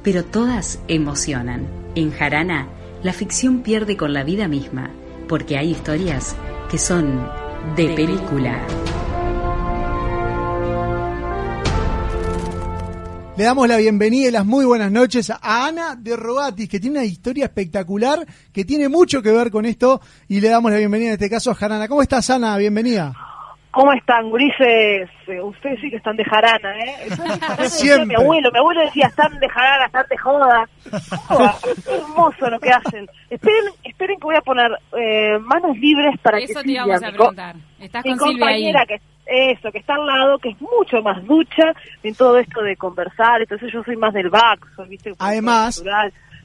pero 0.04 0.24
todas 0.24 0.80
emocionan. 0.88 1.68
En 1.96 2.12
Jarana, 2.12 2.70
la 3.02 3.14
ficción 3.14 3.62
pierde 3.64 3.98
con 3.98 4.14
la 4.14 4.24
vida 4.24 4.48
misma, 4.48 4.92
porque 5.28 5.58
hay 5.58 5.72
historias 5.72 6.36
que 6.70 6.78
son 6.78 7.28
de 7.76 7.90
película. 7.96 8.66
Le 13.40 13.46
damos 13.46 13.70
la 13.70 13.78
bienvenida 13.78 14.28
y 14.28 14.32
las 14.32 14.46
muy 14.46 14.66
buenas 14.66 14.92
noches 14.92 15.30
a 15.30 15.40
Ana 15.66 15.96
de 15.98 16.18
Rogatis, 16.18 16.68
que 16.68 16.78
tiene 16.78 17.00
una 17.00 17.06
historia 17.06 17.46
espectacular, 17.46 18.20
que 18.52 18.66
tiene 18.66 18.90
mucho 18.90 19.22
que 19.22 19.32
ver 19.32 19.50
con 19.50 19.66
esto, 19.66 20.02
y 20.28 20.42
le 20.42 20.50
damos 20.50 20.70
la 20.74 20.78
bienvenida 20.78 21.12
en 21.12 21.14
este 21.14 21.30
caso 21.30 21.50
a 21.50 21.56
Jarana. 21.56 21.88
¿Cómo 21.88 22.02
estás, 22.02 22.30
Ana? 22.30 22.58
Bienvenida. 22.58 23.14
¿Cómo 23.72 23.94
están, 23.94 24.30
gurises? 24.30 25.10
Eh, 25.28 25.42
ustedes 25.42 25.80
sí 25.80 25.90
que 25.90 25.96
están 25.96 26.18
de 26.18 26.26
jarana, 26.26 26.80
¿eh? 26.80 26.96
Decía 27.08 27.70
Siempre. 27.70 28.08
Mi 28.08 28.16
abuelo, 28.16 28.50
mi 28.52 28.60
abuelo 28.60 28.82
decía, 28.82 29.08
están 29.08 29.40
de 29.40 29.48
jarana, 29.48 29.86
están 29.86 30.06
de 30.10 30.18
joda. 30.18 30.70
Qué 31.86 31.96
hermoso 31.96 32.50
lo 32.50 32.60
que 32.60 32.72
hacen. 32.72 33.08
Esperen, 33.30 33.72
esperen 33.86 34.20
que 34.20 34.26
voy 34.26 34.36
a 34.36 34.42
poner 34.42 34.70
eh, 34.98 35.40
manos 35.40 35.78
libres 35.78 36.20
para 36.22 36.40
que 36.40 36.44
Eso 36.44 36.56
te 36.56 36.60
Silvia, 36.64 36.84
íbamos 36.84 37.04
a 37.04 37.08
preguntar. 37.08 37.56
Estás 37.80 38.04
mi 38.04 38.18
con 38.18 38.28
Silvia 38.28 38.48
ahí. 38.48 38.64
compañera 38.64 38.86
que 38.86 39.02
eso, 39.30 39.72
que 39.72 39.78
está 39.80 39.96
al 39.96 40.06
lado, 40.08 40.38
que 40.40 40.50
es 40.50 40.58
mucho 40.62 41.02
más 41.04 41.24
ducha 41.26 41.74
en 42.04 42.16
todo 42.16 42.38
esto 42.40 42.62
de 42.62 42.76
conversar, 42.76 43.42
entonces 43.42 43.72
yo 43.72 43.84
soy 43.84 43.96
más 43.96 44.14
del 44.14 44.30
back, 44.30 44.66
soy, 44.76 44.90
¿viste? 44.90 45.14
Además- 45.20 45.84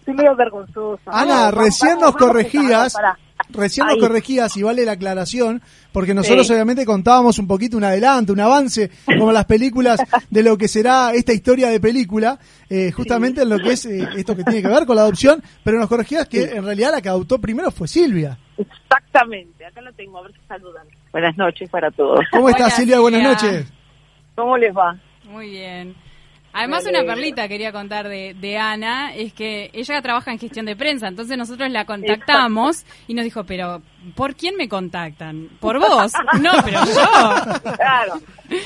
soy 0.04 0.12
medio 0.14 0.36
vergonzosa. 0.36 1.10
Ana, 1.10 1.50
No, 1.50 1.62
recién 1.62 1.96
vamos, 1.96 2.02
nos 2.04 2.14
vamos, 2.14 2.28
corregías, 2.28 2.94
recién 3.48 3.86
nos 3.86 3.96
corregías 3.96 4.54
y 4.58 4.62
vale 4.62 4.84
la 4.84 4.92
aclaración, 4.92 5.62
porque 5.92 6.12
nosotros 6.12 6.46
Sí. 6.46 6.52
obviamente 6.52 6.84
contábamos 6.84 7.38
un 7.38 7.46
poquito 7.46 7.78
un 7.78 7.84
adelanto, 7.84 8.34
un 8.34 8.40
avance, 8.40 8.90
como 9.06 9.32
las 9.32 9.46
películas 9.46 9.98
de 10.28 10.42
lo 10.42 10.58
que 10.58 10.68
será 10.68 11.12
esta 11.14 11.32
historia 11.32 11.68
de 11.70 11.80
película, 11.80 12.38
eh, 12.68 12.92
justamente 12.92 13.40
en 13.42 13.48
lo 13.48 13.58
que 13.58 13.72
es 13.72 13.86
eh, 13.86 14.06
esto 14.16 14.36
que 14.36 14.44
tiene 14.44 14.60
que 14.60 14.68
ver 14.68 14.84
con 14.84 14.96
la 14.96 15.02
adopción, 15.02 15.42
pero 15.64 15.78
nos 15.78 15.88
corregías 15.88 16.28
que 16.28 16.42
en 16.42 16.64
realidad 16.64 16.90
la 16.92 17.00
que 17.00 17.08
adoptó 17.08 17.40
primero 17.40 17.70
fue 17.70 17.88
Silvia. 17.88 18.36
Exactamente, 18.58 19.64
acá 19.64 19.80
lo 19.80 19.92
tengo, 19.94 20.18
a 20.18 20.22
ver 20.22 20.32
si 20.32 20.40
saludan. 20.46 20.86
Buenas 21.14 21.37
noches 21.37 21.70
para 21.70 21.92
todos. 21.92 22.18
¿Cómo 22.33 22.48
estás 22.48 22.74
Silvia? 22.74 22.98
Buenas 22.98 23.22
noches. 23.22 23.72
¿Cómo 24.35 24.59
les 24.59 24.74
va? 24.77 24.96
Muy 25.22 25.48
bien. 25.48 25.94
Además, 26.53 26.85
una 26.88 27.05
perlita 27.05 27.46
quería 27.46 27.70
contar 27.70 28.09
de, 28.09 28.35
de 28.35 28.59
Ana, 28.59 29.14
es 29.14 29.33
que 29.33 29.70
ella 29.72 30.03
trabaja 30.03 30.33
en 30.33 30.40
gestión 30.40 30.66
de 30.66 30.74
prensa, 30.74 31.07
entonces 31.07 31.37
nosotros 31.38 31.70
la 31.70 31.85
contactamos 31.85 32.85
y 33.07 33.14
nos 33.14 33.24
dijo, 33.24 33.44
pero 33.44 33.83
¿por 34.16 34.35
quién 34.35 34.57
me 34.57 34.68
contactan? 34.68 35.50
¿Por 35.61 35.79
vos? 35.79 36.12
No, 36.40 36.50
pero 36.64 36.81
yo. 36.85 37.62
Claro. 37.77 38.14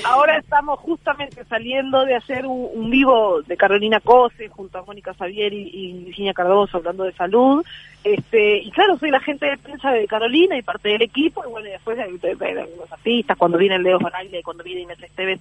Ahora 0.04 0.38
estamos 0.38 0.80
justamente 0.80 1.44
saliendo 1.44 2.04
de 2.04 2.16
hacer 2.16 2.46
un, 2.46 2.68
un 2.74 2.90
vivo 2.90 3.42
de 3.42 3.56
Carolina 3.56 4.00
Cose 4.00 4.48
junto 4.48 4.78
a 4.78 4.82
Mónica 4.84 5.14
Xavier 5.14 5.52
y, 5.52 5.70
y 5.72 6.04
Virginia 6.04 6.32
Cardoso 6.32 6.78
hablando 6.78 7.04
de 7.04 7.12
salud. 7.12 7.64
Este, 8.14 8.58
y 8.58 8.70
claro, 8.70 8.98
soy 8.98 9.10
la 9.10 9.20
gente 9.20 9.46
de 9.46 9.58
prensa 9.58 9.90
de 9.92 10.06
Carolina 10.06 10.56
y 10.56 10.62
parte 10.62 10.88
del 10.88 11.02
equipo. 11.02 11.42
Y 11.46 11.50
bueno, 11.50 11.68
y 11.68 11.72
después 11.72 11.96
de, 11.96 12.04
de- 12.04 12.34
de- 12.36 12.54
de 12.54 12.76
los 12.76 12.90
artistas, 12.92 13.36
cuando 13.36 13.58
vienen 13.58 13.82
Leo 13.82 13.98
y 14.32 14.42
cuando 14.42 14.64
viene 14.64 14.82
Inés 14.82 15.02
Esteves, 15.02 15.40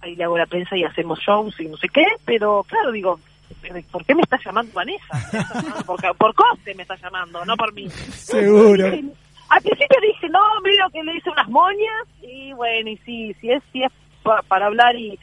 ahí 0.00 0.16
le 0.16 0.24
hago 0.24 0.36
la 0.38 0.46
prensa 0.46 0.76
y 0.76 0.84
hacemos 0.84 1.18
shows 1.20 1.58
y 1.60 1.66
no 1.66 1.76
sé 1.76 1.88
qué. 1.88 2.04
Pero 2.24 2.64
claro, 2.68 2.90
digo, 2.92 3.20
¿por 3.90 4.04
qué 4.04 4.14
me 4.14 4.22
está 4.22 4.38
llamando 4.44 4.72
Vanessa? 4.72 5.84
Por, 5.86 6.00
por 6.16 6.34
coste 6.34 6.74
me 6.74 6.82
está 6.82 6.96
llamando, 6.96 7.44
no 7.44 7.56
por 7.56 7.72
mí. 7.72 7.88
Seguro. 7.90 8.86
Al 9.50 9.62
principio 9.62 9.98
dije, 10.02 10.28
no, 10.28 10.40
miro 10.62 10.90
que 10.92 11.02
le 11.02 11.16
hice 11.16 11.30
unas 11.30 11.48
moñas 11.48 12.04
y 12.22 12.52
bueno, 12.52 12.90
y 12.90 12.96
sí, 12.98 13.34
si 13.40 13.50
es, 13.50 13.62
si 13.72 13.82
es 13.82 13.90
pa- 14.22 14.42
para 14.42 14.66
hablar 14.66 14.94
y, 14.96 15.18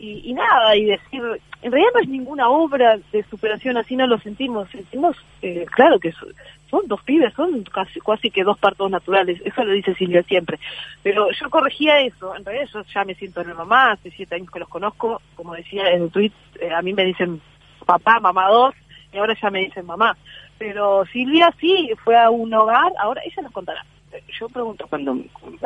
y, 0.00 0.30
y 0.30 0.32
nada, 0.32 0.74
y 0.76 0.86
decir, 0.86 1.22
en 1.62 1.70
realidad 1.72 1.90
no 1.94 2.00
es 2.00 2.08
ninguna 2.08 2.48
obra 2.48 2.98
de 3.12 3.22
superación, 3.24 3.76
así 3.76 3.94
no 3.96 4.06
lo 4.06 4.18
sentimos, 4.18 4.68
sentimos, 4.70 5.16
eh, 5.42 5.66
claro 5.70 5.98
que 6.00 6.10
so- 6.12 6.26
son 6.70 6.86
dos 6.88 7.02
pibes, 7.02 7.34
son 7.34 7.62
casi, 7.64 8.00
casi 8.00 8.30
que 8.30 8.42
dos 8.42 8.58
partos 8.58 8.90
naturales, 8.90 9.40
eso 9.44 9.62
lo 9.64 9.72
dice 9.72 9.94
Silvia 9.94 10.22
siempre, 10.22 10.58
pero 11.02 11.30
yo 11.30 11.50
corregía 11.50 12.00
eso, 12.00 12.34
en 12.34 12.44
realidad 12.44 12.68
yo 12.72 12.82
ya 12.82 13.04
me 13.04 13.14
siento 13.14 13.42
una 13.42 13.54
mamá, 13.54 13.92
hace 13.92 14.10
siete 14.10 14.36
años 14.36 14.50
que 14.50 14.60
los 14.60 14.68
conozco, 14.68 15.20
como 15.36 15.54
decía 15.54 15.90
en 15.90 16.02
el 16.04 16.10
tweet, 16.10 16.32
eh, 16.60 16.72
a 16.72 16.80
mí 16.82 16.92
me 16.94 17.04
dicen 17.04 17.40
papá, 17.84 18.18
mamá 18.20 18.48
dos, 18.48 18.74
y 19.12 19.18
ahora 19.18 19.36
ya 19.40 19.50
me 19.50 19.60
dicen 19.60 19.84
mamá. 19.86 20.16
Pero 20.58 21.04
Silvia 21.06 21.52
sí, 21.58 21.90
fue 22.04 22.16
a 22.16 22.30
un 22.30 22.52
hogar, 22.54 22.92
ahora 23.00 23.22
ella 23.24 23.42
nos 23.42 23.52
contará. 23.52 23.84
Yo 24.38 24.48
pregunto 24.48 24.86
cuando, 24.88 25.16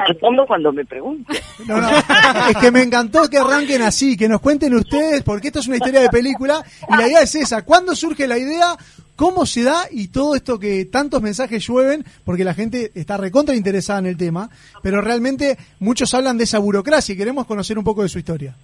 respondo 0.06 0.46
cuando 0.46 0.72
me 0.72 0.84
pregunto. 0.84 1.32
No, 1.66 1.80
no, 1.80 1.88
es 1.88 2.56
que 2.60 2.70
me 2.70 2.82
encantó 2.82 3.28
que 3.30 3.38
arranquen 3.38 3.82
así, 3.82 4.16
que 4.16 4.28
nos 4.28 4.40
cuenten 4.40 4.74
ustedes, 4.74 5.22
porque 5.22 5.48
esto 5.48 5.60
es 5.60 5.68
una 5.68 5.76
historia 5.76 6.00
de 6.00 6.08
película, 6.08 6.62
y 6.88 6.96
la 6.96 7.06
idea 7.06 7.22
es 7.22 7.34
esa, 7.36 7.62
¿cuándo 7.62 7.94
surge 7.94 8.26
la 8.26 8.36
idea? 8.36 8.76
¿Cómo 9.16 9.46
se 9.46 9.62
da? 9.62 9.84
Y 9.90 10.08
todo 10.08 10.34
esto 10.34 10.58
que 10.58 10.84
tantos 10.86 11.22
mensajes 11.22 11.64
llueven, 11.66 12.04
porque 12.24 12.44
la 12.44 12.52
gente 12.52 12.90
está 12.94 13.16
recontra 13.16 13.54
interesada 13.54 14.00
en 14.00 14.06
el 14.06 14.16
tema, 14.16 14.50
pero 14.82 15.00
realmente 15.00 15.56
muchos 15.78 16.12
hablan 16.12 16.36
de 16.36 16.44
esa 16.44 16.58
burocracia 16.58 17.14
y 17.14 17.18
queremos 17.18 17.46
conocer 17.46 17.78
un 17.78 17.84
poco 17.84 18.02
de 18.02 18.08
su 18.08 18.18
historia. 18.18 18.56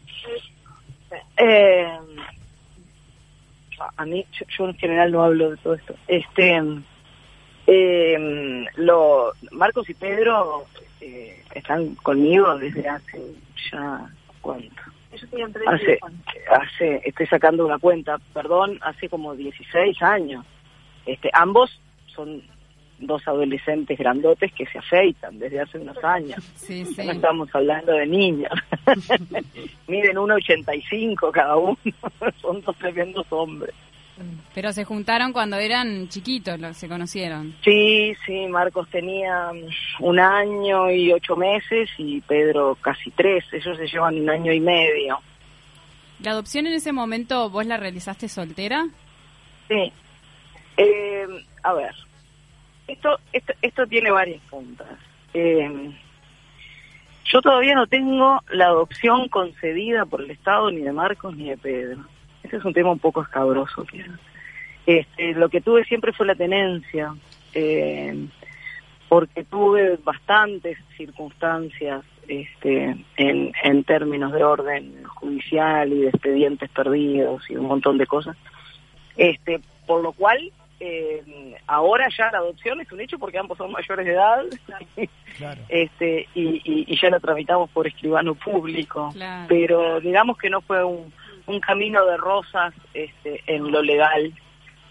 Eh, 1.37 1.87
a 3.97 4.05
mí, 4.05 4.27
yo, 4.33 4.47
yo 4.59 4.69
en 4.69 4.75
general 4.77 5.13
no 5.13 5.23
hablo 5.23 5.51
de 5.51 5.57
todo 5.59 5.75
esto. 5.75 5.95
Este, 6.09 6.61
eh, 7.73 8.67
lo, 8.77 9.33
Marcos 9.53 9.89
y 9.89 9.95
Pedro 9.95 10.67
eh, 11.01 11.41
están 11.55 11.95
conmigo 11.97 12.59
desde 12.59 12.89
hace 12.89 13.21
ya, 13.71 14.11
¿cuánto? 14.41 14.83
Hace, 15.67 15.99
hace, 16.51 17.03
estoy 17.05 17.27
sacando 17.27 17.65
una 17.65 17.79
cuenta, 17.79 18.19
perdón, 18.33 18.79
hace 18.81 19.09
como 19.09 19.35
16 19.35 20.03
años. 20.03 20.45
Este, 21.07 21.31
ambos 21.33 21.81
son 22.07 22.43
dos 22.99 23.27
adolescentes 23.27 23.99
grandotes 23.99 24.53
que 24.53 24.67
se 24.67 24.79
afeitan 24.79 25.39
desde 25.39 25.61
hace 25.61 25.79
unos 25.79 26.03
años. 26.03 26.43
Sí, 26.57 26.85
Ya 26.85 26.85
sí. 26.85 27.05
No 27.05 27.13
estamos 27.13 27.49
hablando 27.53 27.93
de 27.93 28.07
niños. 28.07 28.53
Miden 29.89 30.17
1,85 30.17 31.31
cada 31.33 31.57
uno. 31.57 31.77
Son 32.41 32.61
dos 32.63 32.77
tremendos 32.77 33.27
hombres. 33.31 33.75
Pero 34.55 34.73
se 34.73 34.85
juntaron 34.85 35.33
cuando 35.33 35.57
eran 35.57 36.09
chiquitos, 36.09 36.59
los, 36.59 36.77
se 36.77 36.89
conocieron. 36.89 37.55
Sí, 37.63 38.15
sí, 38.27 38.47
Marcos 38.49 38.89
tenía 38.91 39.53
mm, 39.53 40.05
un 40.05 40.21
año 40.21 40.91
y 40.91 41.13
ocho 41.13 41.37
meses 41.37 41.89
y 41.99 42.21
Pedro 42.21 42.77
casi 42.81 43.11
tres. 43.11 43.45
Ellos 43.53 43.77
se 43.77 43.87
llevan 43.87 44.21
un 44.21 44.31
año 44.31 44.53
y 44.53 44.61
medio. 44.61 45.21
¿La 46.23 46.33
adopción 46.33 46.67
en 46.67 46.75
ese 46.75 46.93
momento 46.93 47.49
vos 47.51 47.67
la 47.67 47.77
realizaste 47.77 48.29
soltera? 48.29 48.87
Sí. 49.69 49.93
Eh, 50.77 51.27
a 51.63 51.73
ver, 51.73 51.95
esto, 52.87 53.19
esto, 53.33 53.53
esto 53.63 53.87
tiene 53.87 54.11
varias 54.11 54.43
puntas. 54.51 54.89
Eh, 55.33 55.93
yo 57.25 57.41
todavía 57.41 57.75
no 57.75 57.87
tengo 57.87 58.41
la 58.51 58.67
adopción 58.67 59.29
concedida 59.29 60.05
por 60.05 60.23
el 60.23 60.31
Estado 60.33 60.71
ni 60.71 60.81
de 60.81 60.93
Marcos 60.93 61.37
ni 61.37 61.51
de 61.51 61.57
Pedro. 61.57 62.05
Ese 62.43 62.57
es 62.57 62.65
un 62.65 62.73
tema 62.73 62.91
un 62.91 62.99
poco 62.99 63.23
escabroso. 63.23 63.85
Este, 64.87 65.33
lo 65.35 65.49
que 65.49 65.61
tuve 65.61 65.85
siempre 65.85 66.13
fue 66.13 66.27
la 66.27 66.35
tenencia, 66.35 67.15
eh, 67.55 68.27
porque 69.09 69.45
tuve 69.45 69.99
bastantes 70.03 70.79
circunstancias 70.97 72.03
este, 72.29 72.97
en, 73.17 73.53
en 73.63 73.85
términos 73.85 74.33
de 74.33 74.43
orden 74.45 75.05
judicial 75.05 75.93
y 75.93 76.01
de 76.03 76.09
expedientes 76.09 76.71
perdidos 76.71 77.43
y 77.51 77.57
un 77.57 77.67
montón 77.67 77.99
de 77.99 78.07
cosas. 78.07 78.37
Este, 79.17 79.61
por 79.87 80.03
lo 80.03 80.13
cual, 80.13 80.51
eh, 80.79 81.57
ahora 81.67 82.09
ya 82.17 82.31
la 82.31 82.39
adopción 82.39 82.81
es 82.81 82.91
un 82.91 83.01
hecho 83.01 83.19
porque 83.19 83.37
ambos 83.39 83.59
son 83.59 83.71
mayores 83.73 84.07
de 84.07 84.13
edad 84.13 84.45
este, 85.69 86.27
y, 86.35 86.63
y- 86.65 86.85
y 86.89 86.99
ya 87.01 87.11
la 87.11 87.21
tramitamos 87.21 87.69
por 87.71 87.87
escribano 87.87 88.35
público. 88.35 89.11
Claro. 89.13 89.47
Pero 89.49 90.01
digamos 90.01 90.39
que 90.39 90.49
no 90.51 90.61
fue 90.63 90.83
un, 90.85 91.13
un 91.51 91.61
camino 91.61 92.05
de 92.07 92.17
rosas 92.17 92.75
este, 92.95 93.43
en 93.47 93.71
lo 93.71 93.83
legal. 93.83 94.33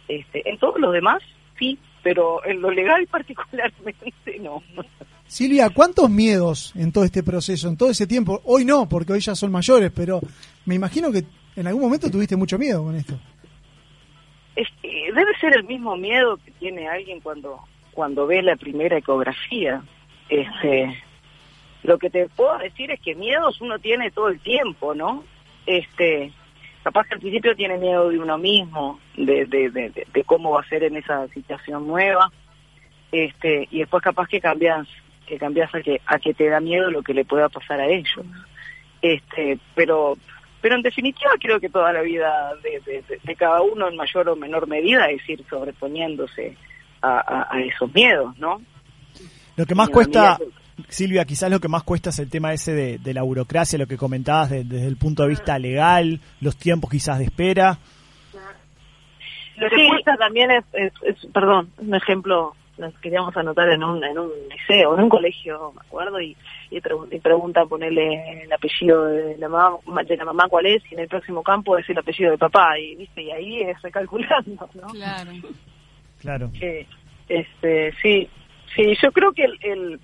Este, 0.08 0.50
en 0.50 0.58
todos 0.58 0.80
los 0.80 0.94
demás, 0.94 1.22
sí, 1.58 1.78
pero 2.04 2.44
en 2.46 2.62
lo 2.62 2.72
legal 2.72 3.08
particularmente 3.08 4.14
no. 4.42 4.64
Silvia, 5.28 5.70
¿cuántos 5.70 6.10
miedos 6.10 6.74
en 6.76 6.92
todo 6.92 7.04
este 7.04 7.22
proceso, 7.22 7.68
en 7.68 7.78
todo 7.78 7.92
ese 7.92 8.08
tiempo? 8.08 8.42
Hoy 8.46 8.66
no, 8.66 8.90
porque 8.90 9.14
hoy 9.14 9.20
ya 9.20 9.36
son 9.36 9.52
mayores, 9.52 9.92
pero 9.96 10.20
me 10.66 10.76
imagino 10.76 11.12
que 11.12 11.24
en 11.56 11.68
algún 11.68 11.84
momento 11.84 12.10
tuviste 12.10 12.36
mucho 12.36 12.58
miedo 12.58 12.84
con 12.84 12.96
esto. 12.96 13.20
Este, 14.56 14.90
debe 15.14 15.38
ser 15.40 15.56
el 15.56 15.64
mismo 15.66 15.96
miedo 15.96 16.38
que 16.38 16.52
tiene 16.52 16.88
alguien 16.88 17.22
cuando 17.22 17.62
cuando 18.00 18.28
ve 18.28 18.42
la 18.42 18.56
primera 18.56 18.98
ecografía. 18.98 19.82
Este, 20.30 21.04
lo 21.84 21.98
que 21.98 22.10
te 22.10 22.30
puedo 22.30 22.58
decir 22.60 22.92
es 22.92 23.00
que 23.02 23.14
miedos 23.14 23.60
uno 23.62 23.78
tiene 23.78 24.10
todo 24.12 24.30
el 24.30 24.40
tiempo, 24.40 24.96
¿no? 24.96 25.26
Este, 25.66 26.32
capaz 26.84 27.08
que 27.08 27.16
al 27.16 27.20
principio 27.20 27.56
tiene 27.56 27.78
miedo 27.78 28.10
de 28.10 28.20
uno 28.20 28.38
mismo, 28.38 29.00
de, 29.16 29.46
de, 29.46 29.70
de, 29.70 30.24
cómo 30.24 30.52
va 30.52 30.62
a 30.62 30.70
ser 30.70 30.84
en 30.84 30.96
esa 30.98 31.28
situación 31.30 31.88
nueva, 31.88 32.32
este, 33.12 33.68
y 33.72 33.80
después 33.80 34.04
capaz 34.04 34.28
que 34.28 34.40
cambias, 34.40 34.88
que 35.26 35.38
cambias 35.38 35.74
a 35.74 35.82
que 35.82 36.00
a 36.06 36.20
que 36.20 36.34
te 36.34 36.48
da 36.50 36.60
miedo 36.60 36.90
lo 36.92 37.02
que 37.04 37.14
le 37.14 37.26
pueda 37.26 37.50
pasar 37.50 37.80
a 37.80 37.88
ellos. 37.88 38.26
Este, 39.02 39.58
pero 39.76 40.18
pero 40.62 40.76
en 40.76 40.82
definitiva 40.82 41.32
creo 41.40 41.60
que 41.60 41.70
toda 41.70 41.94
la 41.94 42.02
vida 42.02 42.52
de, 42.64 43.04
de- 43.24 43.36
cada 43.36 43.62
uno 43.62 43.88
en 43.88 43.96
mayor 43.96 44.28
o 44.30 44.36
menor 44.36 44.68
medida 44.68 45.08
es 45.10 45.28
ir 45.30 45.44
sobreponiéndose 45.50 46.58
a, 47.02 47.20
a- 47.20 47.48
a 47.56 47.62
esos 47.62 47.94
miedos, 47.94 48.38
¿no? 48.38 48.62
Lo 49.56 49.66
que 49.66 49.76
más 49.76 49.90
cuesta, 49.90 50.38
Silvia, 50.88 51.26
quizás 51.26 51.50
lo 51.52 51.60
que 51.60 51.68
más 51.68 51.84
cuesta 51.84 52.10
es 52.12 52.20
el 52.20 52.30
tema 52.30 52.54
ese 52.54 52.74
de, 52.74 52.98
de 52.98 53.14
la 53.14 53.24
burocracia, 53.24 53.78
lo 53.80 53.88
que 53.88 53.98
comentabas 53.98 54.50
de- 54.50 54.64
desde 54.64 54.88
el 54.88 54.98
punto 54.98 55.24
de 55.24 55.30
vista 55.30 55.60
legal, 55.60 56.20
los 56.42 56.56
tiempos 56.58 56.90
quizás 56.90 57.18
de 57.20 57.26
espera. 57.26 57.78
Lo 59.58 59.70
que 59.70 59.88
cuesta 59.90 60.16
también 60.18 60.52
es, 60.52 60.64
es- 60.74 60.94
es- 61.04 61.26
perdón, 61.34 61.70
un 61.78 61.94
ejemplo 61.96 62.56
nos 62.78 62.94
queríamos 63.00 63.36
anotar 63.36 63.70
en 63.74 63.84
un, 63.84 64.02
en 64.02 64.18
un 64.18 64.30
liceo, 64.50 64.96
en 64.96 65.04
un 65.04 65.10
colegio, 65.10 65.74
me 65.76 65.82
acuerdo, 65.82 66.22
y, 66.22 66.38
y, 66.72 66.80
pregun- 66.80 67.10
y 67.14 67.20
pregunta 67.20 67.66
ponerle 67.66 68.44
el 68.44 68.54
apellido 68.54 69.04
de 69.08 69.38
la, 69.38 69.50
mamá, 69.50 70.02
de 70.08 70.16
la 70.16 70.24
mamá 70.24 70.46
cuál 70.48 70.66
es, 70.68 70.82
y 70.90 70.94
en 70.94 71.02
el 71.02 71.10
próximo 71.10 71.44
campo 71.44 71.78
es 71.78 71.90
el 71.90 71.98
apellido 71.98 72.32
de 72.32 72.38
papá, 72.38 72.80
y 72.80 72.96
viste, 72.96 73.22
y 73.22 73.32
ahí 73.32 73.62
es 73.64 73.82
recalculando, 73.82 74.70
¿no? 74.76 74.88
Claro. 74.94 75.32
Claro. 76.22 76.52
que 76.58 76.86
este 77.28 77.94
sí 78.02 78.30
sí 78.76 78.94
yo 79.02 79.12
creo 79.12 79.32
que 79.34 79.44
el, 79.44 79.58
el- 79.62 79.94
eh, 79.96 80.00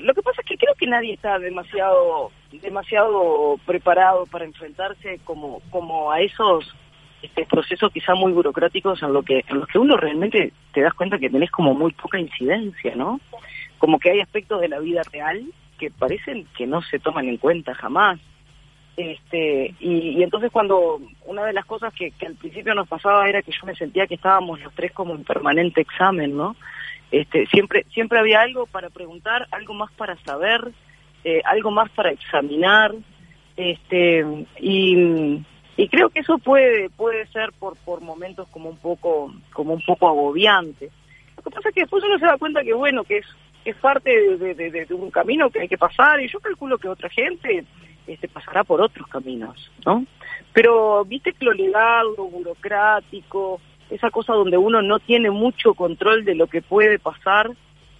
lo 0.00 0.14
que 0.14 0.22
pasa 0.22 0.40
es 0.42 0.46
que 0.46 0.56
creo 0.56 0.74
que 0.74 0.86
nadie 0.86 1.14
está 1.14 1.38
demasiado 1.38 2.30
demasiado 2.62 3.58
preparado 3.66 4.26
para 4.26 4.44
enfrentarse 4.44 5.20
como 5.24 5.60
como 5.70 6.10
a 6.12 6.20
esos 6.20 6.74
este, 7.22 7.46
procesos 7.46 7.92
quizá 7.92 8.14
muy 8.14 8.32
burocráticos 8.32 9.02
en 9.02 9.12
lo 9.12 9.22
que 9.22 9.44
en 9.48 9.58
los 9.58 9.68
que 9.68 9.78
uno 9.78 9.96
realmente 9.96 10.52
te 10.72 10.82
das 10.82 10.94
cuenta 10.94 11.18
que 11.18 11.30
tenés 11.30 11.50
como 11.50 11.74
muy 11.74 11.92
poca 11.92 12.18
incidencia 12.18 12.94
no 12.94 13.20
como 13.78 13.98
que 13.98 14.10
hay 14.10 14.20
aspectos 14.20 14.60
de 14.60 14.68
la 14.68 14.78
vida 14.78 15.02
real 15.12 15.44
que 15.78 15.90
parecen 15.90 16.46
que 16.56 16.66
no 16.66 16.82
se 16.82 16.98
toman 16.98 17.28
en 17.28 17.36
cuenta 17.36 17.74
jamás. 17.74 18.18
Este 18.96 19.74
y, 19.80 20.10
y 20.10 20.22
entonces 20.22 20.52
cuando 20.52 21.00
una 21.26 21.44
de 21.44 21.52
las 21.52 21.64
cosas 21.64 21.92
que, 21.92 22.12
que 22.12 22.26
al 22.26 22.36
principio 22.36 22.74
nos 22.74 22.86
pasaba 22.86 23.28
era 23.28 23.42
que 23.42 23.50
yo 23.50 23.66
me 23.66 23.74
sentía 23.74 24.06
que 24.06 24.14
estábamos 24.14 24.60
los 24.60 24.72
tres 24.72 24.92
como 24.92 25.14
en 25.14 25.24
permanente 25.24 25.80
examen 25.80 26.36
no 26.36 26.54
este 27.20 27.46
siempre 27.46 27.84
siempre 27.92 28.18
había 28.18 28.40
algo 28.42 28.66
para 28.66 28.90
preguntar 28.90 29.46
algo 29.50 29.74
más 29.74 29.92
para 29.92 30.16
saber 30.24 30.72
eh, 31.24 31.40
algo 31.44 31.70
más 31.70 31.90
para 31.90 32.10
examinar 32.10 32.92
este 33.56 34.24
y, 34.60 35.42
creo 35.90 36.10
que 36.10 36.20
eso 36.20 36.38
puede 36.38 36.90
puede 36.90 37.26
ser 37.28 37.52
por 37.58 37.76
por 37.78 38.00
momentos 38.00 38.48
como 38.48 38.68
un 38.68 38.78
poco 38.78 39.32
como 39.52 39.74
un 39.74 39.82
poco 39.82 40.08
agobiante 40.08 40.90
lo 41.36 41.42
que 41.42 41.50
pasa 41.50 41.68
es 41.68 41.74
que 41.74 41.80
después 41.82 42.02
uno 42.04 42.18
se 42.18 42.26
da 42.26 42.36
cuenta 42.38 42.62
que 42.62 42.74
bueno 42.74 43.04
que 43.04 43.18
es 43.18 43.26
es 43.64 43.76
parte 43.76 44.10
de- 44.36 44.54
de 44.54 44.94
un 44.94 45.10
camino 45.10 45.48
que 45.50 45.60
hay 45.60 45.68
que 45.68 45.78
pasar 45.78 46.20
y 46.20 46.28
yo 46.28 46.38
calculo 46.40 46.76
que 46.78 46.88
otra 46.88 47.08
gente 47.08 47.64
este, 48.06 48.28
pasará 48.28 48.64
por 48.64 48.82
otros 48.82 49.06
caminos, 49.08 49.70
¿no? 49.86 50.04
Pero 50.52 51.04
viste 51.06 51.32
que 51.32 51.44
lo 51.44 51.52
legal, 51.52 52.06
lo 52.16 52.24
burocrático, 52.26 53.60
esa 53.90 54.10
cosa 54.10 54.32
donde 54.32 54.56
uno 54.56 54.82
no 54.82 54.98
tiene 54.98 55.30
mucho 55.30 55.74
control 55.74 56.24
de 56.24 56.34
lo 56.34 56.46
que 56.46 56.62
puede 56.62 56.98
pasar, 56.98 57.50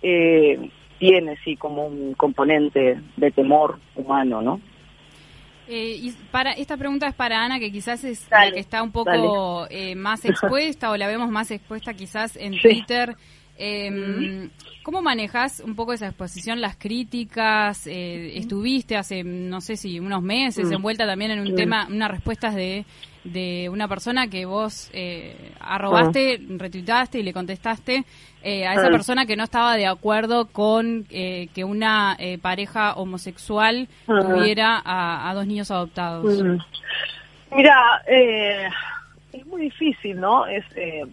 eh, 0.02 0.70
tiene 0.98 1.36
sí 1.44 1.56
como 1.56 1.86
un 1.86 2.14
componente 2.14 3.00
de 3.16 3.30
temor 3.30 3.78
humano, 3.96 4.40
¿no? 4.42 4.60
Eh, 5.66 5.96
y 5.98 6.12
para 6.30 6.52
esta 6.52 6.76
pregunta 6.76 7.06
es 7.08 7.14
para 7.14 7.42
Ana, 7.42 7.58
que 7.58 7.72
quizás 7.72 8.04
es 8.04 8.28
la 8.30 8.52
que 8.52 8.60
está 8.60 8.82
un 8.82 8.92
poco 8.92 9.66
eh, 9.70 9.94
más 9.94 10.24
expuesta 10.24 10.90
o 10.90 10.96
la 10.96 11.06
vemos 11.06 11.30
más 11.30 11.50
expuesta 11.50 11.94
quizás 11.94 12.36
en 12.36 12.60
Twitter. 12.60 13.16
Eh, 13.56 14.50
¿Cómo 14.82 15.00
manejas 15.00 15.60
un 15.64 15.74
poco 15.74 15.94
esa 15.94 16.08
exposición, 16.08 16.60
las 16.60 16.76
críticas? 16.76 17.86
Eh, 17.86 18.36
estuviste 18.36 18.96
hace, 18.96 19.24
no 19.24 19.62
sé 19.62 19.76
si 19.76 19.98
unos 19.98 20.22
meses, 20.22 20.68
Mm. 20.68 20.74
envuelta 20.74 21.06
también 21.06 21.30
en 21.30 21.40
un 21.40 21.52
Mm. 21.52 21.56
tema, 21.56 21.86
unas 21.90 22.10
respuestas 22.10 22.54
de, 22.54 22.84
de 23.24 23.68
una 23.70 23.88
persona 23.88 24.28
que 24.28 24.44
vos 24.46 24.90
eh, 24.92 25.52
arrobaste, 25.60 26.38
retuitaste 26.58 27.18
y 27.18 27.22
le 27.22 27.32
contestaste 27.32 28.04
eh, 28.42 28.66
a 28.66 28.74
esa 28.74 28.88
Ah. 28.88 28.90
persona 28.90 29.24
que 29.26 29.34
no 29.36 29.44
estaba 29.44 29.76
de 29.76 29.86
acuerdo 29.86 30.46
con 30.46 31.06
eh, 31.10 31.48
que 31.54 31.64
una 31.64 32.14
eh, 32.18 32.36
pareja 32.38 32.94
homosexual 32.94 33.88
Ah. 34.06 34.20
tuviera 34.20 34.80
a, 34.84 35.30
a 35.30 35.34
dos 35.34 35.46
niños 35.46 35.70
adoptados. 35.70 36.42
Mm. 36.42 36.58
Mira, 37.56 38.02
eh, 38.06 38.68
es 39.32 39.46
muy 39.46 39.62
difícil, 39.62 40.20
¿no? 40.20 40.46
Es 40.46 40.64
eh, 40.76 41.04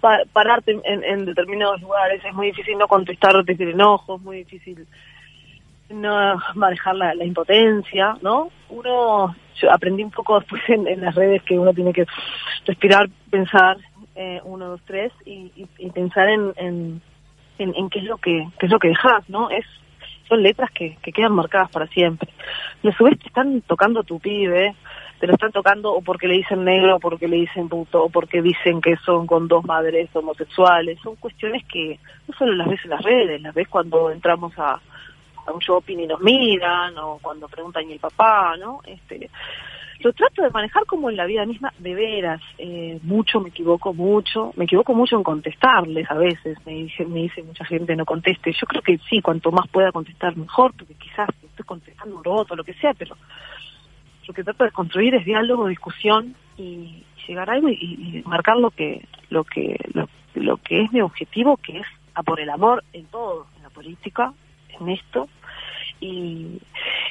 pa- 0.00 0.22
pararte 0.32 0.70
en, 0.72 0.80
en- 0.84 1.02
en 1.04 1.24
determinados 1.26 1.80
lugares, 1.80 2.22
es 2.24 2.34
muy 2.34 2.48
difícil 2.48 2.78
no 2.78 2.86
contestar 2.86 3.34
desde 3.44 3.64
el 3.64 3.70
enojo, 3.70 4.16
es 4.16 4.22
muy 4.22 4.36
difícil 4.44 4.86
no 5.90 6.40
manejar 6.54 6.94
la, 6.96 7.14
impotencia, 7.24 8.16
¿no? 8.22 8.50
Uno, 8.68 9.34
yo 9.60 9.72
aprendí 9.72 10.02
un 10.04 10.10
poco 10.10 10.38
después 10.38 10.62
en, 10.68 10.86
en 10.86 11.00
las 11.00 11.14
redes 11.14 11.42
que 11.42 11.58
uno 11.58 11.72
tiene 11.72 11.92
que 11.92 12.06
respirar, 12.66 13.08
pensar, 13.30 13.76
eh, 14.14 14.40
uno, 14.44 14.68
dos, 14.68 14.80
tres, 14.86 15.12
y, 15.24 15.52
y- 15.56 15.68
y 15.78 15.90
pensar 15.90 16.28
en, 16.28 16.52
en, 16.56 17.02
en, 17.58 17.74
en 17.74 17.90
qué 17.90 17.98
es 18.00 18.04
lo 18.04 18.18
que 18.18 18.46
qué 18.58 18.66
es 18.66 18.72
lo 18.72 18.78
que 18.78 18.88
dejas, 18.88 19.28
¿no? 19.28 19.50
Es 19.50 19.64
son 20.28 20.42
letras 20.44 20.70
que, 20.70 20.96
que 21.02 21.12
quedan 21.12 21.32
marcadas 21.32 21.70
para 21.70 21.88
siempre. 21.88 22.30
Y 22.82 22.88
a 22.88 22.92
su 22.96 23.02
vez 23.04 23.18
te 23.18 23.26
están 23.26 23.60
tocando 23.62 24.04
tu 24.04 24.20
pibe, 24.20 24.76
te 25.18 25.26
lo 25.26 25.32
están 25.34 25.50
tocando 25.50 25.92
o 25.92 26.00
porque 26.02 26.28
le 26.28 26.34
dicen 26.36 26.64
negro, 26.64 26.96
o 26.96 27.00
porque 27.00 27.26
le 27.26 27.36
dicen 27.36 27.68
puto, 27.68 28.04
o 28.04 28.08
porque 28.10 28.40
dicen 28.40 28.80
que 28.80 28.94
son 29.04 29.26
con 29.26 29.48
dos 29.48 29.64
madres 29.64 30.08
homosexuales. 30.14 31.00
Son 31.02 31.16
cuestiones 31.16 31.64
que 31.66 31.98
no 32.28 32.34
solo 32.38 32.52
las 32.54 32.68
ves 32.68 32.80
en 32.84 32.90
las 32.90 33.02
redes, 33.02 33.42
las 33.42 33.54
ves 33.54 33.66
cuando 33.68 34.12
entramos 34.12 34.56
a, 34.56 34.80
a 35.46 35.52
un 35.52 35.60
shopping 35.60 35.98
y 35.98 36.06
nos 36.06 36.20
miran, 36.20 36.96
o 36.98 37.18
cuando 37.20 37.48
preguntan 37.48 37.88
y 37.88 37.94
el 37.94 38.00
papá, 38.00 38.56
¿no? 38.58 38.80
Este, 38.84 39.30
lo 40.00 40.12
trato 40.14 40.42
de 40.42 40.50
manejar 40.50 40.86
como 40.86 41.10
en 41.10 41.16
la 41.16 41.26
vida 41.26 41.44
misma, 41.44 41.72
de 41.78 41.94
veras, 41.94 42.40
eh, 42.58 42.98
mucho 43.02 43.40
me 43.40 43.50
equivoco 43.50 43.92
mucho, 43.92 44.52
me 44.56 44.64
equivoco 44.64 44.94
mucho 44.94 45.16
en 45.16 45.22
contestarles 45.22 46.10
a 46.10 46.14
veces, 46.14 46.56
me 46.64 46.72
dice, 46.72 47.04
me 47.04 47.20
dice 47.20 47.42
mucha 47.42 47.64
gente 47.66 47.94
no 47.96 48.06
conteste, 48.06 48.52
yo 48.52 48.66
creo 48.66 48.82
que 48.82 48.98
sí, 49.10 49.20
cuanto 49.20 49.52
más 49.52 49.68
pueda 49.68 49.92
contestar 49.92 50.36
mejor, 50.36 50.72
porque 50.76 50.94
quizás 50.94 51.28
estoy 51.42 51.66
contestando 51.66 52.16
un 52.16 52.24
robot 52.24 52.50
o 52.50 52.56
lo 52.56 52.64
que 52.64 52.74
sea, 52.74 52.94
pero 52.94 53.14
lo 54.26 54.34
que 54.34 54.44
trato 54.44 54.64
de 54.64 54.70
construir 54.70 55.14
es 55.14 55.24
diálogo, 55.24 55.68
discusión 55.68 56.34
y 56.56 57.04
llegar 57.26 57.50
a 57.50 57.54
algo 57.54 57.68
y, 57.68 57.74
y 57.74 58.22
marcar 58.26 58.56
lo 58.56 58.70
que, 58.70 59.04
lo 59.28 59.44
que, 59.44 59.76
lo, 59.92 60.08
lo 60.34 60.56
que 60.58 60.82
es 60.82 60.92
mi 60.92 61.02
objetivo, 61.02 61.58
que 61.58 61.78
es 61.78 61.86
a 62.14 62.22
por 62.22 62.40
el 62.40 62.48
amor 62.48 62.84
en 62.92 63.06
todo, 63.06 63.46
en 63.56 63.64
la 63.64 63.70
política, 63.70 64.32
en 64.80 64.90
esto, 64.90 65.28
y, 66.02 66.58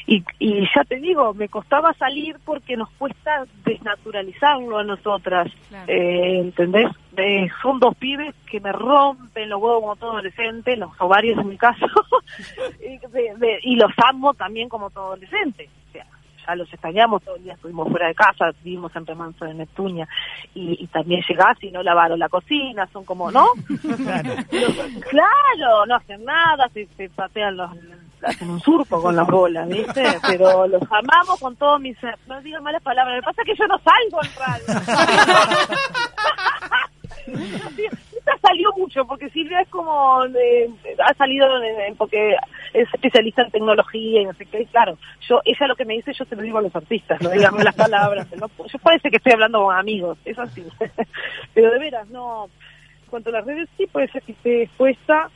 y, 0.07 0.23
y 0.39 0.67
ya 0.75 0.83
te 0.83 0.95
digo, 0.97 1.33
me 1.35 1.47
costaba 1.47 1.93
salir 1.93 2.37
porque 2.43 2.75
nos 2.75 2.89
cuesta 2.91 3.45
desnaturalizarlo 3.63 4.79
a 4.79 4.83
nosotras, 4.83 5.51
eh, 5.87 6.39
¿entendés? 6.39 6.87
Eh, 7.17 7.47
son 7.61 7.79
dos 7.79 7.95
pibes 7.97 8.33
que 8.49 8.59
me 8.59 8.71
rompen 8.71 9.49
los 9.49 9.61
huevos 9.61 9.81
como 9.81 9.95
todo 9.95 10.11
adolescente, 10.13 10.75
los 10.77 10.89
ovarios 10.99 11.37
en 11.37 11.49
mi 11.49 11.57
caso, 11.57 11.85
y, 12.79 12.97
de- 13.07 13.35
de- 13.37 13.59
y 13.63 13.75
los 13.75 13.91
amo 13.97 14.33
también 14.33 14.69
como 14.69 14.89
todo 14.89 15.07
adolescente. 15.07 15.69
Los 16.55 16.71
extrañamos, 16.73 17.23
todo 17.23 17.35
el 17.35 17.43
día 17.43 17.53
estuvimos 17.53 17.87
fuera 17.89 18.07
de 18.07 18.15
casa, 18.15 18.51
vivimos 18.63 18.95
en 18.95 19.05
Remanso 19.05 19.45
de 19.45 19.53
Neptunia, 19.53 20.07
y, 20.53 20.83
y 20.83 20.87
también 20.87 21.21
llegás 21.27 21.57
y 21.63 21.71
no 21.71 21.81
lavaron 21.83 22.19
la 22.19 22.29
cocina, 22.29 22.87
son 22.93 23.05
como, 23.05 23.31
¿no? 23.31 23.45
Claro, 25.09 25.85
no 25.87 25.95
hacen 25.95 26.23
nada, 26.25 26.67
se, 26.73 26.85
se 26.97 27.09
patean 27.09 27.57
los, 27.57 27.71
hacen 28.23 28.49
un 28.49 28.59
surco 28.59 29.01
con 29.01 29.15
las 29.15 29.27
bolas, 29.27 29.67
¿viste? 29.67 30.03
Pero 30.27 30.67
los 30.67 30.81
amamos 30.91 31.39
con 31.39 31.55
todo 31.55 31.79
mi 31.79 31.93
ser. 31.95 32.17
No 32.27 32.41
digan 32.41 32.63
malas 32.63 32.81
palabras, 32.83 33.15
me 33.15 33.21
pasa 33.23 33.43
que 33.45 33.55
yo 33.55 33.65
no 33.67 33.77
salgo 33.79 34.19
en 34.23 34.35
radio. 34.35 34.65
Esta 38.17 38.37
salió 38.41 38.69
mucho, 38.77 39.05
porque 39.05 39.29
Silvia 39.29 39.61
es 39.61 39.69
como, 39.69 40.23
de- 40.29 40.69
ha 41.05 41.13
salido 41.13 41.47
en- 41.63 41.79
en- 41.81 41.95
porque 41.95 42.35
es 42.73 42.87
especialista 42.93 43.43
en 43.43 43.51
tecnología 43.51 44.21
y 44.21 44.25
no 44.25 44.33
sé 44.33 44.45
qué, 44.45 44.65
claro, 44.65 44.97
yo, 45.27 45.41
ella 45.45 45.67
lo 45.67 45.75
que 45.75 45.85
me 45.85 45.95
dice, 45.95 46.13
yo 46.13 46.25
se 46.25 46.35
lo 46.35 46.41
digo 46.41 46.57
a 46.57 46.61
los 46.61 46.75
artistas, 46.75 47.21
no 47.21 47.29
digan 47.29 47.55
malas 47.55 47.75
palabras, 47.75 48.27
no, 48.37 48.47
yo 48.47 48.79
parece 48.79 49.09
que 49.09 49.17
estoy 49.17 49.33
hablando 49.33 49.63
con 49.63 49.75
amigos, 49.75 50.17
es 50.25 50.37
así. 50.37 50.63
Pero 51.53 51.71
de 51.71 51.79
veras, 51.79 52.07
no, 52.09 52.45
en 52.45 53.09
cuanto 53.09 53.29
a 53.29 53.33
las 53.33 53.45
redes, 53.45 53.69
sí 53.77 53.87
puede 53.87 54.07
ser 54.09 54.21
que 54.23 54.33
esté 54.33 54.63
expuesta, 54.63 55.29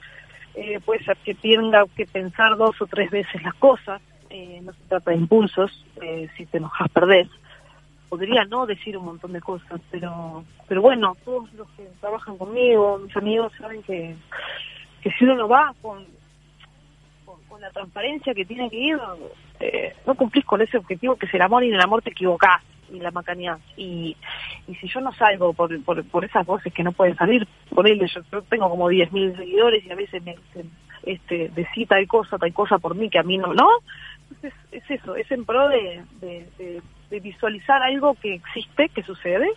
eh, 0.56 0.80
puede 0.86 1.04
ser 1.04 1.18
que 1.18 1.34
tenga 1.34 1.86
que 1.96 2.06
pensar 2.06 2.56
dos 2.58 2.80
o 2.82 2.88
tres 2.88 3.10
veces 3.10 3.42
las 3.44 3.56
cosas, 3.56 4.02
eh, 4.30 4.60
no 4.64 4.74
se 4.74 4.84
trata 4.88 5.12
de 5.12 5.18
impulsos, 5.18 5.86
eh, 6.02 6.30
si 6.38 6.46
te 6.46 6.58
enojas 6.58 6.90
perdés. 6.90 7.28
Podría 8.10 8.46
no 8.46 8.68
decir 8.68 8.96
un 8.96 9.06
montón 9.06 9.34
de 9.34 9.42
cosas, 9.42 9.82
pero 9.90 10.44
pero 10.68 10.82
bueno, 10.82 11.16
todos 11.26 11.52
los 11.54 11.68
que 11.72 11.84
trabajan 12.00 12.38
conmigo, 12.38 13.00
mis 13.00 13.16
amigos, 13.18 13.52
saben 13.60 13.84
que, 13.84 14.16
que 15.02 15.12
si 15.12 15.24
uno 15.26 15.36
no 15.36 15.48
va 15.48 15.74
con, 15.82 16.06
con, 17.54 17.62
la 17.62 17.70
transparencia 17.70 18.34
que 18.34 18.45
tiene 18.45 18.68
que 18.70 18.78
ir, 18.78 18.97
eh, 19.60 19.93
no 20.08 20.16
cumplís 20.16 20.43
con 20.43 20.62
ese 20.62 20.78
objetivo 20.78 21.16
que 21.16 21.28
es 21.28 21.34
el 21.36 21.41
amor 21.41 21.64
y 21.64 21.68
en 21.68 21.76
el 21.76 21.82
amor 21.82 22.01
te 22.01 22.10
equivocás 22.10 22.64
y 22.91 22.99
la 22.99 23.12
macaneás. 23.12 23.60
Y, 23.78 24.18
y 24.68 24.76
si 24.76 24.88
yo 24.88 25.01
no 25.01 25.14
salgo 25.14 25.54
por, 25.54 25.72
por, 25.84 26.26
esas 26.26 26.45
voces 26.47 26.74
que 26.74 26.84
no 26.84 26.91
pueden 26.93 27.16
salir, 27.16 27.47
por 27.70 27.88
él, 27.88 27.99
yo, 28.08 28.41
tengo 28.43 28.70
como 28.70 28.89
10.000 28.89 29.38
seguidores 29.38 29.86
y 29.86 29.91
a 29.91 29.95
veces 29.95 30.24
me 30.24 30.36
dicen, 30.36 30.72
este, 31.04 31.49
decí 31.49 31.86
tal 31.86 32.08
cosa, 32.08 32.39
tal 32.39 32.54
cosa 32.54 32.80
por 32.80 32.95
mí 32.95 33.10
que 33.10 33.20
a 33.20 33.24
mí 33.24 33.38
no, 33.38 33.54
¿no? 33.54 33.70
Entonces 34.32 34.54
es 34.72 34.89
eso, 34.89 35.16
es 35.16 35.30
en 35.32 35.45
pro 35.45 35.70
de- 35.70 36.01
de 37.14 37.20
visualizar 37.20 37.84
algo 37.84 38.16
que 38.16 38.34
existe, 38.34 38.89
que 38.89 39.04
sucede, 39.04 39.47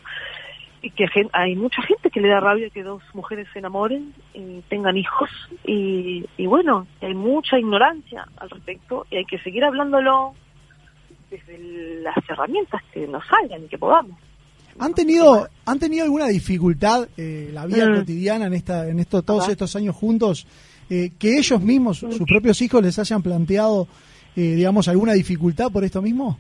y 0.87 0.91
que 0.91 1.07
gen- 1.09 1.31
hay 1.33 1.57
mucha 1.57 1.83
gente 1.83 2.11
que 2.11 2.21
le 2.21 2.29
da 2.29 2.41
rabia 2.41 2.71
que 2.71 2.83
dos 2.83 3.03
mujeres 3.15 3.47
se 3.53 3.59
enamoren 3.59 4.15
y 4.35 4.61
tengan 4.69 4.97
hijos, 4.97 5.29
y, 5.65 6.25
y 6.37 6.47
bueno, 6.47 6.87
hay 7.01 7.15
mucha 7.15 7.59
ignorancia 7.59 8.27
al 8.37 8.51
respecto, 8.51 9.07
y 9.11 9.17
hay 9.17 9.25
que 9.25 9.39
seguir 9.41 9.65
hablándolo 9.65 10.35
desde 11.31 12.01
las 12.03 12.17
herramientas 12.29 12.83
que 12.93 13.07
nos 13.07 13.25
salgan 13.27 13.65
y 13.65 13.69
que 13.69 13.79
podamos. 13.79 14.17
¿Han 14.79 14.93
tenido, 14.95 15.49
¿Han 15.65 15.79
tenido 15.79 16.05
alguna 16.05 16.29
dificultad 16.29 17.09
eh, 17.17 17.51
la 17.53 17.67
vida 17.67 17.89
Mm. 17.89 17.95
cotidiana 18.01 18.47
en 18.47 18.55
esta, 18.55 18.87
en 18.89 18.99
estos 19.01 19.25
todos 19.25 19.49
estos 19.49 19.75
años 19.75 19.97
juntos, 19.97 20.47
eh, 20.91 21.11
que 21.19 21.39
ellos 21.39 21.61
mismos, 21.63 21.99
sus 21.99 22.27
propios 22.29 22.61
hijos, 22.63 22.83
les 22.83 22.99
hayan 22.99 23.23
planteado, 23.23 23.89
eh, 24.37 24.55
digamos, 24.55 24.87
alguna 24.89 25.15
dificultad 25.15 25.73
por 25.73 25.83
esto 25.83 26.01
mismo? 26.03 26.39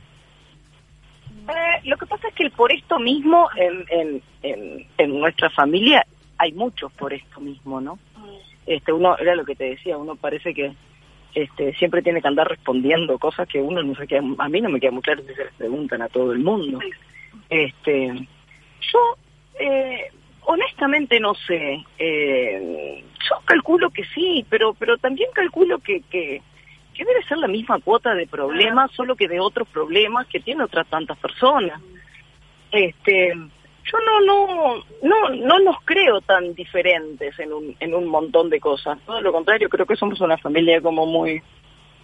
Eh, 1.48 1.80
lo 1.84 1.96
que 1.96 2.06
pasa 2.06 2.28
es 2.28 2.34
que 2.34 2.50
por 2.50 2.72
esto 2.72 2.98
mismo 2.98 3.48
en, 3.56 3.84
en, 3.90 4.22
en, 4.42 4.86
en 4.98 5.20
nuestra 5.20 5.50
familia 5.50 6.04
hay 6.38 6.52
muchos 6.52 6.92
por 6.92 7.12
esto 7.12 7.40
mismo, 7.40 7.80
¿no? 7.80 7.98
Este, 8.66 8.92
uno 8.92 9.16
era 9.18 9.34
lo 9.36 9.44
que 9.44 9.54
te 9.54 9.64
decía, 9.64 9.96
uno 9.96 10.16
parece 10.16 10.52
que 10.52 10.72
este, 11.34 11.74
siempre 11.74 12.02
tiene 12.02 12.20
que 12.20 12.28
andar 12.28 12.48
respondiendo 12.48 13.18
cosas 13.18 13.46
que 13.46 13.60
uno 13.60 13.82
no 13.82 13.94
se 13.94 14.06
queda, 14.06 14.22
a 14.38 14.48
mí 14.48 14.60
no 14.60 14.70
me 14.70 14.80
queda 14.80 14.90
muy 14.90 15.02
claro 15.02 15.22
si 15.22 15.34
se 15.34 15.44
les 15.44 15.54
preguntan 15.54 16.02
a 16.02 16.08
todo 16.08 16.32
el 16.32 16.40
mundo. 16.40 16.80
Este, 17.48 18.12
yo 18.80 19.16
eh, 19.60 20.10
honestamente 20.42 21.20
no 21.20 21.34
sé, 21.34 21.84
eh, 21.98 23.04
yo 23.28 23.36
calculo 23.44 23.90
que 23.90 24.04
sí, 24.06 24.44
pero 24.48 24.74
pero 24.74 24.98
también 24.98 25.30
calculo 25.32 25.78
que, 25.78 26.00
que 26.10 26.42
que 26.96 27.04
debe 27.04 27.22
ser 27.24 27.38
la 27.38 27.48
misma 27.48 27.78
cuota 27.80 28.14
de 28.14 28.26
problemas, 28.26 28.90
solo 28.92 29.16
que 29.16 29.28
de 29.28 29.40
otros 29.40 29.68
problemas 29.68 30.26
que 30.26 30.40
tienen 30.40 30.62
otras 30.62 30.86
tantas 30.88 31.18
personas. 31.18 31.80
Este, 32.72 33.32
yo 33.84 33.98
no 34.04 34.20
no 34.20 34.84
no 35.02 35.28
no 35.30 35.58
nos 35.60 35.76
creo 35.84 36.20
tan 36.20 36.54
diferentes 36.54 37.38
en 37.38 37.52
un 37.52 37.76
en 37.78 37.94
un 37.94 38.06
montón 38.06 38.50
de 38.50 38.60
cosas. 38.60 38.98
Todo 39.06 39.20
lo 39.20 39.32
contrario, 39.32 39.68
creo 39.68 39.86
que 39.86 39.96
somos 39.96 40.20
una 40.20 40.38
familia 40.38 40.80
como 40.80 41.06
muy 41.06 41.42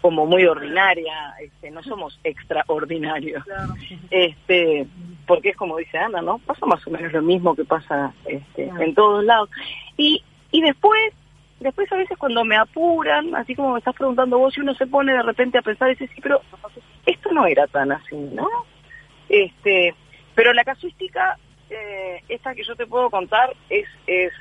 como 0.00 0.26
muy 0.26 0.44
ordinaria, 0.44 1.32
este, 1.40 1.70
no 1.70 1.82
somos 1.82 2.18
extraordinarios. 2.24 3.44
Este, 4.10 4.86
porque 5.26 5.50
es 5.50 5.56
como 5.56 5.76
dice 5.78 5.96
Ana, 5.96 6.20
¿no? 6.20 6.38
Pasa 6.38 6.66
más 6.66 6.84
o 6.86 6.90
menos 6.90 7.12
lo 7.12 7.22
mismo 7.22 7.54
que 7.54 7.64
pasa 7.64 8.12
este, 8.26 8.64
en 8.64 8.94
todos 8.94 9.24
lados. 9.24 9.48
Y 9.96 10.22
y 10.50 10.60
después 10.60 11.14
después 11.62 11.90
a 11.92 11.96
veces 11.96 12.18
cuando 12.18 12.44
me 12.44 12.56
apuran, 12.56 13.34
así 13.34 13.54
como 13.54 13.72
me 13.72 13.78
estás 13.78 13.94
preguntando 13.94 14.38
vos, 14.38 14.56
y 14.56 14.60
uno 14.60 14.74
se 14.74 14.86
pone 14.86 15.12
de 15.12 15.22
repente 15.22 15.58
a 15.58 15.62
pensar, 15.62 15.88
y 15.88 15.94
dice, 15.94 16.08
sí, 16.14 16.20
pero 16.20 16.40
esto 17.06 17.32
no 17.32 17.46
era 17.46 17.66
tan 17.66 17.92
así, 17.92 18.16
¿no? 18.16 18.48
Este, 19.28 19.94
pero 20.34 20.52
la 20.52 20.64
casuística, 20.64 21.38
eh, 21.70 22.20
esta 22.28 22.54
que 22.54 22.64
yo 22.64 22.74
te 22.76 22.86
puedo 22.86 23.10
contar, 23.10 23.54
es, 23.70 23.86
es, 24.06 24.32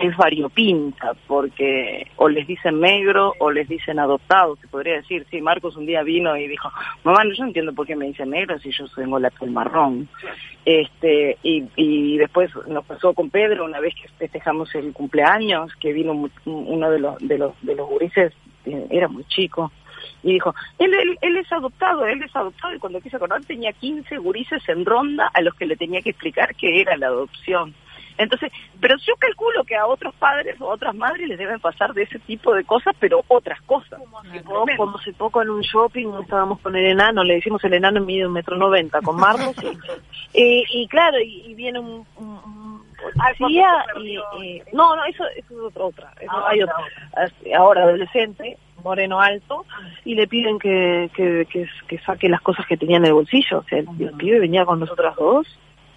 es 0.00 0.16
variopinta, 0.16 1.12
porque 1.26 2.06
o 2.16 2.28
les 2.28 2.46
dicen 2.46 2.80
negro 2.80 3.34
o 3.38 3.50
les 3.50 3.68
dicen 3.68 3.98
adoptado, 3.98 4.56
se 4.56 4.66
podría 4.66 4.94
decir. 4.94 5.26
Sí, 5.30 5.40
Marcos 5.42 5.76
un 5.76 5.84
día 5.84 6.02
vino 6.02 6.36
y 6.36 6.48
dijo, 6.48 6.70
mamá, 7.04 7.22
yo 7.24 7.42
no 7.42 7.48
entiendo 7.48 7.74
por 7.74 7.86
qué 7.86 7.94
me 7.94 8.06
dicen 8.06 8.30
negro 8.30 8.58
si 8.58 8.70
yo 8.70 8.86
tengo 8.88 9.18
la 9.18 9.30
piel 9.30 9.50
marrón. 9.50 10.08
Este, 10.64 11.36
y, 11.42 11.64
y 11.76 12.16
después 12.16 12.50
nos 12.66 12.84
pasó 12.86 13.12
con 13.12 13.28
Pedro 13.28 13.66
una 13.66 13.80
vez 13.80 13.94
que 13.94 14.08
festejamos 14.18 14.74
el 14.74 14.92
cumpleaños, 14.94 15.74
que 15.76 15.92
vino 15.92 16.12
uno 16.46 16.90
de 16.90 16.98
los, 16.98 17.18
de 17.18 17.38
los, 17.38 17.52
de 17.60 17.74
los 17.74 17.88
gurises, 17.88 18.32
eh, 18.64 18.86
era 18.90 19.08
muy 19.08 19.24
chico, 19.24 19.70
y 20.22 20.32
dijo, 20.32 20.54
él, 20.78 20.94
él, 20.94 21.18
él 21.20 21.36
es 21.36 21.52
adoptado, 21.52 22.06
él 22.06 22.22
es 22.22 22.34
adoptado, 22.34 22.74
y 22.74 22.78
cuando 22.78 23.00
quise 23.00 23.16
acordar 23.16 23.44
tenía 23.44 23.72
15 23.72 24.16
gurises 24.18 24.66
en 24.68 24.84
ronda 24.84 25.30
a 25.32 25.40
los 25.42 25.54
que 25.54 25.66
le 25.66 25.76
tenía 25.76 26.00
que 26.02 26.10
explicar 26.10 26.54
qué 26.54 26.80
era 26.80 26.96
la 26.96 27.08
adopción. 27.08 27.74
Entonces, 28.22 28.52
pero 28.80 28.96
yo 28.98 29.14
calculo 29.18 29.64
que 29.64 29.76
a 29.76 29.86
otros 29.86 30.14
padres 30.14 30.60
o 30.60 30.70
a 30.70 30.74
otras 30.74 30.94
madres 30.94 31.26
les 31.28 31.38
deben 31.38 31.58
pasar 31.60 31.92
de 31.94 32.02
ese 32.02 32.18
tipo 32.20 32.54
de 32.54 32.64
cosas, 32.64 32.94
pero 33.00 33.22
otras 33.28 33.60
cosas. 33.62 33.98
Como 34.76 34.96
hace 34.98 35.12
poco 35.14 35.42
en 35.42 35.50
un 35.50 35.60
shopping 35.62 36.08
estábamos 36.22 36.60
con 36.60 36.76
el 36.76 36.86
enano, 36.86 37.24
le 37.24 37.34
decimos 37.34 37.62
el 37.64 37.74
enano 37.74 38.00
mide 38.00 38.26
un 38.26 38.32
metro 38.32 38.56
noventa 38.56 39.00
con 39.00 39.16
Marcos 39.16 39.56
y, 40.34 40.64
y, 40.70 40.86
claro, 40.88 41.18
y, 41.20 41.42
y 41.46 41.54
viene 41.54 41.78
un, 41.80 42.06
un- 42.16 42.40
un 42.44 42.84
policía 43.38 43.68
y, 44.02 44.18
y- 44.42 44.62
no, 44.72 44.94
no, 44.94 45.04
eso, 45.06 45.24
eso 45.36 45.54
es 45.54 45.60
otra, 45.76 45.84
otra, 45.84 46.12
eso 46.20 46.30
Ah, 46.32 46.44
hay 46.48 46.62
otra, 46.62 46.74
otra. 46.76 47.58
ahora 47.58 47.82
adolescente, 47.84 48.58
moreno 48.84 49.20
alto, 49.20 49.64
y 50.04 50.14
le 50.14 50.26
piden 50.26 50.58
que, 50.58 51.10
que, 51.14 51.46
que, 51.50 51.66
que 51.88 51.98
saque 52.00 52.28
las 52.28 52.40
cosas 52.42 52.66
que 52.66 52.76
tenía 52.76 52.98
en 52.98 53.06
el 53.06 53.12
bolsillo, 53.14 53.58
o 53.58 53.64
sea, 53.64 53.78
el, 53.78 53.88
el 54.00 54.12
pibe 54.14 54.38
venía 54.40 54.64
con 54.64 54.80
nosotras 54.80 55.16
dos, 55.16 55.46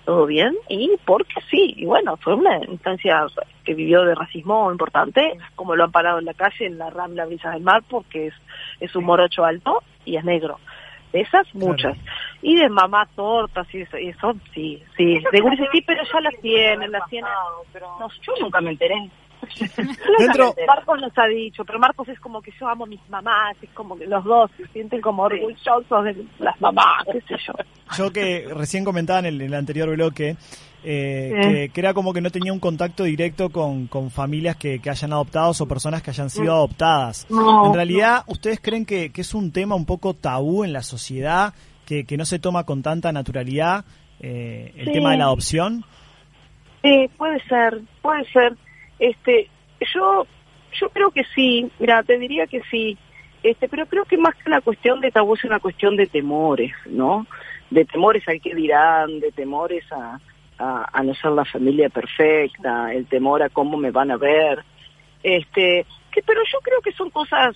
todo 0.06 0.26
bien, 0.26 0.56
y 0.70 0.92
porque 1.06 1.42
sí, 1.50 1.74
y 1.78 1.86
bueno, 1.86 2.18
fue 2.18 2.36
una 2.36 2.58
instancia 2.66 3.26
que 3.64 3.74
vivió 3.74 4.04
de 4.04 4.16
racismo 4.16 4.72
importante, 4.72 5.38
como 5.56 5.76
lo 5.76 5.86
han 5.86 5.92
parado 5.92 6.20
en 6.20 6.26
la 6.26 6.34
calle, 6.34 6.66
en 6.66 6.78
la 6.78 6.90
Rambla 6.90 7.26
Brisas 7.26 7.54
del 7.54 7.64
Mar, 7.64 7.84
porque 7.90 8.28
es, 8.28 8.34
es 8.80 8.96
un 8.96 9.06
morocho 9.06 9.46
alto 9.46 9.82
y 10.06 10.18
es 10.18 10.24
negro. 10.24 10.60
De 11.14 11.22
esas, 11.22 11.46
muchas. 11.54 11.96
Y 12.42 12.56
de 12.56 12.70
mamá 12.70 13.08
tortas 13.16 13.68
y 13.72 13.82
eso, 13.82 14.00
y 14.00 14.10
eso 14.10 14.34
sí, 14.52 14.84
sí. 14.98 15.22
De 15.32 15.40
gurises 15.42 15.68
sí, 15.72 15.82
pero 15.86 16.02
ya 16.12 16.20
las 16.22 16.36
tienen, 16.42 16.92
las 16.92 17.08
tienen. 17.08 17.32
No, 18.00 18.10
yo 18.10 18.34
nunca 18.42 18.60
me 18.62 18.72
enteré. 18.72 18.96
Dentro... 20.20 20.56
Marcos 20.68 21.02
nos 21.02 21.12
ha 21.18 21.26
dicho, 21.28 21.64
pero 21.66 21.80
Marcos 21.80 22.08
es 22.10 22.20
como 22.20 22.42
que 22.42 22.52
yo 22.60 22.68
amo 22.68 22.86
a 22.86 22.88
mis 22.88 23.02
mamás, 23.10 23.56
es 23.62 23.70
como 23.72 23.98
que 23.98 24.06
los 24.08 24.24
dos 24.24 24.50
se 24.58 24.66
sienten 24.68 25.02
como 25.02 25.24
orgullosos 25.24 26.04
de 26.06 26.26
las 26.40 26.60
mamás, 26.62 27.06
qué 27.12 27.22
sé 27.22 27.36
yo. 27.46 27.54
Yo 27.98 28.12
que 28.12 28.48
recién 28.54 28.84
comentaba 28.84 29.20
en 29.20 29.26
el, 29.26 29.42
en 29.42 29.48
el 29.48 29.54
anterior 29.54 29.90
bloque 29.90 30.36
eh, 30.86 31.32
Sí. 31.42 31.48
que, 31.50 31.70
que 31.70 31.80
era 31.80 31.94
como 31.94 32.12
que 32.14 32.20
no 32.20 32.30
tenía 32.30 32.52
un 32.52 32.60
contacto 32.60 33.04
directo 33.06 33.50
con, 33.50 33.88
con 33.88 34.12
familias 34.12 34.58
que, 34.58 34.80
que 34.80 34.90
hayan 34.90 35.14
adoptado 35.14 35.54
o 35.58 35.66
personas 35.68 36.02
que 36.04 36.10
hayan 36.10 36.30
sido 36.30 36.54
Mm. 36.54 36.58
adoptadas. 36.58 37.28
No, 37.30 37.68
en 37.68 37.74
realidad, 37.74 38.24
¿ustedes 38.28 38.60
creen 38.60 38.86
que, 38.86 39.12
que 39.12 39.22
es 39.22 39.34
un 39.34 39.52
tema 39.54 39.76
un 39.76 39.86
poco 39.86 40.14
tabú 40.14 40.64
en 40.66 40.74
la 40.74 40.82
sociedad, 40.84 41.54
que, 41.86 42.04
que 42.06 42.18
no 42.18 42.26
se 42.26 42.40
toma 42.40 42.66
con 42.66 42.82
tanta 42.82 43.12
naturalidad 43.14 43.86
eh, 44.20 44.74
el 44.76 44.88
Sí. 44.88 44.92
tema 44.94 45.12
de 45.12 45.18
la 45.20 45.26
adopción? 45.26 45.86
Sí, 46.82 47.10
puede 47.18 47.40
ser, 47.48 47.80
puede 48.02 48.26
ser. 48.32 48.58
Este, 49.00 49.50
yo, 49.94 50.26
yo 50.74 50.90
creo 50.90 51.12
que 51.12 51.24
sí. 51.36 51.70
Mira, 51.80 52.04
te 52.04 52.18
diría 52.18 52.48
que 52.48 52.62
sí. 52.70 52.98
Este, 53.42 53.68
pero 53.68 53.86
creo 53.88 54.06
que 54.06 54.18
más 54.18 54.36
que 54.36 54.50
una 54.50 54.62
cuestión 54.62 55.02
de 55.02 55.12
tabú 55.12 55.36
es 55.36 55.44
una 55.44 55.60
cuestión 55.60 55.98
de 55.98 56.08
temores, 56.08 56.72
¿no? 56.86 57.28
De 57.70 57.84
temores 57.86 58.28
al 58.28 58.42
que 58.42 58.56
dirán, 58.56 59.20
de 59.20 59.32
temores 59.32 59.84
a, 59.92 60.20
a, 60.58 60.90
a 60.92 61.04
no 61.04 61.14
ser 61.14 61.32
la 61.32 61.44
familia 61.44 61.90
perfecta, 61.90 62.94
el 62.94 63.06
temor 63.08 63.44
a 63.44 63.50
cómo 63.50 63.78
me 63.78 63.92
van 63.92 64.12
a 64.12 64.18
ver. 64.18 64.64
Este, 65.24 65.86
que, 66.12 66.22
pero 66.22 66.42
yo 66.52 66.60
creo 66.60 66.82
que 66.82 66.92
son 66.92 67.10
cosas, 67.10 67.56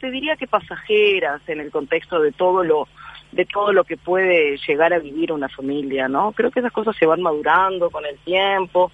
te 0.00 0.10
diría 0.10 0.36
que 0.36 0.46
pasajeras 0.46 1.40
en 1.48 1.60
el 1.60 1.70
contexto 1.70 2.20
de 2.20 2.32
todo 2.32 2.62
lo, 2.62 2.88
de 3.32 3.44
todo 3.44 3.72
lo 3.72 3.84
que 3.84 3.96
puede 3.96 4.56
llegar 4.66 4.92
a 4.92 4.98
vivir 4.98 5.32
una 5.32 5.48
familia, 5.48 6.08
¿no? 6.08 6.32
Creo 6.32 6.50
que 6.50 6.60
esas 6.60 6.72
cosas 6.72 6.96
se 6.96 7.06
van 7.06 7.22
madurando 7.22 7.90
con 7.90 8.04
el 8.04 8.18
tiempo, 8.18 8.92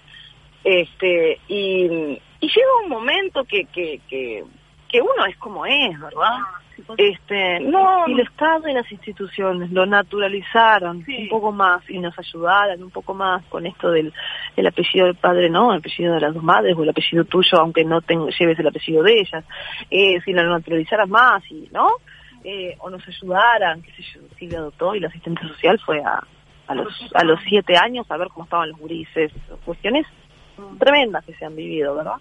este, 0.63 1.39
y, 1.47 1.85
y 2.39 2.47
llega 2.47 2.67
un 2.83 2.89
momento 2.89 3.43
que, 3.45 3.65
que, 3.65 3.99
que, 4.07 4.43
que 4.89 5.01
uno 5.01 5.25
es 5.27 5.37
como 5.37 5.65
es, 5.65 5.99
¿verdad? 5.99 6.37
Este, 6.97 7.59
no, 7.59 8.07
Y 8.07 8.13
el 8.13 8.21
Estado 8.21 8.67
y 8.67 8.73
las 8.73 8.91
instituciones 8.91 9.71
lo 9.71 9.85
naturalizaron 9.85 11.05
un 11.07 11.29
poco 11.29 11.51
más 11.51 11.87
y 11.89 11.99
nos 11.99 12.17
ayudaran 12.17 12.81
un 12.81 12.89
poco 12.89 13.13
más 13.13 13.45
con 13.45 13.65
esto 13.67 13.91
del 13.91 14.11
el 14.55 14.67
apellido 14.67 15.05
del 15.05 15.15
padre, 15.15 15.49
no, 15.49 15.71
el 15.73 15.79
apellido 15.79 16.15
de 16.15 16.21
las 16.21 16.33
dos 16.33 16.43
madres 16.43 16.75
o 16.75 16.83
el 16.83 16.89
apellido 16.89 17.23
tuyo, 17.25 17.59
aunque 17.59 17.83
no 17.85 18.01
ten- 18.01 18.27
lleves 18.37 18.57
el 18.57 18.67
apellido 18.67 19.03
de 19.03 19.19
ellas. 19.19 19.45
Eh, 19.91 20.19
si 20.25 20.33
lo 20.33 20.43
naturalizaran 20.43 21.09
más, 21.09 21.43
y 21.51 21.69
¿no? 21.71 21.87
Eh, 22.43 22.75
o 22.79 22.89
nos 22.89 23.07
ayudaran, 23.07 23.81
qué 23.83 23.91
sé 23.91 24.01
yo, 24.15 24.21
Silvia 24.39 24.57
adoptó 24.59 24.95
y 24.95 24.99
la 24.99 25.09
asistente 25.09 25.47
social 25.47 25.79
fue 25.85 25.99
a, 26.03 26.19
a 26.67 26.73
los 26.75 27.11
a 27.13 27.23
los 27.23 27.39
siete 27.47 27.75
años 27.77 28.09
a 28.09 28.17
ver 28.17 28.29
cómo 28.29 28.45
estaban 28.45 28.69
los 28.69 28.79
gurises, 28.79 29.31
cuestiones 29.65 30.07
tremendas 30.79 31.23
que 31.25 31.33
se 31.35 31.45
han 31.45 31.55
vivido, 31.55 31.95
¿verdad? 31.95 32.15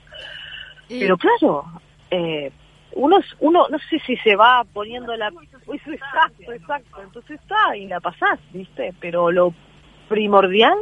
Pero 1.00 1.16
claro, 1.16 1.64
eh, 2.10 2.50
uno, 2.94 3.18
es- 3.18 3.36
uno 3.40 3.66
no 3.68 3.78
sé 3.78 3.98
si 4.00 4.16
se 4.18 4.34
va 4.36 4.64
poniendo 4.72 5.14
la... 5.16 5.28
Exacto, 5.72 6.52
exacto, 6.52 7.02
entonces 7.02 7.40
está 7.40 7.76
y 7.76 7.86
la 7.86 8.00
pasás, 8.00 8.38
¿viste? 8.52 8.92
Pero 9.00 9.30
lo 9.30 9.54
primordial 10.08 10.76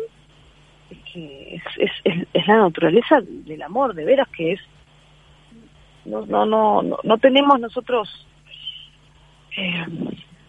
es 0.90 0.99
que 1.12 1.57
es, 1.57 1.62
es, 1.76 1.90
es, 2.05 2.26
es 2.32 2.46
la 2.46 2.57
naturaleza 2.57 3.20
del 3.22 3.61
amor, 3.62 3.94
de 3.94 4.05
veras 4.05 4.28
que 4.28 4.53
es... 4.53 4.61
No, 6.07 6.24
no, 6.24 6.46
no, 6.46 6.80
no, 6.82 6.99
no 7.03 7.18
tenemos 7.18 7.61
nosotros... 7.61 8.26
eh, 9.57 9.84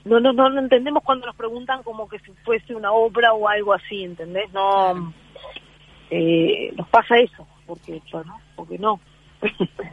no, 0.05 0.19
no, 0.21 0.31
no, 0.31 0.49
no 0.49 0.59
entendemos 0.61 1.03
cuando 1.03 1.27
nos 1.27 1.35
preguntan 1.35 1.83
como 1.83 2.07
que 2.07 2.19
si 2.19 2.31
fuese 2.45 2.73
una 2.73 2.93
obra 2.93 3.33
o 3.33 3.47
algo 3.49 3.73
así, 3.73 4.05
¿entendés? 4.05 4.51
No, 4.53 5.13
eh, 6.11 6.71
nos 6.75 6.87
pasa 6.89 7.17
eso, 7.17 7.47
porque, 7.65 8.01
no. 8.79 8.99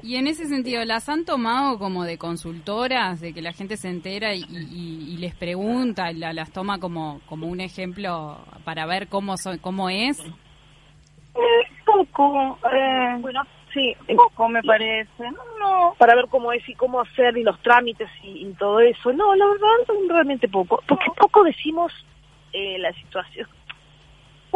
Y 0.03 0.17
en 0.17 0.27
ese 0.27 0.47
sentido, 0.47 0.85
¿las 0.85 1.09
han 1.09 1.25
tomado 1.25 1.79
como 1.79 2.05
de 2.05 2.19
consultoras, 2.19 3.21
de 3.21 3.33
que 3.33 3.43
la 3.43 3.53
gente 3.53 3.77
se 3.77 3.89
entera 3.89 4.35
y, 4.35 4.43
y- 4.51 5.15
y 5.15 5.17
les 5.19 5.35
pregunta, 5.35 6.11
y 6.11 6.17
la- 6.17 6.33
las 6.33 6.51
toma 6.53 6.79
como, 6.79 7.21
como 7.27 7.47
un 7.47 7.61
ejemplo 7.61 8.39
para 8.65 8.87
ver 8.87 9.09
cómo 9.09 9.37
son, 9.37 9.59
cómo 9.59 9.89
es? 9.91 10.23
poco, 11.85 12.59
eh, 12.73 13.17
bueno, 13.21 13.43
sí, 13.73 13.95
poco 14.17 14.49
me 14.49 14.63
parece, 14.63 15.11
no, 15.31 15.43
no, 15.61 15.95
para 15.99 16.15
ver 16.15 16.27
cómo 16.29 16.53
es 16.53 16.67
y 16.69 16.75
cómo 16.75 17.01
hacer 17.01 17.37
y 17.37 17.43
los 17.43 17.61
trámites 17.63 18.09
y, 18.23 18.47
y 18.49 18.53
todo 18.55 18.81
eso, 18.81 19.13
no, 19.13 19.35
la 19.35 19.47
verdad, 19.47 19.95
realmente 20.09 20.49
poco, 20.49 20.83
porque 20.89 21.07
poco 21.17 21.45
decimos 21.45 21.93
eh, 22.53 22.79
la 22.79 22.93
situación, 22.95 23.49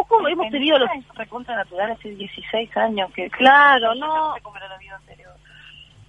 tampoco 0.01 0.28
hemos 0.28 0.51
tenido 0.51 0.78
los... 0.78 0.88
recontra 1.14 1.57
natural 1.57 1.92
hace 1.92 2.11
16 2.11 2.76
años 2.76 3.11
que... 3.14 3.28
Claro, 3.30 3.94
no... 3.94 4.34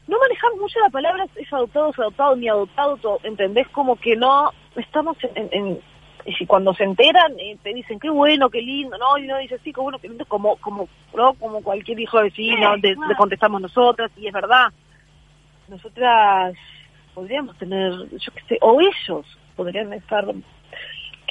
no 0.07 0.19
manejamos 0.19 0.59
mucho 0.59 0.79
la 0.79 0.89
palabra 0.89 1.25
es 1.35 1.53
adoptado, 1.53 1.89
es 1.89 1.99
adoptado, 1.99 2.35
ni 2.35 2.49
adoptado, 2.49 3.19
¿entendés? 3.23 3.67
Como 3.69 3.95
que 3.95 4.15
no 4.15 4.51
estamos 4.75 5.17
en... 5.35 5.49
en- 5.51 5.79
y 6.23 6.33
si 6.33 6.45
cuando 6.45 6.71
se 6.75 6.83
enteran 6.83 7.33
eh, 7.39 7.57
te 7.63 7.73
dicen 7.73 7.99
qué 7.99 8.07
bueno, 8.11 8.47
qué 8.51 8.61
lindo, 8.61 8.95
no, 8.99 9.17
y 9.17 9.25
uno 9.25 9.39
dice 9.39 9.57
sí, 9.63 9.73
qué 9.73 9.81
bueno, 9.81 9.97
qué 9.97 10.07
lindo, 10.07 10.23
como, 10.25 10.55
como, 10.57 10.87
¿no? 11.15 11.33
como 11.33 11.63
cualquier 11.63 11.99
hijo 11.99 12.17
de 12.17 12.25
vecino, 12.25 12.75
Sí, 12.75 12.81
claro. 12.93 13.07
le 13.07 13.15
contestamos 13.15 13.59
nosotras, 13.59 14.11
y 14.15 14.27
es 14.27 14.33
verdad. 14.33 14.67
Nosotras 15.67 16.53
podríamos 17.15 17.57
tener, 17.57 17.91
yo 18.11 18.31
qué 18.33 18.41
sé, 18.47 18.57
o 18.61 18.79
ellos 18.79 19.25
podrían 19.55 19.93
estar 19.93 20.25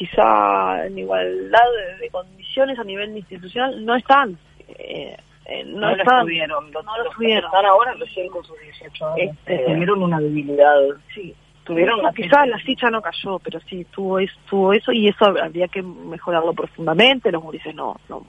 quizá 0.01 0.87
en 0.87 0.99
igualdad 0.99 1.59
de, 1.91 1.99
de 1.99 2.11
condiciones 2.11 2.79
a 2.79 2.85
nivel 2.85 3.15
institucional, 3.15 3.85
no 3.85 3.95
están. 3.97 4.39
eh, 4.69 5.15
eh, 5.45 5.65
no, 5.65 5.81
No 5.81 5.91
lo 5.97 6.03
están. 6.03 6.23
tuvieron, 6.23 6.73
los- 6.73 6.85
no 6.87 6.97
lo 6.97 7.05
los 7.05 7.13
que 7.13 7.17
tuvieron. 7.17 7.45
están 7.45 7.67
ahora 7.67 7.93
recién 7.95 8.29
con 8.31 8.43
sus 8.45 8.59
18 8.61 9.07
años. 9.13 9.37
Este, 9.47 9.59
Tuvieron 9.67 10.03
una 10.03 10.19
debilidad. 10.21 10.75
Sí. 11.15 11.35
Tuvieron 11.65 12.01
quizás 12.15 12.49
la 12.49 12.59
ficha 12.61 12.89
no 12.91 13.03
cayó, 13.03 13.39
pero 13.41 13.61
sí 13.69 13.85
tuvo 13.91 14.19
eso, 14.19 14.35
tuvo 14.49 14.73
eso 14.73 14.91
y 14.91 15.09
eso 15.09 15.27
habría 15.27 15.69
que 15.69 15.83
mejorarlo 15.83 16.55
profundamente. 16.55 17.31
Los 17.31 17.43
gurises 17.43 17.75
no, 17.75 17.97
no, 18.09 18.25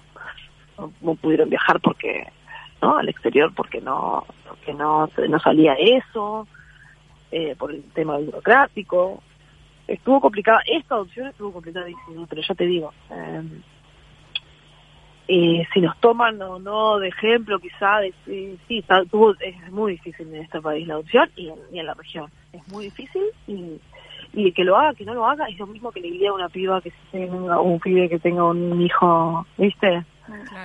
no, 0.77 0.91
no 0.99 1.15
pudieron 1.15 1.49
viajar 1.49 1.79
porque 1.79 2.27
no 2.81 2.97
al 2.97 3.07
exterior 3.07 3.53
porque 3.55 3.79
no 3.79 4.25
porque 4.49 4.73
no 4.73 5.09
no 5.29 5.39
salía 5.39 5.73
eso 5.79 6.45
eh, 7.31 7.55
por 7.57 7.71
el 7.71 7.81
tema 7.93 8.17
burocrático. 8.17 9.23
Estuvo 9.91 10.21
complicada, 10.21 10.61
esta 10.65 10.95
adopción 10.95 11.27
estuvo 11.27 11.51
complicadísima, 11.51 12.25
pero 12.29 12.41
ya 12.41 12.55
te 12.55 12.65
digo, 12.65 12.93
eh, 13.09 13.41
eh, 15.27 15.63
si 15.73 15.81
nos 15.81 15.97
toman 15.99 16.41
o 16.41 16.59
no 16.59 16.97
de 16.99 17.09
ejemplo, 17.09 17.59
quizá, 17.59 17.99
de, 17.99 18.13
sí, 18.25 18.57
está- 18.79 19.03
tuvo- 19.05 19.35
es 19.39 19.71
muy 19.71 19.93
difícil 19.93 20.27
en 20.33 20.41
este 20.43 20.61
país 20.61 20.87
la 20.87 20.95
adopción 20.95 21.29
y 21.35 21.49
en, 21.49 21.55
y 21.71 21.79
en 21.79 21.85
la 21.85 21.93
región. 21.93 22.29
Es 22.53 22.65
muy 22.67 22.85
difícil 22.85 23.23
y, 23.47 23.79
y 24.33 24.51
que 24.53 24.63
lo 24.63 24.77
haga, 24.77 24.93
que 24.93 25.05
no 25.05 25.13
lo 25.13 25.25
haga, 25.27 25.45
es 25.47 25.57
lo 25.59 25.67
mismo 25.67 25.91
que 25.91 25.99
le 26.01 26.09
diría 26.11 26.29
a 26.31 26.33
una 26.33 26.49
piba 26.49 26.81
que 26.81 26.91
tenga 27.11 27.59
un 27.59 27.79
pibe 27.79 28.09
que 28.09 28.19
tenga 28.19 28.45
un 28.45 28.81
hijo, 28.81 29.45
¿viste? 29.57 30.03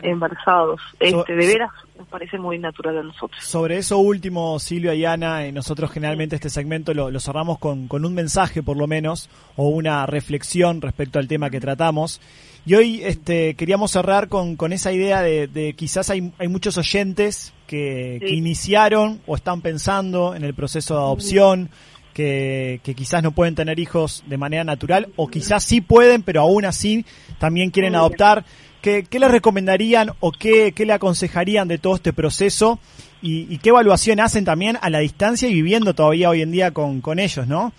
Embarazados. 0.03 0.81
Este, 1.01 1.35
de 1.35 1.47
veras, 1.47 1.71
nos 1.99 2.07
parece 2.09 2.39
muy 2.39 2.59
natural 2.59 2.99
a 2.99 3.03
nosotros. 3.03 3.43
Sobre 3.43 3.79
eso 3.79 3.99
último, 3.99 4.59
Silvia 4.59 4.95
y 4.95 5.05
Ana, 5.05 5.45
eh, 5.45 5.53
nosotros 5.53 5.91
generalmente 5.91 6.37
este 6.37 6.51
segmento 6.51 6.95
lo, 6.95 7.11
lo 7.11 7.21
cerramos 7.21 7.59
con, 7.59 7.89
con 7.89 8.05
un 8.05 8.15
mensaje 8.15 8.63
por 8.63 8.77
lo 8.77 8.87
menos 8.87 9.29
o 9.57 9.69
una 9.69 10.07
reflexión 10.07 10.81
respecto 10.81 11.19
al 11.19 11.29
tema 11.29 11.51
que 11.51 11.61
tratamos. 11.61 12.21
Y 12.65 12.75
hoy 12.75 13.03
este, 13.05 13.55
queríamos 13.55 13.93
cerrar 13.93 14.29
con, 14.29 14.57
con 14.57 14.73
esa 14.73 14.93
idea 14.93 15.23
de, 15.23 15.47
de 15.47 15.75
quizás 15.75 16.11
hay, 16.11 16.33
hay 16.39 16.49
muchos 16.49 16.77
oyentes 16.79 17.55
que, 17.67 18.19
que 18.21 18.35
iniciaron 18.35 19.21
o 19.27 19.37
están 19.37 19.61
pensando 19.61 20.35
en 20.35 20.45
el 20.45 20.53
proceso 20.53 20.95
de 20.95 21.01
adopción, 21.01 21.71
que, 22.13 22.81
que 22.83 22.95
quizás 22.95 23.23
no 23.23 23.33
pueden 23.33 23.55
tener 23.55 23.79
hijos 23.79 24.25
de 24.27 24.39
manera 24.39 24.65
natural 24.65 25.09
o 25.17 25.29
quizás 25.29 25.63
sí 25.63 25.83
pueden, 25.83 26.23
pero 26.23 26.41
aún 26.41 26.65
así 26.65 27.05
también 27.39 27.71
quieren 27.71 27.95
adoptar. 27.95 28.45
¿Qué, 28.87 29.03
qué 29.03 29.19
les 29.19 29.33
recomendarían 29.33 30.11
o 30.21 30.31
qué, 30.31 30.71
qué 30.71 30.87
le 30.87 30.93
aconsejarían 30.93 31.67
de 31.67 31.79
todo 31.79 31.97
este 31.97 32.13
proceso? 32.13 32.79
Y, 33.21 33.53
y 33.53 33.59
qué 33.59 33.71
evaluación 33.71 34.21
hacen 34.21 34.45
también 34.45 34.79
a 34.81 34.91
la 34.91 35.01
distancia 35.01 35.49
y 35.49 35.55
viviendo 35.55 35.93
todavía 35.93 36.31
hoy 36.31 36.43
en 36.43 36.53
día 36.53 36.71
con, 36.71 37.01
con 37.01 37.19
ellos, 37.19 37.49
¿no? 37.49 37.73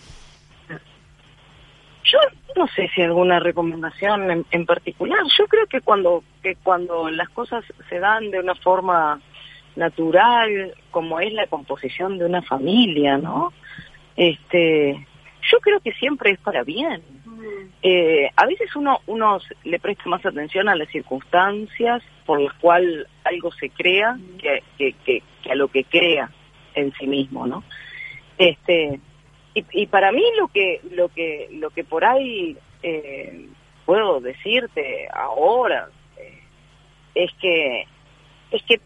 Yo 2.04 2.20
no 2.58 2.68
sé 2.76 2.90
si 2.94 3.04
alguna 3.04 3.40
recomendación 3.40 4.30
en, 4.30 4.46
en 4.52 4.66
particular. 4.66 5.20
Yo 5.40 5.48
creo 5.48 5.66
que 5.68 5.80
cuando 5.80 6.26
que 6.44 6.58
cuando 6.62 7.10
las 7.10 7.30
cosas 7.30 7.64
se 7.88 8.00
dan 8.00 8.30
de 8.30 8.42
una 8.42 8.56
forma 8.56 9.22
natural, 9.78 10.74
como 10.92 11.22
es 11.22 11.32
la 11.32 11.48
composición 11.48 12.18
de 12.18 12.26
una 12.26 12.42
familia, 12.42 13.18
¿no? 13.18 13.54
Este, 14.18 15.08
yo 15.50 15.60
creo 15.62 15.80
que 15.80 15.94
siempre 15.94 16.32
es 16.32 16.40
para 16.40 16.64
bien. 16.66 17.02
Eh, 17.82 18.30
a 18.36 18.46
veces 18.46 18.76
uno 18.76 19.00
uno 19.08 19.40
le 19.64 19.80
presta 19.80 20.10
más 20.10 20.26
atención 20.26 20.68
a 20.68 20.76
las 20.76 20.90
circunstancias 20.90 22.04
por 22.26 22.42
las 22.42 22.54
cuales 22.56 23.06
algo 23.24 23.52
se 23.54 23.70
crea 23.70 24.18
que, 24.40 24.64
que, 24.78 24.94
que, 25.06 25.24
que 25.44 25.52
a 25.52 25.56
lo 25.56 25.68
que 25.68 25.84
crea 25.84 26.30
en 26.74 26.92
sí 26.94 27.08
mismo, 27.08 27.48
¿no? 27.48 27.64
Este, 28.38 29.00
y, 29.54 29.66
y 29.72 29.88
para 29.88 30.12
mí 30.12 30.24
lo 30.38 30.48
que 30.48 30.82
lo 30.92 31.10
que 31.10 31.50
lo 31.52 31.70
que 31.70 31.84
por 31.84 32.06
ahí 32.06 32.58
eh, 32.84 33.48
puedo 33.86 34.20
decirte 34.20 35.08
ahora 35.14 35.90
eh, 36.18 36.42
es 37.16 37.32
que 37.40 37.86
es 38.52 38.64
que 38.64 38.80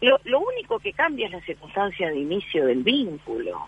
lo, 0.00 0.20
lo 0.24 0.40
único 0.40 0.78
que 0.78 0.92
cambia 0.92 1.26
es 1.26 1.32
la 1.32 1.40
circunstancia 1.42 2.08
de 2.08 2.18
inicio 2.18 2.66
del 2.66 2.82
vínculo 2.82 3.66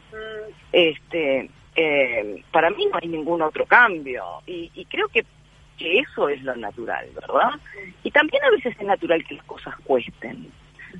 este 0.72 1.51
eh, 1.83 2.43
para 2.53 2.70
mí 2.70 2.87
no 2.87 2.99
hay 3.01 3.09
ningún 3.09 3.41
otro 3.43 3.64
cambio. 3.66 4.24
Y, 4.47 4.70
y 4.74 4.85
creo 4.87 5.09
que 5.09 5.24
eso 5.78 6.28
es 6.28 6.43
lo 6.43 6.55
natural 6.57 7.07
verdad 7.14 7.53
y 8.05 8.11
también 8.11 8.45
a 8.45 8.51
veces 8.51 8.76
es 8.78 8.87
natural 8.87 9.24
que 9.26 9.37
las 9.37 9.45
cosas 9.45 9.74
cuesten. 9.85 10.53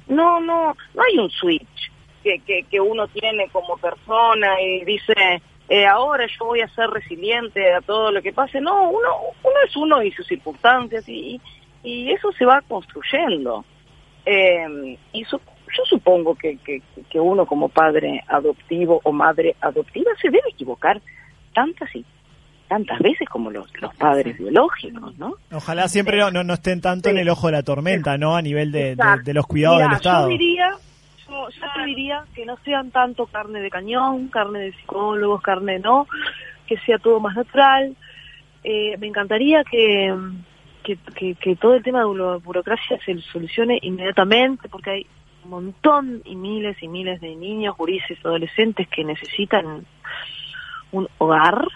No 0.09 0.41
no 0.41 0.74
no 0.95 1.03
hay 1.03 1.18
un 1.18 1.28
switch 1.31 1.93
que, 2.24 2.39
que, 2.47 2.62
que 2.62 2.81
uno 2.81 3.07
tiene 3.09 3.49
como 3.51 3.76
persona 3.76 4.59
y 4.61 4.85
dice 4.87 5.12
eh, 5.68 5.87
ahora 5.87 6.26
yo 6.26 6.47
voy 6.47 6.62
a 6.62 6.68
ser 6.68 6.89
resiliente 6.89 7.61
a 7.74 7.83
todo 7.83 8.11
lo 8.11 8.22
que 8.22 8.33
pase. 8.33 8.59
No 8.61 8.89
uno 8.91 9.09
uno 9.43 9.57
es 9.66 9.76
uno 9.76 10.03
y 10.03 10.11
sus 10.12 10.26
circunstancias 10.26 11.07
y, 11.09 11.39
y 11.83 12.11
eso 12.12 12.33
se 12.33 12.47
va 12.47 12.62
construyendo. 12.62 13.64
Eh, 14.24 14.97
y 15.12 15.24
su- 15.24 15.41
yo 15.77 15.85
supongo 15.87 16.35
que, 16.35 16.57
que, 16.59 16.83
que 17.09 17.21
uno 17.21 17.47
como 17.47 17.68
padre 17.68 18.23
adoptivo 18.29 19.01
o 19.05 19.12
madre 19.12 19.57
adoptiva 19.61 20.11
se 20.21 20.29
debe 20.31 20.49
equivocar 20.51 21.01
tantas 21.55 21.95
y 21.95 22.05
tantas 22.68 23.01
veces 23.01 23.29
como 23.29 23.51
los, 23.51 23.68
los 23.81 23.93
padres 23.97 24.39
biológicos, 24.39 25.18
¿no? 25.18 25.35
Ojalá 25.53 25.89
siempre 25.89 26.18
no, 26.18 26.31
no, 26.31 26.45
no 26.45 26.55
estén 26.55 26.81
tanto 26.81 27.09
en 27.09 27.18
el 27.18 27.29
ojo 27.29 27.49
de 27.49 27.53
la 27.55 27.62
tormenta, 27.64 28.16
¿no? 28.16 28.37
A 28.37 28.43
nivel 28.43 28.71
de, 28.71 28.97
de- 29.25 29.35
los 29.35 29.47
cuidados 29.47 29.79
Mirá, 29.79 29.89
del 29.89 29.97
Estado. 29.97 30.23
Yo 30.31 30.39
diría, 30.39 30.71
yo, 31.29 31.49
yo 31.49 31.66
te 31.75 31.85
diría 31.85 32.25
que 32.35 32.47
no 32.47 32.57
sean 32.64 32.91
tanto 32.93 33.27
carne 33.27 33.61
de 33.61 33.71
cañón, 33.71 34.29
carne 34.29 34.61
de 34.61 34.73
psicólogos, 34.75 35.43
carne 35.43 35.81
no, 35.81 36.07
que 36.68 36.79
sea 36.79 36.99
todo 36.99 37.18
más 37.18 37.35
natural. 37.35 37.97
Eh, 38.62 38.97
me 38.99 39.09
encantaría 39.09 39.64
que, 39.64 40.14
que, 40.85 40.97
que, 41.16 41.35
que 41.35 41.57
todo 41.57 41.75
el 41.75 41.83
tema 41.83 42.05
de 42.05 42.14
la 42.14 42.37
burocracia 42.37 43.01
se 43.05 43.18
solucione 43.33 43.81
inmediatamente, 43.83 44.68
porque 44.68 44.91
hay 44.91 45.07
montón 45.45 46.22
y 46.24 46.36
miles 46.36 46.82
y 46.82 46.88
miles 46.88 47.20
de 47.20 47.34
niños, 47.36 47.76
gurises, 47.76 48.18
adolescentes 48.24 48.88
que 48.88 49.05
necesitan 49.05 49.86
un 50.93 51.09
hogar. 51.18 51.66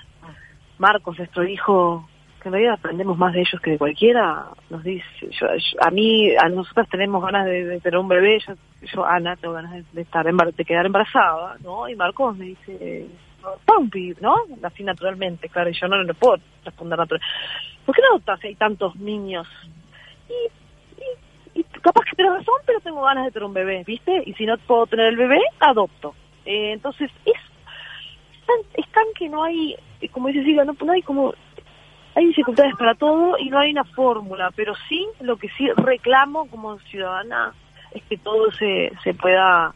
Marcos, 0.78 1.16
nuestro 1.18 1.46
hijo, 1.46 2.08
que 2.42 2.48
en 2.48 2.52
realidad 2.52 2.74
aprendemos 2.74 3.16
más 3.16 3.32
de 3.32 3.40
ellos 3.40 3.60
que 3.62 3.70
de 3.70 3.78
cualquiera, 3.78 4.46
nos 4.70 4.82
dice, 4.82 5.06
yo, 5.30 5.46
a 5.80 5.90
mí, 5.90 6.34
a 6.36 6.48
nosotras 6.48 6.88
tenemos 6.88 7.22
ganas 7.24 7.46
de, 7.46 7.64
de 7.64 7.80
tener 7.80 7.98
un 7.98 8.08
bebé, 8.08 8.40
yo, 8.46 8.54
yo, 8.92 9.06
Ana, 9.06 9.36
tengo 9.36 9.54
ganas 9.54 9.84
de, 9.92 10.02
estar 10.02 10.26
embar- 10.26 10.52
de 10.52 10.64
quedar 10.64 10.84
embarazada, 10.84 11.56
¿no? 11.62 11.88
Y 11.88 11.94
Marcos 11.94 12.36
me 12.36 12.46
dice, 12.46 13.06
Pumpi, 13.64 14.14
¿no? 14.20 14.34
Así 14.62 14.82
naturalmente, 14.82 15.48
claro, 15.48 15.70
y 15.70 15.74
yo 15.74 15.86
no 15.86 16.02
le 16.02 16.14
puedo 16.14 16.42
responder 16.64 16.98
natural. 16.98 17.22
¿Por 17.86 17.94
qué 17.94 18.02
no 18.02 18.08
adoptas 18.08 18.40
si 18.40 18.48
hay 18.48 18.54
tantos 18.56 18.96
niños? 18.96 19.46
Y 20.28 20.50
capaz 21.84 22.04
que 22.06 22.16
tienes 22.16 22.32
razón, 22.32 22.54
pero 22.66 22.80
tengo 22.80 23.02
ganas 23.02 23.26
de 23.26 23.30
tener 23.30 23.46
un 23.46 23.54
bebé, 23.54 23.84
¿viste? 23.86 24.22
Y 24.24 24.32
si 24.34 24.46
no 24.46 24.56
puedo 24.58 24.86
tener 24.86 25.06
el 25.06 25.16
bebé, 25.16 25.38
adopto. 25.60 26.14
Eh, 26.46 26.72
entonces, 26.72 27.10
es 27.26 27.34
tan, 28.46 28.56
es 28.74 28.90
tan 28.90 29.04
que 29.16 29.28
no 29.28 29.44
hay, 29.44 29.76
eh, 30.00 30.08
como 30.08 30.28
dice 30.28 30.42
Silvia, 30.42 30.64
no, 30.64 30.74
no 30.82 30.92
hay 30.92 31.02
como, 31.02 31.34
hay 32.14 32.26
dificultades 32.26 32.74
para 32.76 32.94
todo 32.94 33.36
y 33.38 33.50
no 33.50 33.58
hay 33.58 33.70
una 33.70 33.84
fórmula, 33.84 34.50
pero 34.56 34.74
sí, 34.88 35.06
lo 35.20 35.36
que 35.36 35.48
sí 35.50 35.68
reclamo 35.76 36.48
como 36.48 36.78
ciudadana 36.80 37.52
es 37.92 38.02
que 38.04 38.16
todo 38.16 38.50
se, 38.52 38.90
se 39.02 39.12
pueda, 39.12 39.74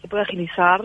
se 0.00 0.08
pueda 0.08 0.22
agilizar, 0.22 0.84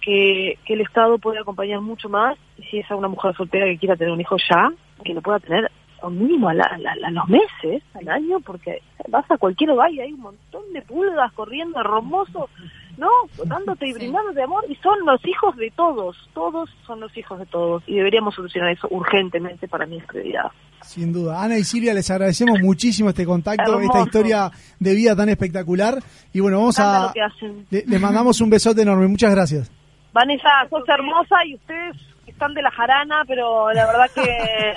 que, 0.00 0.58
que 0.64 0.74
el 0.74 0.80
Estado 0.80 1.18
pueda 1.18 1.40
acompañar 1.40 1.80
mucho 1.80 2.08
más, 2.08 2.38
y 2.56 2.62
si 2.64 2.78
es 2.78 2.90
a 2.90 2.96
una 2.96 3.08
mujer 3.08 3.34
soltera 3.36 3.66
que 3.66 3.78
quiera 3.78 3.96
tener 3.96 4.12
un 4.12 4.20
hijo 4.20 4.36
ya, 4.38 4.70
que 5.04 5.14
lo 5.14 5.20
pueda 5.20 5.40
tener 5.40 5.70
al 6.02 6.12
mínimo 6.12 6.48
a, 6.48 6.54
la- 6.54 6.64
a 6.64 6.78
la- 6.78 6.92
a 7.06 7.10
los 7.10 7.28
meses, 7.28 7.82
al 7.94 8.08
año, 8.08 8.40
porque 8.40 8.82
vas 9.08 9.24
a 9.30 9.36
cualquier 9.38 9.70
hogar 9.70 9.90
y 9.92 10.00
hay 10.00 10.12
un 10.12 10.20
montón 10.20 10.62
de 10.72 10.82
pulgas 10.82 11.32
corriendo 11.32 11.80
hermosos, 11.80 12.50
¿no? 12.98 13.08
Dándote 13.44 13.88
y 13.88 13.92
brindándote 13.92 14.42
amor, 14.42 14.64
y 14.68 14.74
son 14.76 14.98
los 15.06 15.24
hijos 15.26 15.56
de 15.56 15.70
todos, 15.74 16.16
todos 16.34 16.70
son 16.86 17.00
los 17.00 17.16
hijos 17.16 17.38
de 17.38 17.46
todos, 17.46 17.82
y 17.86 17.96
deberíamos 17.96 18.34
solucionar 18.34 18.70
eso 18.70 18.86
urgentemente, 18.90 19.66
para 19.68 19.84
es 19.84 20.04
prioridad. 20.04 20.50
Sin 20.82 21.12
duda. 21.12 21.42
Ana 21.42 21.56
y 21.56 21.64
Silvia, 21.64 21.94
les 21.94 22.10
agradecemos 22.10 22.60
muchísimo 22.60 23.08
este 23.08 23.24
contacto, 23.24 23.62
Hermoso. 23.72 23.84
esta 23.86 24.00
historia 24.02 24.50
de 24.78 24.94
vida 24.94 25.16
tan 25.16 25.30
espectacular. 25.30 25.94
Y 26.32 26.40
bueno, 26.40 26.58
vamos 26.58 26.78
a. 26.78 27.06
lo 27.06 27.12
que 27.14 27.22
hacen. 27.22 27.66
Le, 27.70 27.84
le 27.86 27.98
mandamos 27.98 28.38
un 28.42 28.50
besote 28.50 28.82
enorme. 28.82 29.08
Muchas 29.08 29.34
gracias. 29.34 29.72
Vanessa, 30.12 30.48
sos 30.68 30.86
hermosa 30.86 31.36
y 31.46 31.54
ustedes 31.54 31.96
están 32.26 32.52
de 32.52 32.60
la 32.60 32.70
jarana, 32.70 33.22
pero 33.26 33.72
la 33.72 33.86
verdad 33.86 34.10
que 34.14 34.22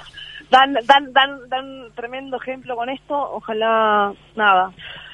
dan, 0.49 0.73
dan, 0.85 1.13
dan, 1.13 1.49
dan 1.49 1.91
tremendo 1.95 2.37
ejemplo 2.37 2.75
con 2.75 2.89
esto. 2.89 3.15
Ojalá, 3.15 4.13
nada, 4.35 4.71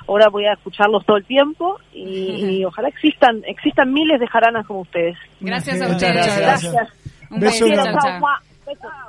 ahora 0.07 0.29
voy 0.29 0.45
a 0.45 0.53
escucharlos 0.53 1.05
todo 1.05 1.17
el 1.17 1.25
tiempo 1.25 1.79
y, 1.93 2.57
y 2.59 2.65
ojalá 2.65 2.88
existan, 2.89 3.41
existan 3.45 3.91
miles 3.93 4.19
de 4.19 4.27
jaranas 4.27 4.65
como 4.67 4.81
ustedes. 4.81 5.17
Gracias 5.39 5.81
a 5.81 5.88
ustedes. 5.88 6.38
gracias. 6.38 6.89
Un 7.29 7.39
Beso 7.39 7.65
beso, 7.65 7.81
grande. 7.81 7.99
chao, 8.01 8.19
chao. 8.19 8.29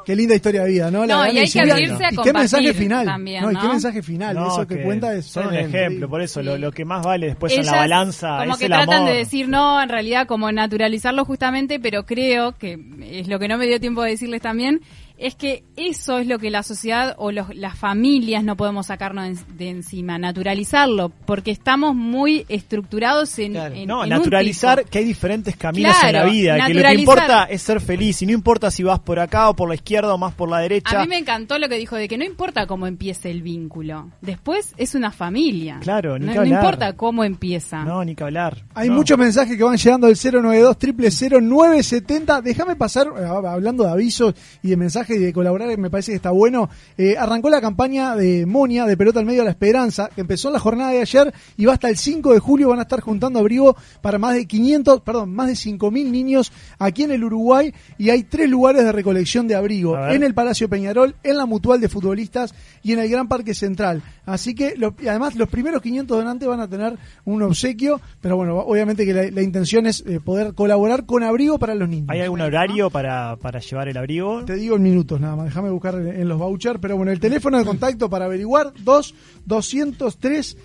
Qué 0.04 0.16
linda 0.16 0.34
historia 0.34 0.62
de 0.64 0.68
vida, 0.70 0.90
¿no? 0.90 1.04
Y 1.06 1.10
hay 1.38 1.48
que 1.48 1.60
abrirse 1.60 2.04
a 2.04 2.12
Y 2.12 2.16
qué 2.16 2.32
mensaje 2.32 2.74
final. 2.74 3.06
también, 3.06 3.42
no, 3.42 3.52
y 3.52 3.56
qué 3.56 3.68
mensaje 3.68 4.02
final. 4.02 4.34
No, 4.34 4.48
Eso 4.48 4.66
que, 4.66 4.82
cuenta 4.82 5.14
es 5.14 5.26
son 5.26 5.46
un 5.48 5.54
ejemplo, 5.54 6.08
por 6.08 6.20
eso 6.20 6.42
lo, 6.42 6.58
lo 6.58 6.72
que 6.72 6.84
más 6.84 7.04
vale 7.04 7.26
después 7.28 7.52
en 7.52 7.60
Ellas 7.60 7.72
la 7.72 7.78
balanza 7.78 8.38
como 8.40 8.52
es 8.54 8.58
que 8.58 8.64
el 8.64 8.72
tratan 8.72 8.94
amor. 8.94 9.10
de 9.10 9.16
decir 9.16 9.48
no, 9.48 9.80
en 9.80 9.88
realidad 9.88 10.26
como 10.26 10.50
naturalizarlo 10.50 11.24
justamente, 11.24 11.78
pero 11.78 12.04
creo 12.04 12.52
que 12.52 12.78
es 13.02 13.28
lo 13.28 13.38
que 13.38 13.48
no 13.48 13.56
me 13.56 13.66
dio 13.66 13.78
tiempo 13.80 14.02
de 14.02 14.10
decirles 14.10 14.42
también, 14.42 14.80
es 15.26 15.34
que 15.34 15.64
eso 15.76 16.18
es 16.18 16.26
lo 16.26 16.38
que 16.38 16.50
la 16.50 16.62
sociedad 16.62 17.14
o 17.18 17.32
los- 17.32 17.54
las 17.56 17.78
familias 17.78 18.44
no 18.44 18.56
podemos 18.56 18.86
sacarnos 18.86 19.24
de, 19.48 19.54
de 19.64 19.70
encima, 19.70 20.18
naturalizarlo, 20.18 21.10
porque 21.26 21.50
estamos 21.50 21.94
muy 21.94 22.44
estructurados 22.48 23.38
en, 23.38 23.56
en- 23.56 23.88
No, 23.88 24.04
en 24.04 24.10
naturalizar 24.10 24.84
que 24.84 24.98
hay 24.98 25.04
diferentes 25.04 25.56
caminos 25.56 25.94
en 26.02 26.02
la 26.02 26.10
Claro, 26.20 26.30
vida, 26.30 26.66
que 26.66 26.74
lo 26.74 26.82
que 26.82 26.94
importa 26.94 27.44
es 27.44 27.62
ser 27.62 27.80
feliz, 27.80 28.20
y 28.22 28.26
no 28.26 28.32
importa 28.32 28.70
si 28.70 28.82
vas 28.82 29.00
por 29.00 29.18
acá 29.18 29.48
o 29.48 29.56
por 29.56 29.68
la 29.68 29.74
izquierda 29.74 30.12
o 30.14 30.18
más 30.18 30.34
por 30.34 30.48
la 30.50 30.58
derecha. 30.58 30.98
A 31.00 31.02
mí 31.02 31.08
me 31.08 31.18
encantó 31.18 31.58
lo 31.58 31.68
que 31.68 31.76
dijo 31.76 31.96
de 31.96 32.06
que 32.08 32.18
no 32.18 32.24
importa 32.24 32.66
cómo 32.66 32.86
empiece 32.86 33.30
el 33.30 33.42
vínculo, 33.42 34.10
después 34.20 34.74
es 34.76 34.94
una 34.94 35.10
familia. 35.10 35.78
Claro, 35.80 36.18
ni 36.18 36.26
no, 36.26 36.32
que 36.34 36.38
no 36.40 36.46
importa 36.46 36.92
cómo 36.94 37.24
empieza. 37.24 37.82
No, 37.84 38.04
ni 38.04 38.14
que 38.14 38.24
hablar. 38.24 38.62
Hay 38.74 38.88
No. 38.88 38.96
muchos 38.96 39.16
mensajes 39.18 39.56
que 39.56 39.64
van 39.64 39.76
llegando 39.76 40.06
al 40.06 40.16
092 40.16 41.42
970 41.42 42.42
Déjame 42.42 42.76
pasar, 42.76 43.06
eh, 43.18 43.24
hablando 43.24 43.84
de 43.84 43.90
avisos 43.90 44.34
y 44.62 44.68
de 44.68 44.76
mensajes 44.76 45.13
y 45.14 45.18
de 45.18 45.32
colaborar, 45.32 45.76
me 45.78 45.90
parece 45.90 46.12
que 46.12 46.16
está 46.16 46.30
bueno. 46.30 46.68
Eh, 46.98 47.16
arrancó 47.18 47.50
la 47.50 47.60
campaña 47.60 48.14
de 48.16 48.46
Monia, 48.46 48.86
de 48.86 48.96
Pelota 48.96 49.20
al 49.20 49.26
Medio 49.26 49.42
a 49.42 49.44
la 49.44 49.50
Esperanza, 49.50 50.08
que 50.14 50.20
empezó 50.20 50.48
en 50.48 50.54
la 50.54 50.60
jornada 50.60 50.90
de 50.90 51.00
ayer 51.00 51.32
y 51.56 51.64
va 51.64 51.74
hasta 51.74 51.88
el 51.88 51.96
5 51.96 52.32
de 52.34 52.38
julio. 52.40 52.68
Van 52.68 52.78
a 52.78 52.82
estar 52.82 53.00
juntando 53.00 53.38
abrigo 53.38 53.76
para 54.02 54.18
más 54.18 54.34
de 54.34 54.46
500, 54.46 55.00
perdón, 55.02 55.32
más 55.34 55.46
de 55.48 55.54
5.000 55.54 56.10
niños 56.10 56.52
aquí 56.78 57.02
en 57.04 57.12
el 57.12 57.24
Uruguay 57.24 57.72
y 57.98 58.10
hay 58.10 58.24
tres 58.24 58.48
lugares 58.48 58.84
de 58.84 58.92
recolección 58.92 59.46
de 59.48 59.54
abrigo. 59.54 59.94
En 60.14 60.22
el 60.22 60.34
Palacio 60.34 60.68
Peñarol, 60.68 61.14
en 61.22 61.36
la 61.36 61.46
Mutual 61.46 61.80
de 61.80 61.88
Futbolistas 61.88 62.54
y 62.82 62.92
en 62.92 62.98
el 62.98 63.08
Gran 63.08 63.28
Parque 63.28 63.54
Central. 63.54 64.02
Así 64.26 64.54
que, 64.54 64.74
lo- 64.76 64.94
y 65.02 65.08
además, 65.08 65.34
los 65.36 65.48
primeros 65.48 65.82
500 65.82 66.16
donantes 66.18 66.48
van 66.48 66.60
a 66.60 66.68
tener 66.68 66.96
un 67.24 67.42
obsequio, 67.42 68.00
pero 68.20 68.36
bueno, 68.36 68.58
obviamente 68.58 69.04
que 69.04 69.12
la, 69.12 69.30
la 69.30 69.42
intención 69.42 69.86
es 69.86 70.02
eh, 70.06 70.20
poder 70.20 70.54
colaborar 70.54 71.04
con 71.06 71.22
abrigo 71.22 71.58
para 71.58 71.74
los 71.74 71.88
niños. 71.88 72.08
¿Hay 72.10 72.20
algún 72.20 72.40
horario 72.40 72.90
para, 72.90 73.36
para 73.36 73.60
llevar 73.60 73.88
el 73.88 73.96
abrigo? 73.96 74.44
Te 74.44 74.54
digo 74.56 74.76
en 74.76 74.82
minutos 74.94 75.20
nada 75.20 75.36
más, 75.36 75.46
déjame 75.46 75.70
buscar 75.70 75.94
en, 75.96 76.08
en 76.08 76.28
los 76.28 76.38
vouchers, 76.38 76.78
pero 76.80 76.96
bueno, 76.96 77.10
el 77.12 77.20
teléfono 77.20 77.58
de 77.58 77.64
contacto 77.64 78.08
para 78.08 78.24
averiguar, 78.26 78.72
2 78.78 79.14
203 79.44 80.56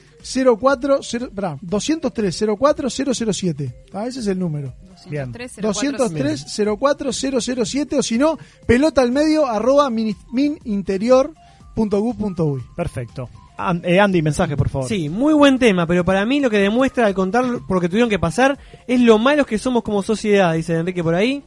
04 0.59 0.99
0, 1.01 1.29
pará, 1.33 1.57
203 1.61 2.45
04 2.57 2.89
007. 2.89 3.75
Ah, 3.93 4.05
ese 4.07 4.19
es 4.19 4.27
el 4.27 4.37
número. 4.39 4.73
Bien. 5.09 5.31
203 5.31 6.45
04 6.77 7.11
007 7.13 7.97
o 7.97 8.03
si 8.03 8.17
no, 8.17 8.37
pelota 8.65 9.01
al 9.01 9.11
medio 9.11 9.45
arroba 9.47 9.89
mini- 9.89 10.15
mininterior.gu.uy. 10.31 12.61
Perfecto. 12.75 13.29
Eh, 13.83 13.99
Andy, 13.99 14.21
mensaje, 14.21 14.55
por 14.55 14.69
favor. 14.69 14.87
Sí, 14.87 15.09
muy 15.09 15.33
buen 15.33 15.59
tema, 15.59 15.85
pero 15.85 16.05
para 16.05 16.25
mí 16.25 16.39
lo 16.39 16.49
que 16.49 16.59
demuestra 16.59 17.05
al 17.07 17.13
contar 17.13 17.43
por 17.67 17.75
lo 17.77 17.81
que 17.81 17.89
tuvieron 17.89 18.09
que 18.09 18.17
pasar 18.19 18.57
es 18.87 19.01
lo 19.01 19.17
malos 19.17 19.45
que 19.45 19.57
somos 19.57 19.83
como 19.83 20.01
sociedad, 20.01 20.53
dice 20.53 20.75
Enrique 20.75 21.03
por 21.03 21.13
ahí. 21.13 21.43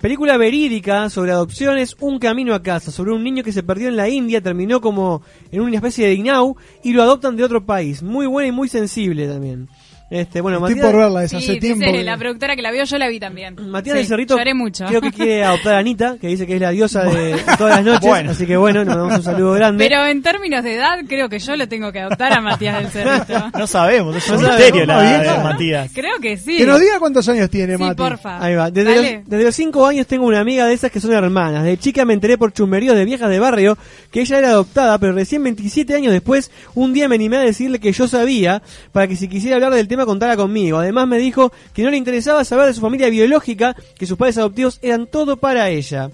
Película 0.00 0.36
verídica 0.36 1.10
sobre 1.10 1.32
adopciones, 1.32 1.96
Un 1.98 2.20
camino 2.20 2.54
a 2.54 2.62
casa, 2.62 2.92
sobre 2.92 3.12
un 3.12 3.24
niño 3.24 3.42
que 3.42 3.52
se 3.52 3.64
perdió 3.64 3.88
en 3.88 3.96
la 3.96 4.08
India, 4.08 4.40
terminó 4.40 4.80
como 4.80 5.22
en 5.50 5.60
una 5.60 5.74
especie 5.74 6.06
de 6.06 6.14
Inau 6.14 6.56
y 6.84 6.92
lo 6.92 7.02
adoptan 7.02 7.36
de 7.36 7.42
otro 7.42 7.66
país. 7.66 8.00
Muy 8.00 8.26
buena 8.26 8.48
y 8.48 8.52
muy 8.52 8.68
sensible 8.68 9.26
también. 9.26 9.68
Este, 10.10 10.40
bueno, 10.40 10.56
Estoy 10.58 10.74
Matías, 10.76 10.86
por 10.90 11.00
verla, 11.00 11.24
esa 11.24 11.38
Sí, 11.38 11.50
hace 11.50 11.60
tiempo. 11.60 11.84
dice 11.84 11.98
que- 11.98 12.04
la 12.04 12.16
productora 12.16 12.56
que 12.56 12.62
la 12.62 12.70
vio, 12.70 12.84
yo 12.84 12.96
la 12.98 13.08
vi 13.08 13.20
también. 13.20 13.56
Matías 13.68 13.92
Sí, 13.94 13.98
del 13.98 14.06
Cerrito 14.08 14.38
Lloré 14.38 14.54
mucho. 14.54 14.86
creo 14.86 15.00
que 15.02 15.12
quiere 15.12 15.44
adoptar 15.44 15.74
a 15.74 15.78
Anita, 15.78 16.16
que 16.18 16.28
dice 16.28 16.46
que 16.46 16.54
es 16.54 16.60
la 16.62 16.70
diosa 16.70 17.04
de 17.04 17.36
todas 17.58 17.76
las 17.76 17.84
noches, 17.84 18.08
Bueno. 18.08 18.30
así 18.30 18.46
que 18.46 18.56
bueno, 18.56 18.84
nos 18.86 18.96
damos 18.96 19.16
un 19.16 19.22
saludo 19.22 19.52
grande. 19.52 19.84
Pero 19.86 20.06
en 20.06 20.22
términos 20.22 20.64
de 20.64 20.74
edad, 20.76 20.98
creo 21.06 21.28
que 21.28 21.38
yo 21.38 21.56
lo 21.56 21.68
tengo 21.68 21.92
que 21.92 22.00
adoptar 22.00 22.32
a 22.32 22.40
Matías 22.40 22.78
del 22.78 22.88
Cerrito. 22.90 23.50
No 23.58 23.66
sabemos, 23.66 24.16
es 24.16 24.28
un 24.30 24.42
misterio 24.42 24.86
la 24.86 24.94
edad 25.02 25.20
vieja. 25.20 25.36
de 25.36 25.44
Matías. 25.44 25.90
Creo 25.94 26.18
que 26.22 26.36
sí. 26.38 26.56
Que 26.56 26.64
nos 26.66 26.80
diga 26.80 26.98
cuántos 26.98 27.28
años 27.28 27.50
tiene, 27.50 27.76
Sí, 27.76 27.82
Mati. 27.82 27.96
porfa. 27.96 28.42
Ahí 28.42 28.54
va. 28.54 28.70
Desde 28.70 28.94
Dale. 28.94 29.14
los, 29.18 29.28
desde 29.28 29.44
los 29.44 29.54
cinco 29.54 29.86
años 29.86 30.06
tengo 30.06 30.24
una 30.26 30.40
amiga 30.40 30.66
de 30.66 30.72
esas 30.74 30.90
que 30.90 31.00
son 31.00 31.12
hermanas. 31.12 31.64
De 31.64 31.76
chica 31.76 32.04
me 32.06 32.14
enteré 32.14 32.38
por 32.38 32.52
chumberíos 32.52 32.96
de 32.96 33.04
viejas 33.04 33.28
de 33.28 33.38
barrio 33.38 33.76
que 34.10 34.20
ella 34.22 34.38
era 34.38 34.48
adoptada, 34.50 34.98
pero 34.98 35.12
recién 35.12 35.42
27 35.42 35.94
años 35.94 36.12
después, 36.14 36.50
un 36.74 36.94
día 36.94 37.08
me 37.08 37.16
animé 37.16 37.36
a 37.36 37.40
decirle 37.40 37.78
que 37.78 37.92
yo 37.92 38.08
sabía 38.08 38.62
para 38.92 39.06
que 39.06 39.14
si 39.16 39.28
quisiera 39.28 39.56
hablar 39.56 39.74
del 39.74 39.86
tema 39.88 39.97
contara 40.06 40.36
conmigo. 40.36 40.78
Además 40.78 41.06
me 41.08 41.18
dijo 41.18 41.52
que 41.72 41.82
no 41.82 41.90
le 41.90 41.96
interesaba 41.96 42.44
saber 42.44 42.66
de 42.66 42.74
su 42.74 42.80
familia 42.80 43.08
biológica, 43.10 43.74
que 43.98 44.06
sus 44.06 44.16
padres 44.18 44.38
adoptivos 44.38 44.78
eran 44.82 45.06
todo 45.06 45.36
para 45.36 45.68
ella. 45.70 46.10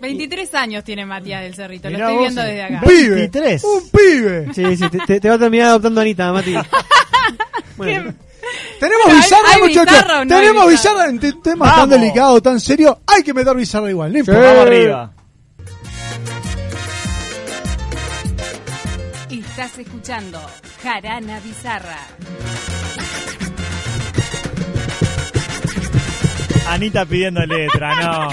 23 0.00 0.54
años 0.54 0.84
tiene 0.84 1.06
Matías 1.06 1.42
del 1.42 1.54
Cerrito, 1.54 1.88
Mirá 1.88 2.10
lo 2.10 2.10
estoy 2.10 2.22
viendo 2.24 2.42
eh. 2.42 2.46
desde 2.46 2.62
acá. 2.62 2.80
Un 2.82 2.88
pibe. 2.90 3.14
23. 3.16 3.64
Un 3.64 3.90
pibe. 3.90 4.48
Sí, 4.54 4.76
sí, 4.76 4.84
te, 5.06 5.20
te- 5.20 5.28
va 5.28 5.34
a 5.36 5.38
terminar 5.38 5.68
adoptando 5.68 6.00
Anita, 6.00 6.32
Mati. 6.32 6.54
Bueno, 7.76 8.14
Tenemos 8.78 9.06
¿Hay- 9.08 9.16
bizarra, 9.16 9.48
hay 9.54 9.62
muchachos. 9.62 10.04
no 10.08 10.26
Tenemos 10.36 10.68
bizarra? 10.68 11.08
en 11.08 11.18
te- 11.18 11.32
temas 11.32 11.74
tan 11.74 11.88
delicados, 11.88 12.42
tan 12.42 12.60
serios. 12.60 12.96
Hay 13.06 13.22
que 13.22 13.32
meter 13.34 13.56
bizarra 13.56 13.90
igual, 13.90 14.12
no 14.12 14.18
importa. 14.18 14.40
Vamos 14.42 14.66
arriba. 14.66 15.10
Estás 19.30 19.78
escuchando 19.78 20.40
Jarana 20.82 21.40
Bizarra. 21.40 21.98
Anita 26.74 27.04
pidiendo 27.06 27.40
letra, 27.46 27.94
no. 28.02 28.28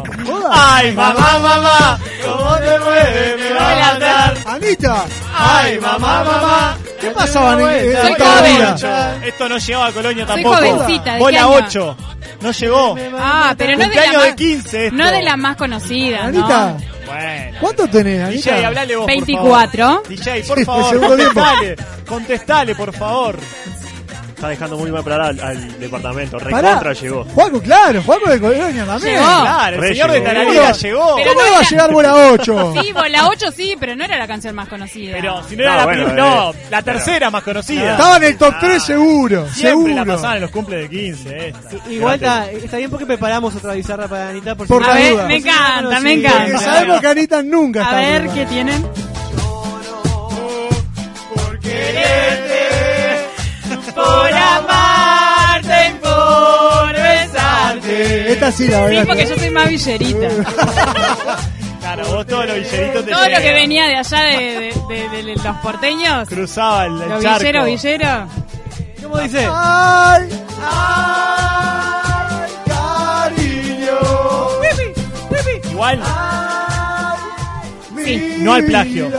Ay, 0.51 0.91
mamá, 0.93 1.37
mamá, 1.39 1.99
¿cómo 2.25 2.55
te 2.57 2.79
mueves? 2.79 3.37
Me 3.39 3.53
va 3.53 3.71
a 3.71 3.93
matar. 3.93 4.37
Anita, 4.45 5.05
Ay, 5.33 5.79
mamá, 5.79 6.23
mamá. 6.23 6.77
¿qué 6.99 7.11
pasaba 7.11 7.53
en, 7.53 7.59
en 7.87 7.95
Soy 8.01 8.11
esta 8.11 8.25
joven. 8.37 8.55
vida? 8.75 9.17
Esto 9.25 9.49
no 9.49 9.57
llegaba 9.59 9.87
a 9.87 9.91
Colonia 9.91 10.25
Soy 10.25 10.35
tampoco. 10.43 10.55
jovencita, 10.55 11.03
¿de 11.11 11.17
qué 11.17 11.19
Bola 11.19 11.39
año? 11.41 11.51
8. 11.67 11.97
No 12.41 12.51
llegó. 12.51 12.97
Ah, 13.19 13.53
pero 13.55 13.73
no 13.73 13.77
de 13.77 13.83
la 13.83 13.85
Cumpleaños 13.85 14.15
más, 14.15 14.25
de 14.25 14.35
15 14.35 14.85
esto. 14.85 14.95
no 14.97 15.11
de 15.11 15.21
la 15.21 15.37
más 15.37 15.55
conocida, 15.57 16.23
Anita, 16.25 16.65
¿no? 16.71 16.77
Bueno. 17.05 17.57
¿cuánto 17.59 17.87
tenés, 17.89 18.23
Anita? 18.23 18.51
DJ, 18.55 18.65
hablale 18.65 18.95
vos, 18.95 19.03
por 19.05 19.11
24. 19.13 19.85
favor. 19.87 20.07
DJ, 20.07 20.43
por 20.47 20.57
Sí, 20.57 20.65
favor, 20.65 20.89
tiempo. 20.89 21.07
contestale. 21.07 21.75
Contestale, 22.07 22.75
por 22.75 22.93
favor. 22.93 23.37
Está 24.41 24.49
dejando 24.49 24.75
muy 24.75 24.89
mal 24.91 25.03
para 25.03 25.27
al, 25.27 25.39
al 25.39 25.79
departamento. 25.79 26.39
Recontra 26.39 26.93
llegó. 26.93 27.23
Juaco, 27.25 27.61
claro, 27.61 28.01
Juaco 28.01 28.27
de 28.27 28.39
Colonia 28.39 28.85
también. 28.87 29.13
Llegó. 29.19 29.23
Claro, 29.41 29.75
el 29.75 29.81
Re 29.83 29.87
señor 29.89 30.07
de 30.11 30.13
llegó. 30.19 30.25
Tararira 30.33 30.71
llegó. 30.71 31.15
Pero 31.15 31.33
¿Cómo 31.35 31.45
no 31.45 31.51
va 31.53 31.59
a 31.59 31.69
llegar 31.69 31.91
bola 31.93 32.15
8? 32.31 32.73
Sí, 32.81 32.93
la 33.11 33.27
8 33.27 33.51
sí, 33.55 33.75
pero 33.79 33.95
no 33.95 34.03
era 34.03 34.17
la 34.17 34.25
canción 34.27 34.55
más 34.55 34.67
conocida. 34.67 35.11
Pero 35.13 35.43
si 35.47 35.55
no 35.55 35.63
No, 35.63 35.69
era 35.69 35.77
la 35.77 35.83
bueno, 35.85 36.03
prim- 36.05 36.17
eh, 36.17 36.21
no, 36.21 36.53
la 36.71 36.81
tercera 36.81 37.29
más 37.29 37.43
conocida. 37.43 37.91
Estaba 37.91 38.17
en 38.17 38.23
el 38.23 38.37
top 38.39 38.55
3 38.59 38.81
seguro, 38.83 39.47
Siempre 39.53 39.93
la 39.93 39.99
seguro. 40.01 40.15
pasaban 40.15 40.35
en 40.37 40.41
los 40.41 40.49
cumples 40.51 40.81
de 40.81 40.89
15 40.89 41.47
esta. 41.49 41.91
igual 41.91 42.15
está, 42.15 42.49
está 42.49 42.77
bien 42.77 42.89
porque 42.89 43.05
preparamos 43.05 43.55
otra 43.55 43.73
bizarra 43.73 44.07
para 44.07 44.29
Anita. 44.29 44.55
Por, 44.55 44.65
Por 44.65 44.83
si- 44.83 44.89
a 44.89 44.93
la 44.95 44.99
ver, 44.99 45.11
duda. 45.13 45.25
me 45.27 45.35
encanta, 45.35 45.99
me 45.99 46.13
Sí, 46.15 46.17
Porque 46.23 46.27
encanta. 46.49 46.59
sabemos 46.59 46.99
que 47.01 47.07
Anita 47.07 47.43
nunca 47.43 47.79
A 47.81 47.83
está 47.83 47.95
ver 48.23 48.27
qué 48.33 48.45
tienen. 48.47 48.81
Por 51.35 51.59
amarte, 53.97 55.95
por 56.01 56.93
besarte. 56.93 58.31
Esta 58.33 58.51
sí 58.51 58.67
la 58.67 58.77
Sí, 58.77 58.83
verdad. 58.95 59.05
porque 59.07 59.25
yo 59.27 59.35
soy 59.37 59.49
más 59.49 59.67
villerita. 59.69 60.27
Claro, 61.81 62.05
vos 62.15 62.27
todos 62.27 62.45
los 62.45 62.55
villeritos 62.57 63.03
te 63.05 63.11
Todo 63.11 63.27
lo 63.27 63.37
que 63.41 63.53
venía 63.53 63.87
de 63.87 63.95
allá 63.97 64.19
de, 64.21 64.73
de- 64.87 65.09
de- 65.09 65.23
de 65.23 65.35
los 65.35 65.57
porteños, 65.57 66.29
Cruzaba 66.29 66.85
el, 66.85 67.01
el 67.01 67.09
los 67.09 67.21
charco. 67.23 67.39
villeros, 67.39 67.65
villeros. 67.65 68.29
¿Cómo 69.03 69.17
dice? 69.17 69.49
Ay, 69.51 70.29
ay, 70.71 72.51
cariño. 72.67 73.97
Igual, 75.71 75.99
Sí. 78.05 78.35
no 78.39 78.53
al 78.53 78.63
plagio. 78.65 79.11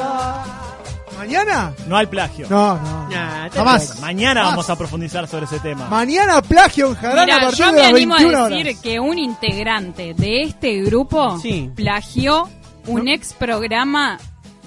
¿Mañana? 1.32 1.72
no 1.86 1.96
al 1.96 2.08
plagio. 2.08 2.46
No, 2.50 2.76
no. 2.76 3.08
Nah, 3.08 3.48
te- 3.50 3.58
Jamás. 3.58 4.00
Mañana 4.00 4.42
vamos 4.44 4.68
a 4.70 4.76
profundizar 4.76 5.26
sobre 5.28 5.46
ese 5.46 5.58
tema. 5.60 5.86
Mañana 5.88 6.40
plagio 6.42 6.88
en 6.88 6.94
Jarana 6.94 7.22
a 7.22 7.24
Mira, 7.26 7.40
partir 7.40 7.58
yo 7.58 7.66
de 7.66 7.72
me 7.72 7.78
las 7.78 7.88
animo 7.90 8.14
a 8.14 8.18
21 8.18 8.48
decir 8.48 8.66
horas. 8.68 8.80
que 8.82 9.00
un 9.00 9.18
integrante 9.18 10.14
de 10.14 10.42
este 10.42 10.82
grupo 10.82 11.38
Sí. 11.40 11.70
plagió 11.74 12.48
un 12.86 13.08
ex 13.08 13.32
programa 13.32 14.18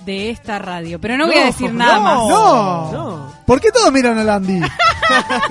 de 0.06 0.30
esta 0.30 0.60
radio. 0.60 1.00
Pero 1.02 1.18
no 1.18 1.26
voy 1.28 1.36
a 1.38 1.46
decir 1.46 1.74
nada 1.74 1.96
no, 1.96 2.02
más. 2.02 2.18
No. 2.30 2.92
No. 2.92 3.34
¿Por 3.46 3.60
qué 3.62 3.72
todos 3.72 3.92
miran 3.92 4.18
a 4.20 4.24
Landy? 4.24 4.62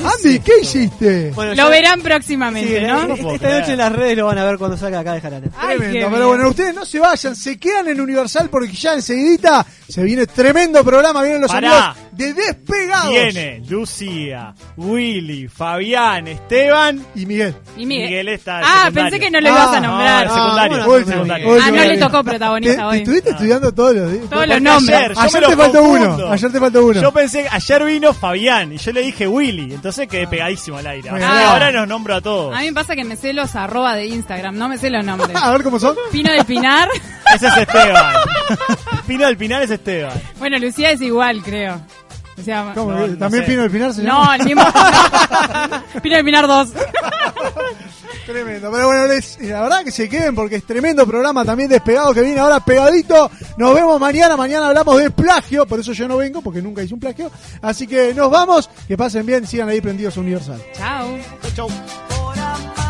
Andy, 0.00 0.38
¿qué 0.40 0.52
hiciste? 0.62 1.30
Bueno, 1.34 1.54
Lo 1.54 1.68
verán 1.70 2.00
próximamente, 2.00 2.80
Sí, 2.80 2.86
¿no? 2.86 3.32
Esta 3.32 3.58
noche 3.60 3.72
en 3.72 3.78
las 3.78 3.92
redes 3.92 4.16
lo 4.16 4.26
van 4.26 4.38
a 4.38 4.44
ver 4.44 4.58
cuando 4.58 4.76
salga 4.76 5.00
acá 5.00 5.14
de 5.14 5.20
Jarana. 5.20 5.46
Ay, 5.58 5.76
Tremendo, 5.78 6.06
pero 6.10 6.10
bien. 6.10 6.28
bueno, 6.28 6.48
ustedes 6.50 6.74
no 6.74 6.84
se 6.84 6.98
vayan, 7.00 7.34
se 7.36 7.58
quedan 7.58 7.88
en 7.88 8.00
Universal 8.00 8.48
porque 8.50 8.72
ya 8.72 8.94
enseguidita 8.94 9.64
se 9.88 10.02
viene 10.02 10.26
tremendo 10.26 10.84
programa, 10.84 11.22
vienen 11.22 11.40
los 11.42 11.50
Pará. 11.50 11.90
amigos 11.90 11.96
de 12.12 12.32
Despegados. 12.34 13.10
Viene 13.10 13.62
Lucía, 13.68 14.54
Willy, 14.76 15.48
Fabián, 15.48 16.26
Esteban 16.28 17.04
y 17.14 17.26
Miguel. 17.26 17.54
Y 17.76 17.84
Miguel. 17.86 18.08
Miguel 18.08 18.28
está. 18.30 18.58
Ah, 18.60 18.62
secundario. 18.86 18.94
pensé 19.10 19.20
que 19.20 19.30
no 19.30 19.40
lo 19.40 19.48
ibas 19.48 19.68
a 19.68 19.80
nombrar. 19.80 20.26
No, 20.26 20.32
el 20.34 20.40
secundario. 20.40 20.82
Ah, 20.82 20.86
bueno, 20.86 21.06
secundario. 21.06 21.46
bueno, 21.48 21.64
Ah, 21.66 21.70
no 21.70 21.84
le 21.84 21.98
tocó 21.98 22.18
¿Te, 22.24 22.30
protagonista 22.30 22.76
te 22.76 22.82
hoy. 22.84 22.96
estuviste 22.98 23.30
estudiando 23.30 23.72
todos 23.72 23.94
los 23.96 24.12
días? 24.12 24.24
Todos 24.30 24.46
los 24.46 24.56
Porque 24.56 24.60
nombres. 24.60 24.96
Ayer, 24.98 25.12
yo 25.14 25.20
Ayer 25.20 25.40
me 25.42 25.46
te 25.48 25.56
faltó 25.56 25.78
confundo. 25.80 26.14
uno, 26.16 26.32
ayer 26.32 26.52
te 26.52 26.60
faltó 26.60 26.86
uno. 26.86 27.00
Yo 27.02 27.12
pensé, 27.12 27.42
que 27.42 27.48
ayer 27.50 27.84
vino 27.84 28.14
Fabián 28.14 28.72
y 28.72 28.75
yo 28.78 28.92
le 28.92 29.02
dije 29.02 29.26
Willy, 29.26 29.74
entonces 29.74 30.08
quedé 30.08 30.26
pegadísimo 30.26 30.78
al 30.78 30.86
aire. 30.86 31.08
Ahora, 31.10 31.70
los 31.70 31.86
nombro 31.88 32.14
a 32.14 32.20
todos. 32.20 32.54
A 32.54 32.60
mí 32.60 32.66
me 32.66 32.72
pasa 32.72 32.94
que 32.94 33.04
me 33.04 33.16
sé 33.16 33.32
los 33.32 33.54
arroba 33.56 33.94
de 33.94 34.06
Instagram, 34.06 34.56
no 34.56 34.68
me 34.68 34.78
sé 34.78 34.90
los 34.90 35.04
nombres. 35.04 35.30
A 35.42 35.50
ver 35.52 35.62
cómo 35.62 35.78
son. 35.78 35.96
Pino 36.12 36.32
del 36.32 36.44
Pinar. 36.44 36.88
Ese 37.34 37.48
es 37.48 37.56
Esteban. 37.56 38.14
Pino 39.06 39.26
del 39.26 39.36
Pinar 39.36 39.62
es 39.62 39.70
Esteban. 39.70 40.12
Bueno, 40.38 40.58
Lucía 40.58 40.90
es 40.90 41.00
igual, 41.00 41.42
creo. 41.42 41.80
O 42.38 42.42
sea, 42.42 42.72
¿Cómo? 42.74 42.92
No, 42.92 43.06
no 43.06 43.16
¿También 43.16 43.44
sé. 43.44 43.50
Pino 43.50 43.62
del 43.62 43.70
Pinar 43.70 43.94
se 43.94 44.02
No, 44.02 44.20
llama? 44.22 44.36
el 44.36 44.44
mismo. 44.44 44.62
Pino 46.02 46.16
del 46.16 46.24
Pinar 46.24 46.46
2. 46.46 46.68
Tremendo, 48.26 48.72
pero 48.72 48.86
bueno, 48.86 49.06
les- 49.06 49.38
la 49.40 49.60
verdad 49.62 49.84
que 49.84 49.92
se 49.92 50.08
queden 50.08 50.34
porque 50.34 50.56
es 50.56 50.64
tremendo 50.66 51.06
programa 51.06 51.44
también 51.44 51.68
despegado 51.68 52.12
que 52.12 52.22
viene 52.22 52.40
ahora 52.40 52.58
pegadito. 52.58 53.30
Nos 53.56 53.72
vemos 53.74 54.00
mañana, 54.00 54.36
mañana 54.36 54.66
hablamos 54.68 54.98
de 55.00 55.10
plagio, 55.12 55.64
por 55.64 55.78
eso 55.78 55.92
yo 55.92 56.08
no 56.08 56.16
vengo 56.16 56.42
porque 56.42 56.60
nunca 56.60 56.82
hice 56.82 56.92
un 56.94 56.98
plagio. 57.00 57.30
Así 57.62 57.86
que 57.86 58.12
nos 58.14 58.28
vamos, 58.30 58.68
que 58.88 58.96
pasen 58.96 59.24
bien, 59.24 59.46
sigan 59.46 59.68
ahí 59.68 59.80
prendidos 59.80 60.16
a 60.16 60.20
Universal. 60.20 60.60
Chao. 61.54 61.68
Amar 62.36 62.85